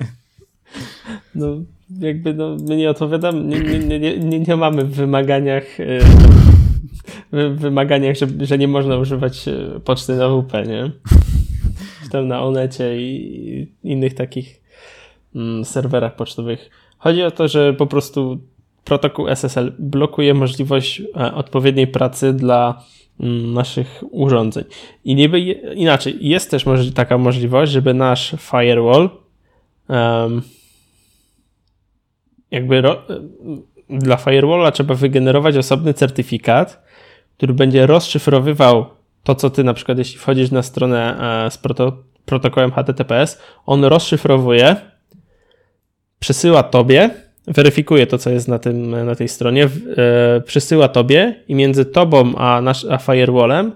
No, 1.35 1.47
jakby 1.99 2.33
no, 2.33 2.57
my 2.69 2.77
nie 2.77 2.89
odpowiadamy, 2.89 3.43
nie, 3.43 3.79
nie, 3.79 3.99
nie, 3.99 4.17
nie, 4.17 4.39
nie 4.39 4.55
mamy 4.55 4.83
w 4.83 4.91
wymaganiach 4.91 5.79
e, 5.79 5.99
w 7.31 7.59
wymaganiach, 7.59 8.15
że, 8.17 8.27
że 8.41 8.57
nie 8.57 8.67
można 8.67 8.97
używać 8.97 9.47
e, 9.47 9.79
poczty 9.85 10.15
na 10.15 10.29
WP, 10.29 10.67
nie? 10.67 10.91
Tam 12.11 12.27
na 12.27 12.43
Onecie 12.43 13.01
i 13.01 13.67
innych 13.83 14.13
takich 14.13 14.61
mm, 15.35 15.65
serwerach 15.65 16.15
pocztowych. 16.15 16.69
Chodzi 16.97 17.23
o 17.23 17.31
to, 17.31 17.47
że 17.47 17.73
po 17.73 17.87
prostu 17.87 18.39
protokół 18.83 19.27
SSL 19.27 19.73
blokuje 19.79 20.33
możliwość 20.33 21.01
e, 21.01 21.33
odpowiedniej 21.33 21.87
pracy 21.87 22.33
dla 22.33 22.83
naszych 23.53 24.03
urządzeń. 24.11 24.63
I 25.03 25.15
niby 25.15 25.39
inaczej, 25.75 26.17
jest 26.19 26.51
też 26.51 26.65
taka 26.95 27.17
możliwość, 27.17 27.71
żeby 27.71 27.93
nasz 27.93 28.35
firewall 28.39 29.09
um, 29.89 30.41
jakby 32.51 32.83
dla 33.89 34.17
firewalla 34.17 34.71
trzeba 34.71 34.95
wygenerować 34.95 35.57
osobny 35.57 35.93
certyfikat, 35.93 36.83
który 37.37 37.53
będzie 37.53 37.87
rozszyfrowywał 37.87 38.85
to, 39.23 39.35
co 39.35 39.49
ty 39.49 39.63
na 39.63 39.73
przykład, 39.73 39.97
jeśli 39.97 40.19
wchodzisz 40.19 40.51
na 40.51 40.63
stronę 40.63 41.17
e, 41.45 41.51
z 41.51 41.57
proto 41.57 41.97
protokołem 42.25 42.71
HTTPS, 42.71 43.41
on 43.65 43.83
rozszyfrowuje, 43.83 44.75
przesyła 46.19 46.63
tobie, 46.63 47.09
weryfikuje 47.47 48.07
to, 48.07 48.17
co 48.17 48.29
jest 48.29 48.47
na, 48.47 48.59
tym, 48.59 49.05
na 49.05 49.15
tej 49.15 49.27
stronie, 49.27 49.69
e, 49.97 50.41
przesyła 50.41 50.87
tobie 50.87 51.43
i 51.47 51.55
między 51.55 51.85
tobą 51.85 52.35
a, 52.35 52.61
nasz, 52.61 52.85
a 52.85 52.97
firewallem 52.97 53.71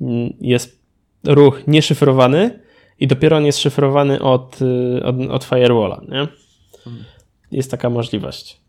mm, 0.00 0.32
jest 0.40 0.80
ruch 1.24 1.66
nieszyfrowany 1.66 2.60
i 3.00 3.06
dopiero 3.06 3.36
on 3.36 3.46
jest 3.46 3.58
szyfrowany 3.58 4.22
od, 4.22 4.62
y, 4.62 5.04
od, 5.04 5.16
od 5.30 5.44
firewalla. 5.44 6.00
Nie? 6.08 6.28
Jest 7.52 7.70
taka 7.70 7.90
możliwość. 7.90 8.60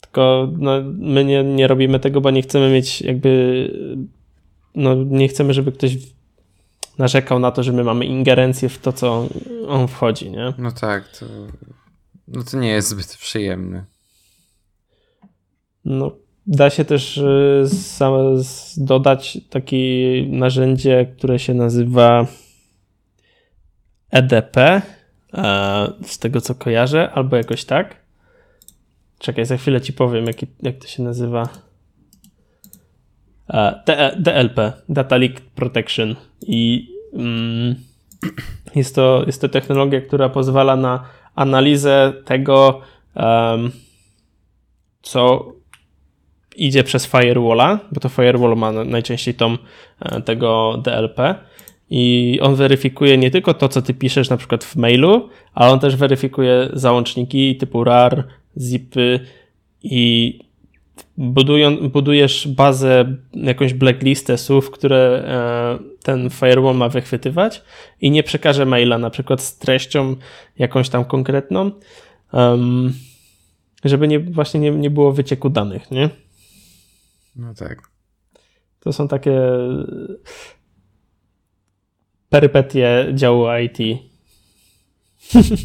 Tylko 0.00 0.48
no, 0.58 0.72
my 0.98 1.24
nie, 1.24 1.44
nie 1.44 1.66
robimy 1.66 2.00
tego, 2.00 2.20
bo 2.20 2.30
nie 2.30 2.42
chcemy 2.42 2.70
mieć 2.70 3.02
jakby 3.02 3.72
no, 4.74 4.94
nie 4.94 5.28
chcemy, 5.28 5.54
żeby 5.54 5.72
ktoś 5.72 5.96
narzekał 6.98 7.38
na 7.38 7.50
to, 7.50 7.62
że 7.62 7.72
my 7.72 7.84
mamy 7.84 8.04
ingerencję 8.04 8.68
w 8.68 8.78
to, 8.78 8.92
co 8.92 9.26
on 9.68 9.88
wchodzi, 9.88 10.30
nie? 10.30 10.52
No 10.58 10.72
tak, 10.72 11.08
to, 11.08 11.26
no 12.32 12.42
to 12.42 12.58
nie 12.58 12.68
jest 12.68 12.88
zbyt 12.88 13.16
przyjemne. 13.16 13.84
No, 15.84 16.16
da 16.46 16.70
się 16.70 16.84
też 16.84 17.16
y, 17.16 17.66
dodać 18.76 19.38
takie 19.50 19.76
narzędzie, 20.28 21.14
które 21.16 21.38
się 21.38 21.54
nazywa 21.54 22.26
EDP, 24.10 24.56
e, 24.58 24.82
z 26.02 26.18
tego 26.18 26.40
co 26.40 26.54
kojarzę, 26.54 27.10
albo 27.10 27.36
jakoś 27.36 27.64
tak. 27.64 27.96
Czekaj, 29.18 29.46
za 29.46 29.56
chwilę 29.56 29.80
ci 29.80 29.92
powiem, 29.92 30.26
jak, 30.26 30.36
jak 30.62 30.78
to 30.78 30.86
się 30.86 31.02
nazywa. 31.02 31.48
E, 33.48 34.16
DLP, 34.18 34.72
Data 34.88 35.16
Leak 35.16 35.40
Protection. 35.40 36.16
I 36.42 36.88
mm, 37.12 37.74
jest, 38.74 38.94
to, 38.94 39.22
jest 39.26 39.40
to 39.40 39.48
technologia, 39.48 40.00
która 40.00 40.28
pozwala 40.28 40.76
na 40.76 41.04
analizę 41.38 42.12
tego, 42.24 42.80
um, 43.16 43.70
co 45.02 45.52
idzie 46.56 46.84
przez 46.84 47.06
firewalla, 47.06 47.78
bo 47.92 48.00
to 48.00 48.08
firewall 48.08 48.56
ma 48.56 48.72
najczęściej 48.72 49.34
tą, 49.34 49.56
e, 50.00 50.22
tego 50.22 50.80
DLP 50.84 51.34
i 51.90 52.38
on 52.42 52.54
weryfikuje 52.54 53.18
nie 53.18 53.30
tylko 53.30 53.54
to, 53.54 53.68
co 53.68 53.82
ty 53.82 53.94
piszesz 53.94 54.30
na 54.30 54.36
przykład 54.36 54.64
w 54.64 54.76
mailu, 54.76 55.28
ale 55.54 55.72
on 55.72 55.80
też 55.80 55.96
weryfikuje 55.96 56.68
załączniki 56.72 57.56
typu 57.56 57.84
RAR, 57.84 58.24
zipy 58.56 59.20
i 59.82 60.38
budują, 61.18 61.88
budujesz 61.88 62.48
bazę, 62.48 63.16
jakąś 63.34 63.74
blacklistę 63.74 64.38
słów, 64.38 64.70
które 64.70 65.24
e, 65.26 65.98
ten 66.02 66.30
firewall 66.30 66.76
ma 66.76 66.88
wychwytywać 66.88 67.62
i 68.00 68.10
nie 68.10 68.22
przekaże 68.22 68.66
maila 68.66 68.98
na 68.98 69.10
przykład 69.10 69.42
z 69.42 69.58
treścią 69.58 70.16
jakąś 70.58 70.88
tam 70.88 71.04
konkretną, 71.04 71.70
żeby 73.84 74.08
nie, 74.08 74.20
właśnie 74.20 74.60
nie, 74.60 74.70
nie 74.70 74.90
było 74.90 75.12
wycieku 75.12 75.50
danych, 75.50 75.90
nie? 75.90 76.10
No 77.36 77.54
tak. 77.54 77.90
To 78.80 78.92
są 78.92 79.08
takie 79.08 79.40
perypetie 82.28 83.06
działu 83.14 83.46
IT. 83.64 84.00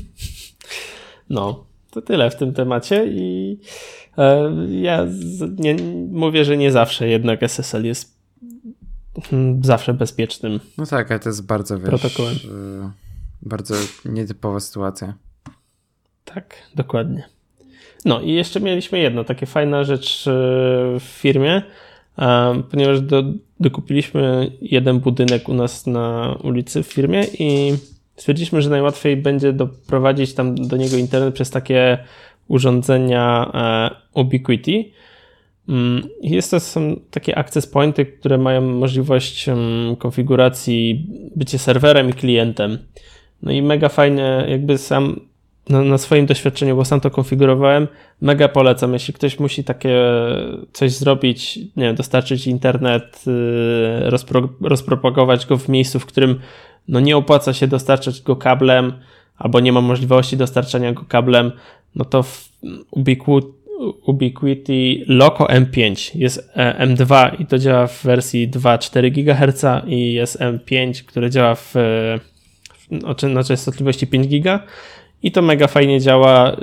no, 1.29 1.65
to 1.91 2.01
tyle 2.01 2.29
w 2.29 2.35
tym 2.35 2.53
temacie 2.53 3.05
i 3.07 3.59
ja 4.69 5.07
nie, 5.57 5.75
mówię, 6.11 6.45
że 6.45 6.57
nie 6.57 6.71
zawsze 6.71 7.07
jednak 7.07 7.43
SSL 7.43 7.85
jest 7.85 8.13
zawsze 9.61 9.93
bezpiecznym. 9.93 10.59
No 10.77 10.85
tak, 10.85 11.11
ale 11.11 11.19
to 11.19 11.29
jest 11.29 11.45
bardzo 11.45 11.79
wiesz, 11.79 11.89
protokołem. 11.89 12.35
E, 12.35 12.91
bardzo 13.41 13.75
nietypowa 14.05 14.59
sytuacja. 14.59 15.13
Tak, 16.25 16.55
dokładnie. 16.75 17.23
No 18.05 18.21
i 18.21 18.31
jeszcze 18.31 18.59
mieliśmy 18.59 18.99
jedno, 18.99 19.23
takie 19.23 19.45
fajna 19.45 19.83
rzecz 19.83 20.27
e, 20.27 20.31
w 20.99 21.03
firmie, 21.03 21.61
ponieważ 22.71 23.01
do, 23.01 23.23
dokupiliśmy 23.59 24.51
jeden 24.61 24.99
budynek 24.99 25.49
u 25.49 25.53
nas 25.53 25.87
na 25.87 26.37
ulicy 26.43 26.83
w 26.83 26.87
firmie 26.87 27.23
i 27.39 27.73
stwierdziliśmy, 28.15 28.61
że 28.61 28.69
najłatwiej 28.69 29.17
będzie 29.17 29.53
doprowadzić 29.53 30.33
tam 30.33 30.55
do 30.55 30.77
niego 30.77 30.97
internet 30.97 31.33
przez 31.33 31.49
takie 31.49 31.97
urządzenia 32.47 33.51
e, 33.53 33.89
Ubiquiti. 34.13 34.93
Mm, 35.69 36.07
jest 36.21 36.51
to 36.51 36.59
są 36.59 36.95
takie 37.11 37.37
access 37.37 37.67
pointy, 37.67 38.05
które 38.05 38.37
mają 38.37 38.61
możliwość 38.61 39.49
konfiguracji 39.99 41.07
bycie 41.35 41.59
serwerem 41.59 42.09
i 42.09 42.13
klientem. 42.13 42.77
No 43.41 43.51
i 43.51 43.61
mega 43.61 43.89
fajnie, 43.89 44.45
jakby 44.47 44.77
sam 44.77 45.19
na, 45.69 45.81
na, 45.81 45.97
swoim 45.97 46.25
doświadczeniu, 46.25 46.75
bo 46.75 46.85
sam 46.85 46.99
to 46.99 47.11
konfigurowałem, 47.11 47.87
mega 48.21 48.47
polecam. 48.47 48.93
Jeśli 48.93 49.13
ktoś 49.13 49.39
musi 49.39 49.63
takie 49.63 49.99
coś 50.73 50.91
zrobić, 50.91 51.57
nie 51.57 51.83
wiem, 51.83 51.95
dostarczyć 51.95 52.47
internet, 52.47 53.23
yy, 53.25 54.09
rozpro, 54.09 54.49
rozpropagować 54.61 55.45
go 55.45 55.57
w 55.57 55.69
miejscu, 55.69 55.99
w 55.99 56.05
którym 56.05 56.39
no 56.87 56.99
nie 56.99 57.17
opłaca 57.17 57.53
się 57.53 57.67
dostarczać 57.67 58.21
go 58.21 58.35
kablem, 58.35 58.93
albo 59.37 59.59
nie 59.59 59.71
ma 59.71 59.81
możliwości 59.81 60.37
dostarczania 60.37 60.93
go 60.93 61.05
kablem, 61.07 61.51
no 61.95 62.05
to 62.05 62.23
Ubiquiti 64.05 65.03
Loco 65.07 65.45
M5 65.45 66.11
jest 66.15 66.51
e, 66.55 66.87
M2 66.87 67.31
i 67.41 67.45
to 67.45 67.57
działa 67.57 67.87
w 67.87 68.03
wersji 68.03 68.49
2,4 68.49 69.11
GHz 69.11 69.87
i 69.87 70.13
jest 70.13 70.39
M5, 70.39 71.03
które 71.05 71.29
działa 71.29 71.55
w, 71.55 71.73
na 73.33 73.43
częstotliwości 73.43 74.07
5 74.07 74.27
GB 74.27 74.59
i 75.23 75.31
to 75.31 75.41
mega 75.41 75.67
fajnie 75.67 75.99
działa. 75.99 76.51
Y, 76.51 76.55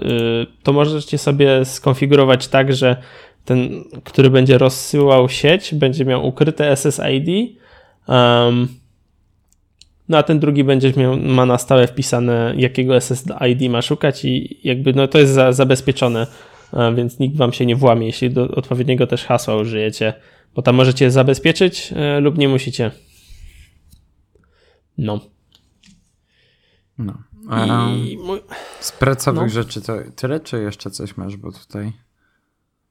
to 0.63 0.73
możecie 0.73 1.19
sobie 1.19 1.65
skonfigurować 1.65 2.49
tak, 2.49 2.73
że 2.73 2.97
ten, 3.45 3.85
który 4.05 4.31
będzie 4.31 4.59
rozsyłał 4.59 5.29
sieć, 5.29 5.75
będzie 5.75 6.05
miał 6.05 6.27
ukryte 6.27 6.77
SSID. 6.77 7.57
Um, 8.09 8.69
no 10.11 10.19
a 10.19 10.23
ten 10.23 10.41
drugi 10.41 10.65
będzie 10.65 10.93
miał, 10.97 11.17
ma 11.17 11.47
na 11.47 11.59
stałe 11.59 11.87
wpisane, 11.87 12.55
jakiego 12.57 13.01
SSID 13.01 13.71
ma 13.71 13.83
szukać 13.83 14.25
i 14.25 14.61
jakby 14.65 14.93
no 14.93 15.09
to 15.09 15.19
jest 15.19 15.33
za, 15.33 15.53
zabezpieczone, 15.53 16.27
więc 16.97 17.19
nikt 17.19 17.37
wam 17.37 17.53
się 17.53 17.67
nie 17.67 17.77
włamie, 17.77 18.07
jeśli 18.07 18.31
do 18.31 18.49
odpowiedniego 18.49 19.07
też 19.07 19.25
hasła 19.25 19.57
użyjecie, 19.57 20.15
bo 20.55 20.63
tam 20.63 20.75
możecie 20.75 21.11
zabezpieczyć 21.11 21.93
e, 21.97 22.21
lub 22.21 22.39
nie 22.39 22.49
musicie. 22.49 22.91
No. 24.99 25.21
No. 26.99 27.15
I. 27.67 28.19
Z 28.81 28.93
pracowych 28.93 29.43
no. 29.43 29.49
rzeczy 29.49 29.81
to 29.81 29.97
tyle, 30.17 30.41
czy 30.41 30.63
jeszcze 30.63 30.91
coś 30.91 31.17
masz, 31.17 31.37
bo 31.37 31.53
tutaj... 31.53 31.93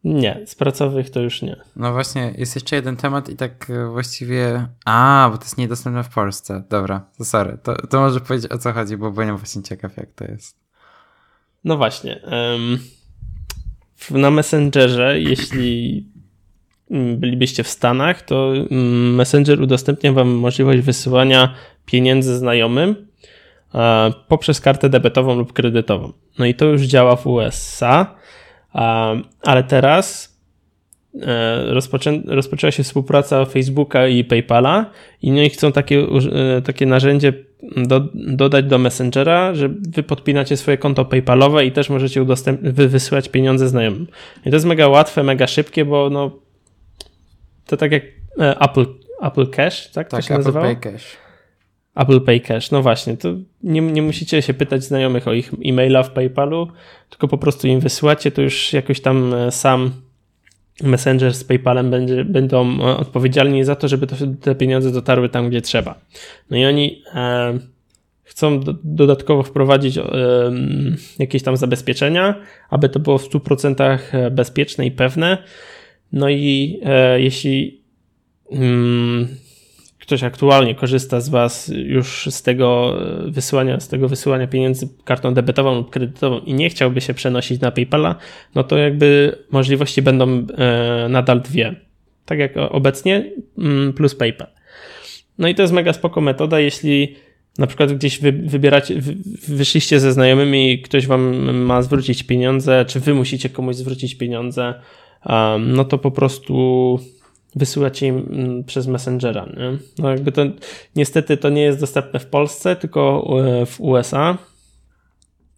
Nie, 0.04 0.41
z 0.45 0.56
pracowych 0.56 1.10
to 1.10 1.20
już 1.20 1.41
nie. 1.41 1.56
No 1.76 1.93
właśnie, 1.93 2.34
jest 2.38 2.56
jeszcze 2.56 2.76
jeden 2.76 2.97
temat 2.97 3.30
i 3.30 3.36
tak 3.36 3.70
e, 3.70 3.88
właściwie... 3.88 4.68
A, 4.86 5.30
bo 5.32 5.38
to 5.38 5.43
jest 5.43 5.58
niedostępne 5.58 6.04
w 6.04 6.10
Polsce. 6.10 6.64
Dobra, 6.70 7.06
to 7.18 7.26
sorry. 7.26 7.58
To, 7.64 7.88
to 7.88 8.00
może 8.00 8.20
powiedzieć 8.20 8.52
o 8.52 8.58
co 8.58 8.74
chodzi, 8.74 8.97
bo 8.97 9.12
byłem 9.12 9.38
właśnie 9.38 9.64
ciekaw 9.64 9.97
jak 9.97 10.14
to 10.14 10.26
jest. 10.26 10.60
No 11.64 11.78
właśnie. 11.78 12.22
Na 14.12 14.32
Messengerze, 14.32 15.20
jeśli 15.20 16.06
bylibyście 17.18 17.64
w 17.64 17.68
Stanach, 17.68 18.22
to 18.22 18.54
mm, 18.72 19.16
Messenger 19.16 19.62
udostępnia 19.62 20.14
wam 20.14 20.30
możliwość 20.30 20.80
wysyłania 20.80 21.56
pieniędzy 21.86 22.38
znajomym 22.38 23.10
E, 23.76 24.14
poprzez 24.28 24.62
kartę 24.62 24.89
debetową 24.89 25.36
lub 25.36 25.54
kredytową. 25.54 26.14
No 26.39 26.45
i 26.45 26.56
to 26.56 26.66
już 26.66 26.82
działa 26.82 27.16
w 27.16 27.28
USA, 27.28 28.16
e, 28.76 28.80
ale 29.41 29.63
teraz 29.63 30.38
e, 31.22 31.74
rozpoczę, 31.74 32.22
rozpoczęła 32.26 32.72
się 32.72 32.84
współpraca 32.84 33.45
Facebooka 33.45 34.07
i 34.07 34.24
PayPala 34.24 34.86
i 35.22 35.32
oni 35.32 35.49
chcą 35.49 35.72
takie, 35.72 36.07
takie 36.65 36.86
narzędzie 36.86 37.34
do, 37.78 38.01
dodać 38.13 38.65
do 38.65 38.78
Messengera, 38.78 39.55
że 39.55 39.70
wy 39.70 40.03
podpinacie 40.03 40.57
swoje 40.57 40.78
konto 40.78 41.05
PayPalowe 41.05 41.65
i 41.65 41.72
też 41.72 41.89
możecie 41.89 42.24
udostęp- 42.24 42.72
wy 42.74 42.88
wysyłać 42.88 43.30
pieniądze 43.30 43.70
znajomym. 43.70 44.07
I 44.45 44.49
to 44.49 44.55
jest 44.55 44.65
mega 44.65 44.88
łatwe, 44.88 45.24
mega 45.24 45.47
szybkie, 45.47 45.86
bo 45.86 46.09
no 46.09 46.32
to 47.65 47.78
tak 47.78 47.91
jak 47.91 48.03
Apple, 48.38 48.86
Apple 49.22 49.47
Cash, 49.47 49.91
tak? 49.91 50.09
Tak, 50.09 50.22
to 50.22 50.28
się 50.28 50.34
Apple 50.34 50.43
nazywało? 50.43 50.65
Pay 50.65 50.76
Cash. 50.76 51.17
Apple 51.95 52.22
Pay 52.22 52.39
Cash, 52.39 52.72
no 52.72 52.82
właśnie, 52.82 53.17
to 53.17 53.30
nie, 53.63 53.82
nie 53.82 54.01
musicie 54.01 54.41
się 54.41 54.53
pytać 54.53 54.84
znajomych 54.84 55.28
o 55.28 55.34
ich 55.34 55.51
e-maila 55.65 56.03
w 56.03 56.11
PayPalu, 56.11 56.67
tylko 57.10 57.28
po 57.28 57.38
prostu 57.38 57.68
im 57.68 57.80
wysyłacie, 57.80 58.32
to 58.32 58.41
już 58.41 58.74
jakoś 58.74 59.01
tam 59.01 59.34
e, 59.34 59.51
sam 59.51 59.91
Messenger 60.84 61.34
z 61.34 61.43
PayPalem 61.43 61.91
będzie, 61.91 62.26
będą 62.26 62.80
e, 62.80 62.97
odpowiedzialni 62.97 63.64
za 63.64 63.76
to, 63.76 63.88
żeby 63.88 64.07
to, 64.07 64.16
te 64.41 64.55
pieniądze 64.55 64.91
dotarły 64.91 65.30
tam, 65.30 65.49
gdzie 65.49 65.62
trzeba. 65.62 65.99
No 66.49 66.57
i 66.57 66.66
oni 66.66 67.03
e, 67.16 67.60
chcą 68.24 68.60
do, 68.60 68.76
dodatkowo 68.84 69.43
wprowadzić 69.43 69.97
y, 69.97 70.01
jakieś 71.20 71.43
tam 71.43 71.57
zabezpieczenia, 71.57 72.36
aby 72.70 72.89
to 72.89 72.99
było 72.99 73.18
w 73.18 73.30
100% 73.30 74.32
bezpieczne 74.32 74.86
i 74.86 74.91
pewne. 74.91 75.38
No 76.12 76.30
i 76.30 76.80
e, 76.84 77.22
jeśli 77.22 77.82
mm, 78.51 79.28
ktoś 80.10 80.24
aktualnie 80.24 80.76
korzysta 80.76 81.22
z 81.22 81.30
Was 81.30 81.72
już 81.76 82.28
z 82.32 82.41
tego 82.41 82.97
wysyłania, 83.26 83.80
z 83.80 83.88
tego 83.88 84.07
wysyłania 84.07 84.47
pieniędzy 84.47 84.89
kartą 85.03 85.34
debetową 85.34 85.76
lub 85.76 85.89
kredytową 85.89 86.39
i 86.39 86.53
nie 86.53 86.70
chciałby 86.70 87.01
się 87.01 87.14
przenosić 87.14 87.62
na 87.62 87.72
PayPala, 87.72 88.16
no 88.55 88.64
to 88.64 88.78
jakby 88.78 89.38
możliwości 89.51 90.01
będą 90.01 90.28
e, 90.57 91.07
nadal 91.10 91.41
dwie. 91.41 91.76
Tak 92.26 92.39
jak 92.39 92.57
obecnie, 92.57 93.32
mm, 93.57 93.93
plus 93.93 94.16
PayPal. 94.16 94.47
No 95.38 95.47
i 95.47 95.55
to 95.55 95.62
jest 95.62 95.74
mega 95.74 95.93
spoko 95.93 96.22
metoda, 96.22 96.60
jeśli 96.60 97.16
na 97.57 97.68
przykład 97.68 97.93
gdzieś 97.93 98.20
wy, 98.20 98.32
wybieracie, 98.32 99.01
wy, 99.01 99.16
wyszliście 99.47 99.99
ze 99.99 100.14
znajomymi 100.14 100.72
i 100.72 100.82
ktoś 100.82 101.07
wam 101.07 101.51
ma 101.55 101.82
zwrócić 101.82 102.24
pieniądze, 102.24 102.86
czy 102.88 102.99
wy 102.99 103.14
musicie 103.14 103.49
komuś 103.49 103.76
zwrócić 103.76 104.16
pieniądze, 104.16 104.74
no 105.60 105.86
to 105.86 105.97
po 105.97 106.12
prostu 106.12 106.99
wysyłacie 107.56 108.08
im 108.08 108.18
mm, 108.18 108.64
przez 108.64 108.88
Messengera. 108.88 109.45
Nie? 109.45 109.78
No 109.97 110.10
jakby 110.10 110.32
to 110.32 110.41
niestety 110.95 111.38
to 111.38 111.50
nie 111.50 111.62
jest 111.62 111.80
dostępne 111.80 112.20
w 112.20 112.26
Polsce, 112.26 112.76
tylko 112.76 113.26
e, 113.62 113.66
w 113.66 113.82
USA. 113.82 114.38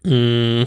Mm. 0.04 0.66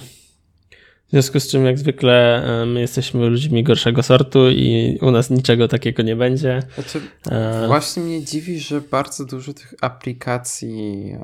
W 1.08 1.12
związku 1.12 1.40
z 1.40 1.48
czym, 1.48 1.66
jak 1.66 1.80
zwykle, 1.80 2.44
e, 2.62 2.66
my 2.66 2.82
jesteśmy 2.82 3.30
ludźmi 3.30 3.64
gorszego 3.64 4.04
sortu 4.04 4.50
i 4.50 4.98
u 5.02 5.12
nas 5.12 5.30
niczego 5.30 5.68
takiego 5.68 6.04
nie 6.04 6.16
będzie. 6.16 6.60
Znaczy, 6.76 7.02
e... 7.32 7.68
Właśnie 7.68 8.04
mnie 8.04 8.24
dziwi, 8.26 8.60
że 8.60 8.82
bardzo 8.82 9.26
dużo 9.26 9.54
tych 9.54 9.74
aplikacji 9.82 11.16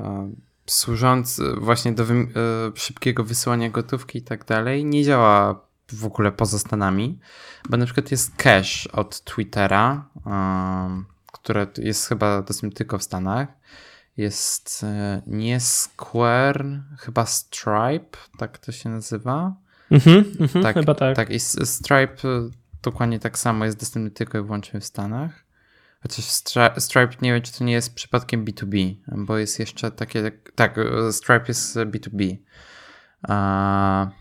służących 0.66 1.60
właśnie 1.60 1.92
do 1.92 2.06
szybkiego 2.76 3.24
wysyłania 3.24 3.70
gotówki 3.70 4.20
i 4.20 4.22
tak 4.22 4.46
dalej 4.46 4.86
nie 4.86 5.04
działa 5.04 5.71
w 5.96 6.06
ogóle 6.06 6.32
poza 6.32 6.60
Stanami, 6.60 7.20
bo 7.70 7.78
na 7.78 7.86
przykład 7.86 8.12
jest 8.12 8.36
Cash 8.36 8.88
od 8.88 9.24
Twittera, 9.24 10.10
um, 10.26 11.06
które 11.32 11.68
jest 11.78 12.08
chyba 12.08 12.42
dostępne 12.42 12.78
tylko 12.78 12.98
w 12.98 13.04
Stanach. 13.04 13.48
Jest 14.18 14.84
e, 14.84 15.22
nie 15.28 15.60
Square, 15.60 16.66
chyba 17.00 17.26
Stripe, 17.26 18.18
tak 18.38 18.58
to 18.58 18.72
się 18.72 18.90
nazywa. 18.90 19.56
Mhm, 19.92 20.26
mhm, 20.40 20.64
tak, 20.64 20.76
chyba 20.76 20.96
tak. 20.96 21.16
Tak, 21.16 21.30
i 21.30 21.40
Stripe 21.40 22.16
e, 22.24 22.50
dokładnie 22.82 23.20
tak 23.20 23.40
samo 23.40 23.66
jest 23.66 23.80
dostępny 23.80 24.12
tylko 24.12 24.38
i 24.38 24.42
wyłącznie 24.42 24.80
w 24.80 24.86
Stanach. 24.86 25.46
Chociaż 26.04 26.26
Stripe 26.78 27.16
nie 27.22 27.34
wiem, 27.34 27.42
czy 27.42 27.58
to 27.58 27.64
nie 27.64 27.74
jest 27.74 27.96
przypadkiem 27.96 28.46
B2B, 28.46 28.96
bo 29.08 29.38
jest 29.38 29.60
jeszcze 29.60 29.92
takie. 29.92 30.32
Tak, 30.56 30.78
e, 30.78 31.14
Stripe 31.14 31.46
jest 31.48 31.76
B2B. 31.76 32.38
Uh, 33.30 34.21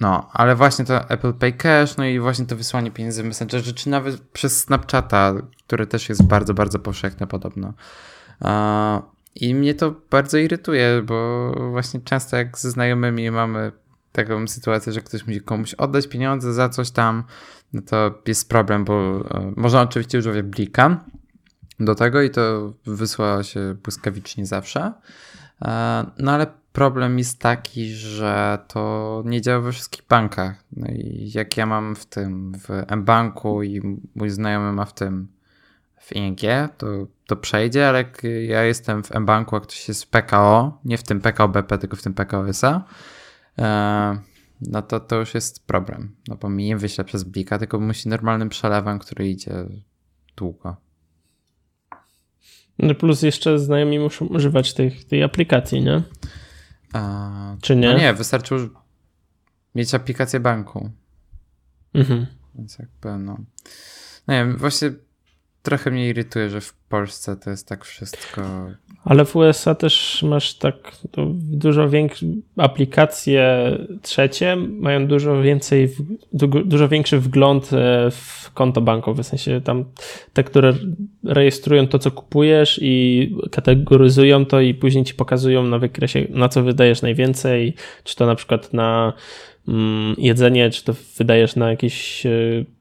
no, 0.00 0.30
ale 0.32 0.56
właśnie 0.56 0.84
to 0.84 1.10
Apple 1.10 1.32
Pay 1.32 1.52
Cash, 1.52 1.96
no 1.96 2.04
i 2.04 2.20
właśnie 2.20 2.46
to 2.46 2.56
wysłanie 2.56 2.90
pieniędzy 2.90 3.22
w 3.22 3.26
Messengerze, 3.26 3.72
czy 3.72 3.90
nawet 3.90 4.20
przez 4.20 4.60
Snapchata, 4.60 5.34
który 5.66 5.86
też 5.86 6.08
jest 6.08 6.22
bardzo, 6.22 6.54
bardzo 6.54 6.78
powszechne 6.78 7.26
podobno. 7.26 7.72
I 9.34 9.54
mnie 9.54 9.74
to 9.74 9.94
bardzo 10.10 10.38
irytuje, 10.38 11.02
bo 11.04 11.50
właśnie 11.70 12.00
często 12.00 12.36
jak 12.36 12.58
ze 12.58 12.70
znajomymi 12.70 13.30
mamy 13.30 13.72
taką 14.12 14.48
sytuację, 14.48 14.92
że 14.92 15.00
ktoś 15.00 15.26
musi 15.26 15.40
komuś 15.40 15.74
oddać 15.74 16.06
pieniądze 16.06 16.52
za 16.52 16.68
coś 16.68 16.90
tam, 16.90 17.24
no 17.72 17.82
to 17.82 18.22
jest 18.26 18.48
problem, 18.48 18.84
bo 18.84 19.24
e, 19.30 19.52
można 19.56 19.82
oczywiście 19.82 20.18
używać 20.18 20.42
blika 20.42 21.04
do 21.80 21.94
tego 21.94 22.22
i 22.22 22.30
to 22.30 22.72
wysła 22.86 23.42
się 23.42 23.76
błyskawicznie 23.82 24.46
zawsze. 24.46 24.92
E, 25.62 26.06
no 26.18 26.32
ale 26.32 26.46
problem 26.76 27.18
jest 27.18 27.40
taki, 27.40 27.94
że 27.94 28.58
to 28.68 29.22
nie 29.26 29.40
działa 29.40 29.60
we 29.60 29.72
wszystkich 29.72 30.02
bankach. 30.08 30.64
No 30.72 30.86
i 30.86 31.30
jak 31.34 31.56
ja 31.56 31.66
mam 31.66 31.96
w 31.96 32.06
tym, 32.06 32.52
w 32.58 32.96
mBanku 32.96 33.62
i 33.62 33.98
mój 34.14 34.30
znajomy 34.30 34.72
ma 34.72 34.84
w 34.84 34.94
tym 34.94 35.28
w 35.98 36.16
ING, 36.16 36.40
to, 36.78 36.86
to 37.26 37.36
przejdzie, 37.36 37.88
ale 37.88 37.98
jak 37.98 38.22
ja 38.48 38.62
jestem 38.62 39.02
w 39.02 39.14
mBanku, 39.14 39.56
a 39.56 39.60
ktoś 39.60 39.88
jest 39.88 40.04
w 40.04 40.06
PKO, 40.06 40.78
nie 40.84 40.98
w 40.98 41.02
tym 41.02 41.20
PKO 41.20 41.48
BP, 41.48 41.78
tylko 41.78 41.96
w 41.96 42.02
tym 42.02 42.14
PKO 42.14 42.48
SA, 42.48 42.84
e, 43.58 44.18
no 44.60 44.82
to 44.82 45.00
to 45.00 45.16
już 45.16 45.34
jest 45.34 45.66
problem. 45.66 46.16
No 46.28 46.36
bo 46.36 46.48
mi 46.48 46.64
nie 46.64 46.76
wyśle 46.76 47.04
przez 47.04 47.24
blika, 47.24 47.58
tylko 47.58 47.80
musi 47.80 48.08
normalnym 48.08 48.48
przelewem, 48.48 48.98
który 48.98 49.28
idzie 49.28 49.52
długo. 50.36 50.76
No 52.78 52.94
plus 52.94 53.22
jeszcze 53.22 53.58
znajomi 53.58 53.98
muszą 53.98 54.26
używać 54.26 54.74
tej, 54.74 54.90
tej 54.90 55.22
aplikacji, 55.22 55.82
nie? 55.82 56.02
A, 56.96 57.56
Czy 57.62 57.76
nie? 57.76 57.92
No 57.92 57.98
nie, 57.98 58.14
wystarczy 58.14 58.54
mieć 59.74 59.94
aplikację 59.94 60.40
banku. 60.40 60.90
Mhm. 61.94 62.26
Więc 62.54 62.78
jakby 62.78 63.24
no. 63.24 63.38
Nie 64.28 64.34
wiem, 64.34 64.56
właśnie 64.56 64.90
trochę 65.62 65.90
mnie 65.90 66.08
irytuje, 66.08 66.50
że 66.50 66.60
w 66.60 66.75
Polsce 66.88 67.36
to 67.36 67.50
jest 67.50 67.68
tak 67.68 67.84
wszystko. 67.84 68.42
Ale 69.04 69.24
w 69.24 69.36
USA 69.36 69.74
też 69.74 70.22
masz 70.22 70.54
tak 70.54 70.92
dużo 71.32 71.88
większe 71.88 72.26
aplikacje 72.56 73.70
trzecie 74.02 74.56
mają 74.56 75.06
dużo 75.06 75.42
więcej, 75.42 75.94
dużo 76.64 76.88
większy 76.88 77.18
wgląd 77.18 77.72
e, 77.72 78.10
w 78.10 78.50
konto 78.54 78.80
bankowe. 78.80 79.22
W 79.22 79.26
sensie 79.26 79.60
tam 79.60 79.84
te, 80.32 80.44
które 80.44 80.72
rejestrują 81.24 81.88
to, 81.88 81.98
co 81.98 82.10
kupujesz 82.10 82.78
i 82.82 83.34
kategoryzują 83.50 84.46
to 84.46 84.60
i 84.60 84.74
później 84.74 85.04
ci 85.04 85.14
pokazują 85.14 85.62
na 85.62 85.78
wykresie, 85.78 86.26
na 86.30 86.48
co 86.48 86.62
wydajesz 86.62 87.02
najwięcej, 87.02 87.74
czy 88.04 88.16
to 88.16 88.26
na 88.26 88.34
przykład 88.34 88.72
na 88.72 89.12
jedzenie, 90.18 90.70
czy 90.70 90.84
to 90.84 90.94
wydajesz 91.18 91.56
na 91.56 91.70
jakieś 91.70 92.26
e, 92.26 92.30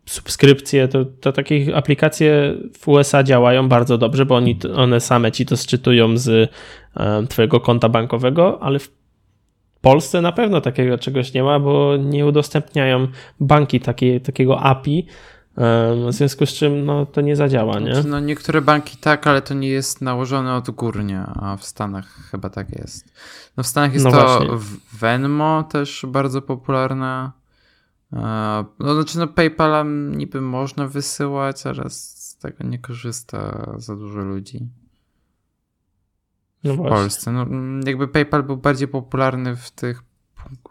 subskrypcje, 0.06 0.88
to, 0.88 1.06
to 1.06 1.32
takie 1.32 1.76
aplikacje 1.76 2.54
w 2.80 2.88
USA 2.88 3.24
działają 3.24 3.70
bardzo 3.70 3.98
dobrze, 3.98 4.26
bo 4.26 4.36
oni, 4.36 4.60
one 4.76 5.00
same 5.00 5.32
ci 5.32 5.46
to 5.46 5.58
sczytują 5.58 6.18
z 6.18 6.52
e, 6.98 7.28
twojego 7.30 7.60
konta 7.60 7.90
bankowego, 7.90 8.64
ale 8.64 8.80
w 8.80 8.92
Polsce 9.82 10.22
na 10.22 10.32
pewno 10.32 10.62
takiego 10.62 10.98
czegoś 10.98 11.34
nie 11.34 11.44
ma, 11.44 11.60
bo 11.60 11.98
nie 11.98 12.26
udostępniają 12.26 13.08
banki 13.40 13.80
takie, 13.80 14.20
takiego 14.20 14.60
API, 14.60 15.06
w 15.58 16.08
związku 16.10 16.46
z 16.46 16.50
czym 16.50 16.86
no, 16.86 17.06
to 17.06 17.22
nie 17.22 17.36
zadziała, 17.36 17.80
nie? 17.80 17.94
Znaczy, 17.94 18.08
no, 18.08 18.20
niektóre 18.20 18.62
banki 18.62 18.98
tak, 18.98 19.28
ale 19.28 19.42
to 19.42 19.54
nie 19.54 19.68
jest 19.68 20.02
nałożone 20.02 20.56
odgórnie, 20.56 21.20
a 21.20 21.58
w 21.58 21.66
Stanach 21.66 22.08
chyba 22.32 22.50
tak 22.50 22.80
jest. 22.80 23.14
No 23.58 23.64
w 23.64 23.68
Stanach 23.68 23.94
jest 23.94 24.06
no 24.06 24.12
to 24.12 24.18
właśnie. 24.18 24.50
Venmo 24.94 25.64
też 25.64 26.06
bardzo 26.08 26.42
popularne. 26.42 27.32
E, 28.14 28.66
no 28.80 28.96
znaczy 28.96 29.18
no 29.18 29.28
PayPala 29.28 29.84
niby 30.12 30.42
można 30.42 30.88
wysyłać, 30.88 31.68
ale 31.68 31.90
z 31.90 32.38
tego 32.42 32.64
nie 32.64 32.80
korzysta 32.80 33.72
za 33.78 33.96
dużo 33.96 34.20
ludzi. 34.20 34.70
No 36.64 36.74
w 36.74 36.78
właśnie. 36.78 36.96
Polsce. 36.96 37.32
No, 37.32 37.46
jakby 37.86 38.08
PayPal 38.08 38.44
był 38.44 38.58
bardziej 38.58 38.88
popularny 38.88 39.56
w 39.56 39.72
tych 39.72 40.04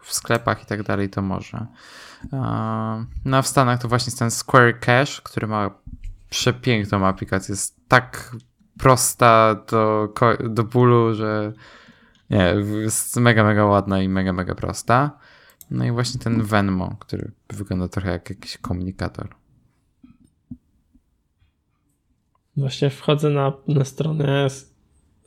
w 0.03 0.15
sklepach 0.15 0.63
i 0.63 0.67
tak 0.67 0.83
dalej, 0.83 1.11
to 1.11 1.23
może. 1.23 1.67
No 3.25 3.37
a 3.37 3.43
w 3.43 3.47
Stanach 3.47 3.81
to 3.83 3.89
właśnie 3.89 4.13
ten 4.13 4.31
Square 4.31 4.81
Cash, 4.81 5.21
który 5.21 5.47
ma 5.47 5.71
przepiękną 6.31 7.07
aplikację. 7.07 7.53
Jest 7.53 7.89
tak 7.89 8.37
prosta 8.79 9.57
do, 9.71 10.15
do 10.51 10.65
bólu, 10.65 11.15
że 11.15 11.53
nie, 12.31 12.55
jest 12.83 13.17
mega, 13.17 13.45
mega 13.45 13.65
ładna 13.65 14.03
i 14.03 14.09
mega, 14.09 14.33
mega 14.33 14.55
prosta. 14.55 15.19
No 15.71 15.85
i 15.85 15.91
właśnie 15.91 16.21
ten 16.21 16.43
Venmo, 16.43 16.97
który 17.01 17.33
wygląda 17.51 17.89
trochę 17.89 18.11
jak 18.11 18.31
jakiś 18.31 18.59
komunikator. 18.59 19.29
Właśnie 22.57 22.91
wchodzę 22.91 23.31
na, 23.31 23.53
na 23.69 23.85
stronę 23.85 24.47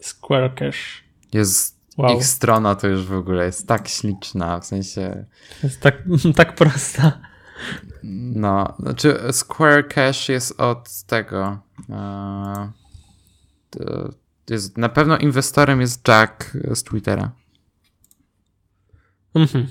Square 0.02 0.56
Cash. 0.56 1.04
Jest 1.34 1.77
Wow. 1.98 2.18
Ich 2.18 2.26
strona 2.26 2.76
to 2.76 2.88
już 2.88 3.06
w 3.06 3.14
ogóle 3.14 3.46
jest 3.46 3.68
tak 3.68 3.88
śliczna, 3.88 4.60
w 4.60 4.66
sensie. 4.66 5.26
Jest 5.64 5.82
tak, 5.82 5.96
tak 6.36 6.56
prosta. 6.56 7.20
No, 8.36 8.74
znaczy 8.80 9.20
Square 9.32 9.88
Cash 9.88 10.30
jest 10.30 10.62
od 10.62 11.04
tego. 11.04 11.60
Uh, 11.90 12.70
jest, 14.50 14.78
na 14.78 14.90
pewno 14.90 15.18
inwestorem 15.18 15.82
jest 15.82 16.08
Jack 16.08 16.58
z 16.74 16.84
Twittera. 16.84 17.32
Mhm. 19.36 19.68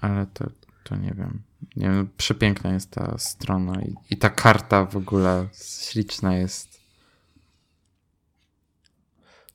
Ale 0.00 0.26
to, 0.26 0.44
to 0.84 0.96
nie 0.96 1.14
wiem. 1.16 1.42
Nie 1.76 1.86
wiem, 1.86 2.08
przepiękna 2.16 2.72
jest 2.72 2.90
ta 2.90 3.18
strona 3.18 3.82
i, 3.82 3.94
i 4.10 4.16
ta 4.16 4.30
karta 4.30 4.84
w 4.84 4.96
ogóle 4.96 5.48
śliczna 5.88 6.36
jest. 6.36 6.69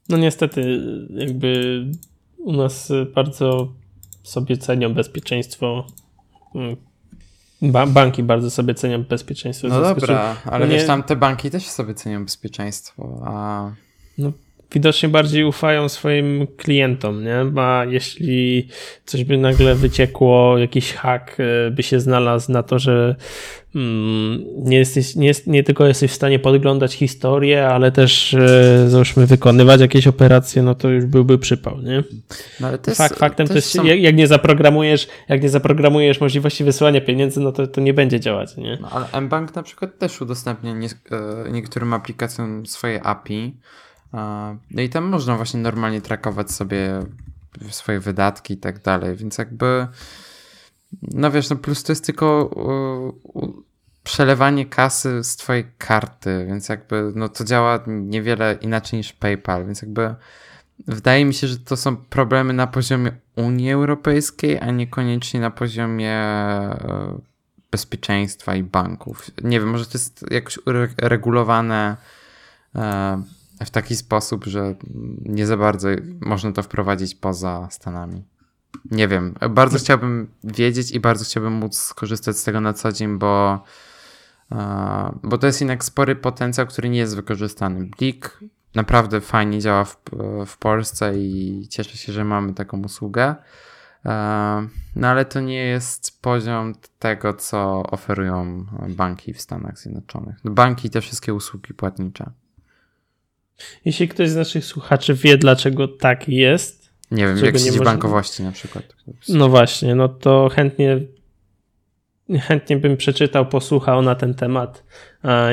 No 0.09 0.17
niestety, 0.17 0.81
jakby 1.09 1.81
u 2.37 2.53
nas 2.53 2.91
bardzo 3.15 3.73
sobie 4.23 4.57
cenią 4.57 4.93
bezpieczeństwo. 4.93 5.87
Mm, 6.55 6.75
ba 7.61 7.85
banki 7.85 8.23
bardzo 8.23 8.51
sobie 8.51 8.73
cenią 8.73 9.03
bezpieczeństwo. 9.03 9.67
No 9.67 9.81
dobra, 9.81 10.35
ale 10.45 10.67
nie... 10.67 10.73
wiesz, 10.73 10.87
tam 10.87 11.03
te 11.03 11.15
banki 11.15 11.51
też 11.51 11.63
sobie 11.63 11.93
cenią 11.93 12.23
bezpieczeństwo, 12.23 13.21
a... 13.25 13.71
No, 14.17 14.31
widocznie 14.73 15.09
bardziej 15.09 15.43
ufają 15.43 15.89
swoim 15.89 16.47
klientom, 16.57 17.23
nie? 17.23 17.61
A 17.61 17.85
jeśli 17.89 18.67
coś 19.05 19.23
by 19.23 19.37
nagle 19.37 19.75
wyciekło, 19.75 20.57
jakiś 20.57 20.93
hack 20.93 21.37
e, 21.39 21.71
by 21.71 21.83
się 21.83 21.99
znalazł 21.99 22.51
na 22.51 22.63
to, 22.63 22.79
że 22.79 23.15
mm, 23.75 24.43
nie, 24.57 24.77
jesteś, 24.77 25.15
nie, 25.15 25.27
jest, 25.27 25.47
nie 25.47 25.63
tylko 25.63 25.87
jesteś 25.87 26.11
w 26.11 26.15
stanie 26.15 26.39
podglądać 26.39 26.93
historię, 26.93 27.67
ale 27.67 27.91
też 27.91 28.33
e, 28.33 28.89
załóżmy 28.89 29.25
wykonywać 29.27 29.81
jakieś 29.81 30.07
operacje, 30.07 30.63
no 30.63 30.75
to 30.75 30.89
już 30.89 31.05
byłby 31.05 31.37
przypał, 31.37 31.81
nie? 31.81 32.03
No, 32.59 32.67
ale 32.67 32.77
jest, 32.87 32.97
Fakt, 32.97 33.19
faktem 33.19 33.47
to 33.47 33.53
jest, 33.53 33.71
są... 33.71 33.83
jak, 33.83 33.99
jak, 33.99 34.15
nie 34.15 34.27
zaprogramujesz, 34.27 35.07
jak 35.29 35.43
nie 35.43 35.49
zaprogramujesz 35.49 36.21
możliwości 36.21 36.63
wysyłania 36.63 37.01
pieniędzy, 37.01 37.39
no 37.39 37.51
to, 37.51 37.67
to 37.67 37.81
nie 37.81 37.93
będzie 37.93 38.19
działać, 38.19 38.57
nie? 38.57 38.77
No, 38.81 38.89
ale 38.89 39.21
mBank 39.21 39.55
na 39.55 39.63
przykład 39.63 39.97
też 39.97 40.21
udostępnia 40.21 40.71
e, 40.71 41.51
niektórym 41.51 41.93
aplikacjom 41.93 42.65
swoje 42.65 43.03
API, 43.03 43.57
no 44.71 44.81
i 44.81 44.89
tam 44.89 45.03
można 45.03 45.35
właśnie 45.35 45.59
normalnie 45.59 46.01
trakować 46.01 46.51
sobie 46.51 46.99
swoje 47.69 47.99
wydatki 47.99 48.53
i 48.53 48.57
tak 48.57 48.81
dalej, 48.81 49.15
więc 49.15 49.37
jakby 49.37 49.87
no 51.01 51.31
wiesz, 51.31 51.49
no 51.49 51.55
plus 51.55 51.83
to 51.83 51.91
jest 51.91 52.05
tylko 52.05 52.55
przelewanie 54.03 54.65
kasy 54.65 55.23
z 55.23 55.35
twojej 55.35 55.65
karty, 55.77 56.45
więc 56.47 56.69
jakby 56.69 57.11
no 57.15 57.29
to 57.29 57.43
działa 57.43 57.79
niewiele 57.87 58.57
inaczej 58.61 58.97
niż 58.97 59.13
PayPal, 59.13 59.65
więc 59.65 59.81
jakby 59.81 60.15
wydaje 60.87 61.25
mi 61.25 61.33
się, 61.33 61.47
że 61.47 61.57
to 61.57 61.77
są 61.77 61.97
problemy 61.97 62.53
na 62.53 62.67
poziomie 62.67 63.11
Unii 63.35 63.71
Europejskiej, 63.71 64.59
a 64.59 64.71
niekoniecznie 64.71 65.39
na 65.39 65.51
poziomie 65.51 66.11
e, 66.11 67.19
bezpieczeństwa 67.71 68.55
i 68.55 68.63
banków. 68.63 69.31
Nie 69.43 69.59
wiem, 69.59 69.69
może 69.69 69.85
to 69.85 69.91
jest 69.93 70.25
jakoś 70.31 70.59
uregulowane 71.01 71.97
e, 72.75 73.23
w 73.65 73.69
taki 73.69 73.95
sposób, 73.95 74.45
że 74.45 74.75
nie 75.21 75.47
za 75.47 75.57
bardzo 75.57 75.89
można 76.21 76.51
to 76.51 76.63
wprowadzić 76.63 77.15
poza 77.15 77.67
Stanami. 77.71 78.23
Nie 78.91 79.07
wiem, 79.07 79.35
bardzo 79.49 79.77
chciałbym 79.77 80.27
wiedzieć 80.43 80.91
i 80.91 80.99
bardzo 80.99 81.25
chciałbym 81.25 81.53
móc 81.53 81.77
skorzystać 81.77 82.37
z 82.37 82.43
tego 82.43 82.61
na 82.61 82.73
co 82.73 82.91
dzień, 82.91 83.17
bo, 83.17 83.63
bo 85.23 85.37
to 85.37 85.47
jest 85.47 85.61
jednak 85.61 85.83
spory 85.83 86.15
potencjał, 86.15 86.67
który 86.67 86.89
nie 86.89 86.99
jest 86.99 87.15
wykorzystany. 87.15 87.89
Blik 87.97 88.39
naprawdę 88.75 89.21
fajnie 89.21 89.59
działa 89.59 89.85
w, 89.85 89.97
w 90.45 90.57
Polsce 90.57 91.19
i 91.19 91.67
cieszę 91.69 91.97
się, 91.97 92.13
że 92.13 92.23
mamy 92.23 92.53
taką 92.53 92.81
usługę. 92.81 93.35
No 94.95 95.07
ale 95.07 95.25
to 95.25 95.39
nie 95.39 95.65
jest 95.65 96.21
poziom 96.21 96.73
tego, 96.99 97.33
co 97.33 97.83
oferują 97.83 98.65
banki 98.89 99.33
w 99.33 99.41
Stanach 99.41 99.79
Zjednoczonych. 99.79 100.35
Banki 100.43 100.87
i 100.87 100.91
te 100.91 101.01
wszystkie 101.01 101.33
usługi 101.33 101.73
płatnicze. 101.73 102.31
Jeśli 103.85 104.07
ktoś 104.07 104.29
z 104.29 104.35
naszych 104.35 104.65
słuchaczy 104.65 105.13
wie, 105.13 105.37
dlaczego 105.37 105.87
tak 105.87 106.29
jest. 106.29 106.89
Nie 107.11 107.27
wiem, 107.27 107.37
jak 107.37 107.59
sieć 107.59 107.79
bankowości 107.79 108.43
na 108.43 108.51
przykład. 108.51 108.95
No 109.29 109.49
właśnie, 109.49 109.95
no 109.95 110.09
to 110.09 110.49
chętnie 110.49 111.01
chętnie 112.41 112.77
bym 112.77 112.97
przeczytał, 112.97 113.49
posłuchał 113.49 114.01
na 114.01 114.15
ten 114.15 114.33
temat 114.33 114.83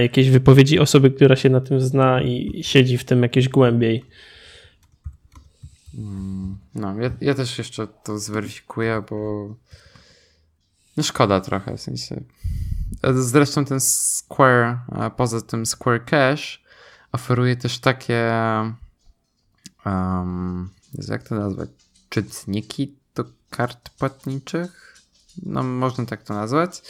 jakieś 0.01 0.31
wypowiedzi 0.31 0.79
osoby, 0.79 1.11
która 1.11 1.37
się 1.37 1.51
na 1.51 1.61
tym 1.61 1.81
zna 1.81 2.23
i 2.23 2.61
siedzi 2.65 2.99
w 2.99 3.05
tym 3.05 3.23
jakieś 3.23 3.49
głębiej. 3.49 4.05
Mm, 5.99 6.59
no, 6.75 7.01
ja, 7.01 7.11
ja 7.21 7.35
też 7.35 7.59
jeszcze 7.59 7.87
to 8.05 8.19
zweryfikuję, 8.19 9.03
bo 9.11 9.49
no 10.97 11.03
szkoda 11.03 11.41
trochę, 11.41 11.77
w 11.77 11.81
sensie. 11.81 12.21
Zresztą 13.15 13.65
ten 13.65 13.81
Square, 13.81 14.79
poza 15.17 15.41
tym 15.41 15.67
Square 15.67 16.05
Cash, 16.05 16.62
oferuje 17.13 17.57
też 17.57 17.79
takie 17.79 18.33
um, 19.87 20.71
jak 21.09 21.23
to 21.23 21.35
nazwać? 21.35 21.71
Czytniki 22.09 22.97
do 23.15 23.25
kart 23.51 23.91
płatniczych? 23.91 25.03
No, 25.43 25.63
można 25.63 26.07
tak 26.07 26.23
to 26.23 26.35
nazwać, 26.35 26.83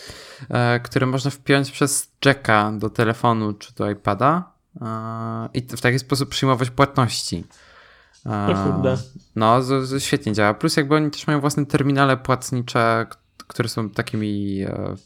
e, 0.49 0.81
które 0.81 1.07
można 1.07 1.31
wpiąć 1.31 1.71
przez 1.71 2.11
jacka 2.25 2.73
do 2.79 2.91
telefonu 2.91 3.53
czy 3.53 3.75
do 3.75 3.91
iPada 3.91 4.53
e, 4.81 5.49
i 5.55 5.63
w 5.63 5.81
taki 5.81 5.99
sposób 5.99 6.29
przyjmować 6.29 6.71
płatności. 6.71 7.45
E, 8.27 8.97
no, 9.37 9.63
z, 9.63 9.89
z, 9.89 10.03
świetnie 10.03 10.33
działa. 10.33 10.55
Plus 10.55 10.77
jakby 10.77 10.95
oni 10.95 11.11
też 11.11 11.27
mają 11.27 11.41
własne 11.41 11.67
terminale 11.67 12.17
płatnicze, 12.17 13.07
które 13.47 13.69
są 13.69 13.91
takimi 13.91 14.63
e, 14.63 14.97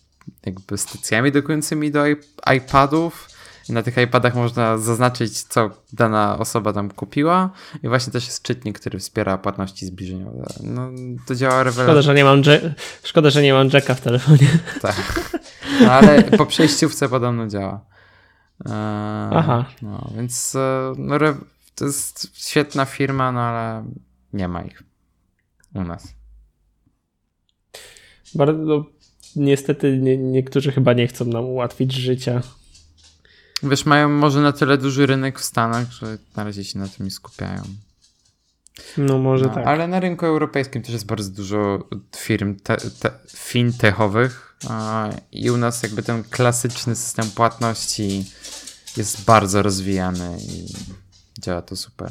jakby 0.46 0.78
stacjami 0.78 1.32
dokującymi 1.32 1.90
do 1.90 2.04
iPadów 2.56 3.36
na 3.68 3.82
tych 3.82 3.96
iPadach 3.96 4.34
można 4.34 4.78
zaznaczyć, 4.78 5.42
co 5.42 5.70
dana 5.92 6.38
osoba 6.38 6.72
tam 6.72 6.90
kupiła 6.90 7.50
i 7.82 7.88
właśnie 7.88 8.12
też 8.12 8.26
jest 8.26 8.42
czytnik, 8.42 8.80
który 8.80 8.98
wspiera 8.98 9.38
płatności 9.38 9.86
zbliżeniowe. 9.86 10.46
No, 10.62 10.90
to 11.26 11.34
działa 11.34 11.62
rewelacyjnie. 11.62 11.84
Szkoda, 11.84 12.02
że 12.02 12.14
nie 12.14 12.24
mam, 12.24 12.42
Szkoda, 13.02 13.30
że 13.30 13.42
nie 13.42 13.52
mam 13.52 13.68
jacka 13.72 13.94
w 13.94 14.00
telefonie. 14.00 14.48
Tak, 14.82 15.30
no, 15.80 15.92
ale 15.92 16.22
po 16.22 16.46
przejściówce 16.46 17.08
podobno 17.08 17.46
działa. 17.46 17.80
Eee, 18.66 18.72
Aha. 19.32 19.64
No, 19.82 20.10
więc 20.16 20.54
e, 20.54 20.92
no, 20.98 21.18
to 21.74 21.84
jest 21.84 22.36
świetna 22.48 22.84
firma, 22.84 23.32
no 23.32 23.40
ale 23.40 23.84
nie 24.32 24.48
ma 24.48 24.62
ich 24.62 24.82
u 25.74 25.84
nas. 25.84 26.14
Bardzo 28.34 28.84
niestety 29.36 29.98
nie, 29.98 30.18
niektórzy 30.18 30.72
chyba 30.72 30.92
nie 30.92 31.06
chcą 31.06 31.24
nam 31.24 31.44
ułatwić 31.44 31.92
życia. 31.92 32.42
Wiesz, 33.62 33.86
mają 33.86 34.09
może 34.09 34.40
na 34.40 34.52
tyle 34.52 34.78
duży 34.78 35.07
rynek 35.07 35.40
w 35.40 35.44
Stanach, 35.44 35.92
że 35.92 36.18
na 36.36 36.44
razie 36.44 36.64
się 36.64 36.78
na 36.78 36.88
tym 36.88 37.04
nie 37.07 37.11
skupiają. 37.11 37.62
No 38.96 39.18
może 39.18 39.44
no, 39.44 39.54
tak. 39.54 39.66
Ale 39.66 39.88
na 39.88 40.00
rynku 40.00 40.26
europejskim 40.26 40.82
też 40.82 40.92
jest 40.92 41.07
bardzo 41.07 41.30
dużo 41.30 41.88
firm 42.16 42.57
te, 42.57 42.76
te, 42.76 43.11
fintechowych 43.36 44.57
i 45.32 45.50
u 45.50 45.57
nas 45.57 45.82
jakby 45.82 46.02
ten 46.02 46.24
klasyczny 46.24 46.96
system 46.96 47.30
płatności 47.30 48.24
jest 48.96 49.24
bardzo 49.24 49.62
rozwijany 49.62 50.38
i 50.40 50.66
działa 51.40 51.62
to 51.62 51.76
super. 51.76 52.11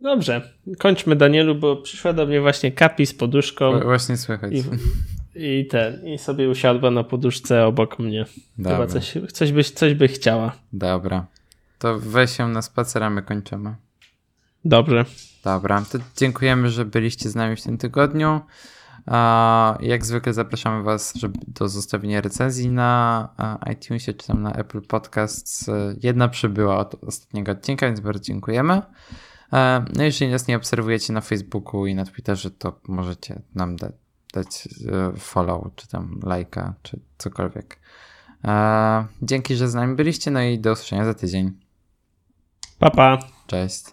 Dobrze, 0.00 0.52
kończmy 0.78 1.16
Danielu, 1.16 1.54
bo 1.54 1.76
przyszła 1.76 2.12
do 2.12 2.26
mnie 2.26 2.40
właśnie 2.40 2.72
kapi 2.72 3.06
z 3.06 3.14
poduszką. 3.14 3.80
Właśnie 3.80 4.16
słychać. 4.16 4.52
I, 4.52 4.64
i 5.34 5.66
ten, 5.70 6.06
i 6.06 6.18
sobie 6.18 6.48
usiadła 6.48 6.90
na 6.90 7.04
poduszce 7.04 7.66
obok 7.66 7.98
mnie. 7.98 8.24
Dobra. 8.58 8.72
Chyba 8.72 8.86
coś, 8.86 9.18
coś, 9.32 9.52
by, 9.52 9.64
coś 9.64 9.94
by 9.94 10.08
chciała. 10.08 10.52
Dobra. 10.72 11.26
To 11.78 11.98
weź 11.98 12.38
ją 12.38 12.48
na 12.48 12.62
spacer, 12.62 13.02
a 13.02 13.10
my 13.10 13.22
kończymy. 13.22 13.76
Dobrze. 14.64 15.04
Dobra, 15.44 15.84
to 15.92 15.98
dziękujemy, 16.16 16.70
że 16.70 16.84
byliście 16.84 17.30
z 17.30 17.34
nami 17.34 17.56
w 17.56 17.62
tym 17.62 17.78
tygodniu. 17.78 18.40
Jak 19.80 20.04
zwykle 20.04 20.32
zapraszamy 20.32 20.82
Was 20.82 21.14
do 21.46 21.68
zostawienia 21.68 22.20
recenzji 22.20 22.70
na 22.70 23.28
iTunesie 23.72 24.14
czy 24.14 24.26
tam 24.26 24.42
na 24.42 24.52
Apple 24.52 24.82
Podcasts. 24.82 25.70
Jedna 26.02 26.28
przybyła 26.28 26.78
od 26.78 27.04
ostatniego 27.04 27.52
odcinka, 27.52 27.86
więc 27.86 28.00
bardzo 28.00 28.24
dziękujemy. 28.24 28.82
No 29.96 30.02
jeżeli 30.02 30.30
nas 30.30 30.48
nie 30.48 30.56
obserwujecie 30.56 31.12
na 31.12 31.20
Facebooku 31.20 31.86
i 31.86 31.94
na 31.94 32.04
Twitterze, 32.04 32.50
to 32.50 32.80
możecie 32.88 33.42
nam 33.54 33.76
dać 33.76 33.92
dać 34.32 34.68
e, 34.88 35.12
follow, 35.18 35.74
czy 35.76 35.88
tam 35.88 36.20
lajka, 36.22 36.74
czy 36.82 37.00
cokolwiek. 37.18 37.78
E, 38.44 39.06
dzięki, 39.22 39.56
że 39.56 39.68
z 39.68 39.74
nami 39.74 39.96
byliście, 39.96 40.30
no 40.30 40.42
i 40.42 40.58
do 40.58 40.72
usłyszenia 40.72 41.04
za 41.04 41.14
tydzień. 41.14 41.52
Pa, 42.78 42.90
pa. 42.90 43.18
Cześć. 43.46 43.84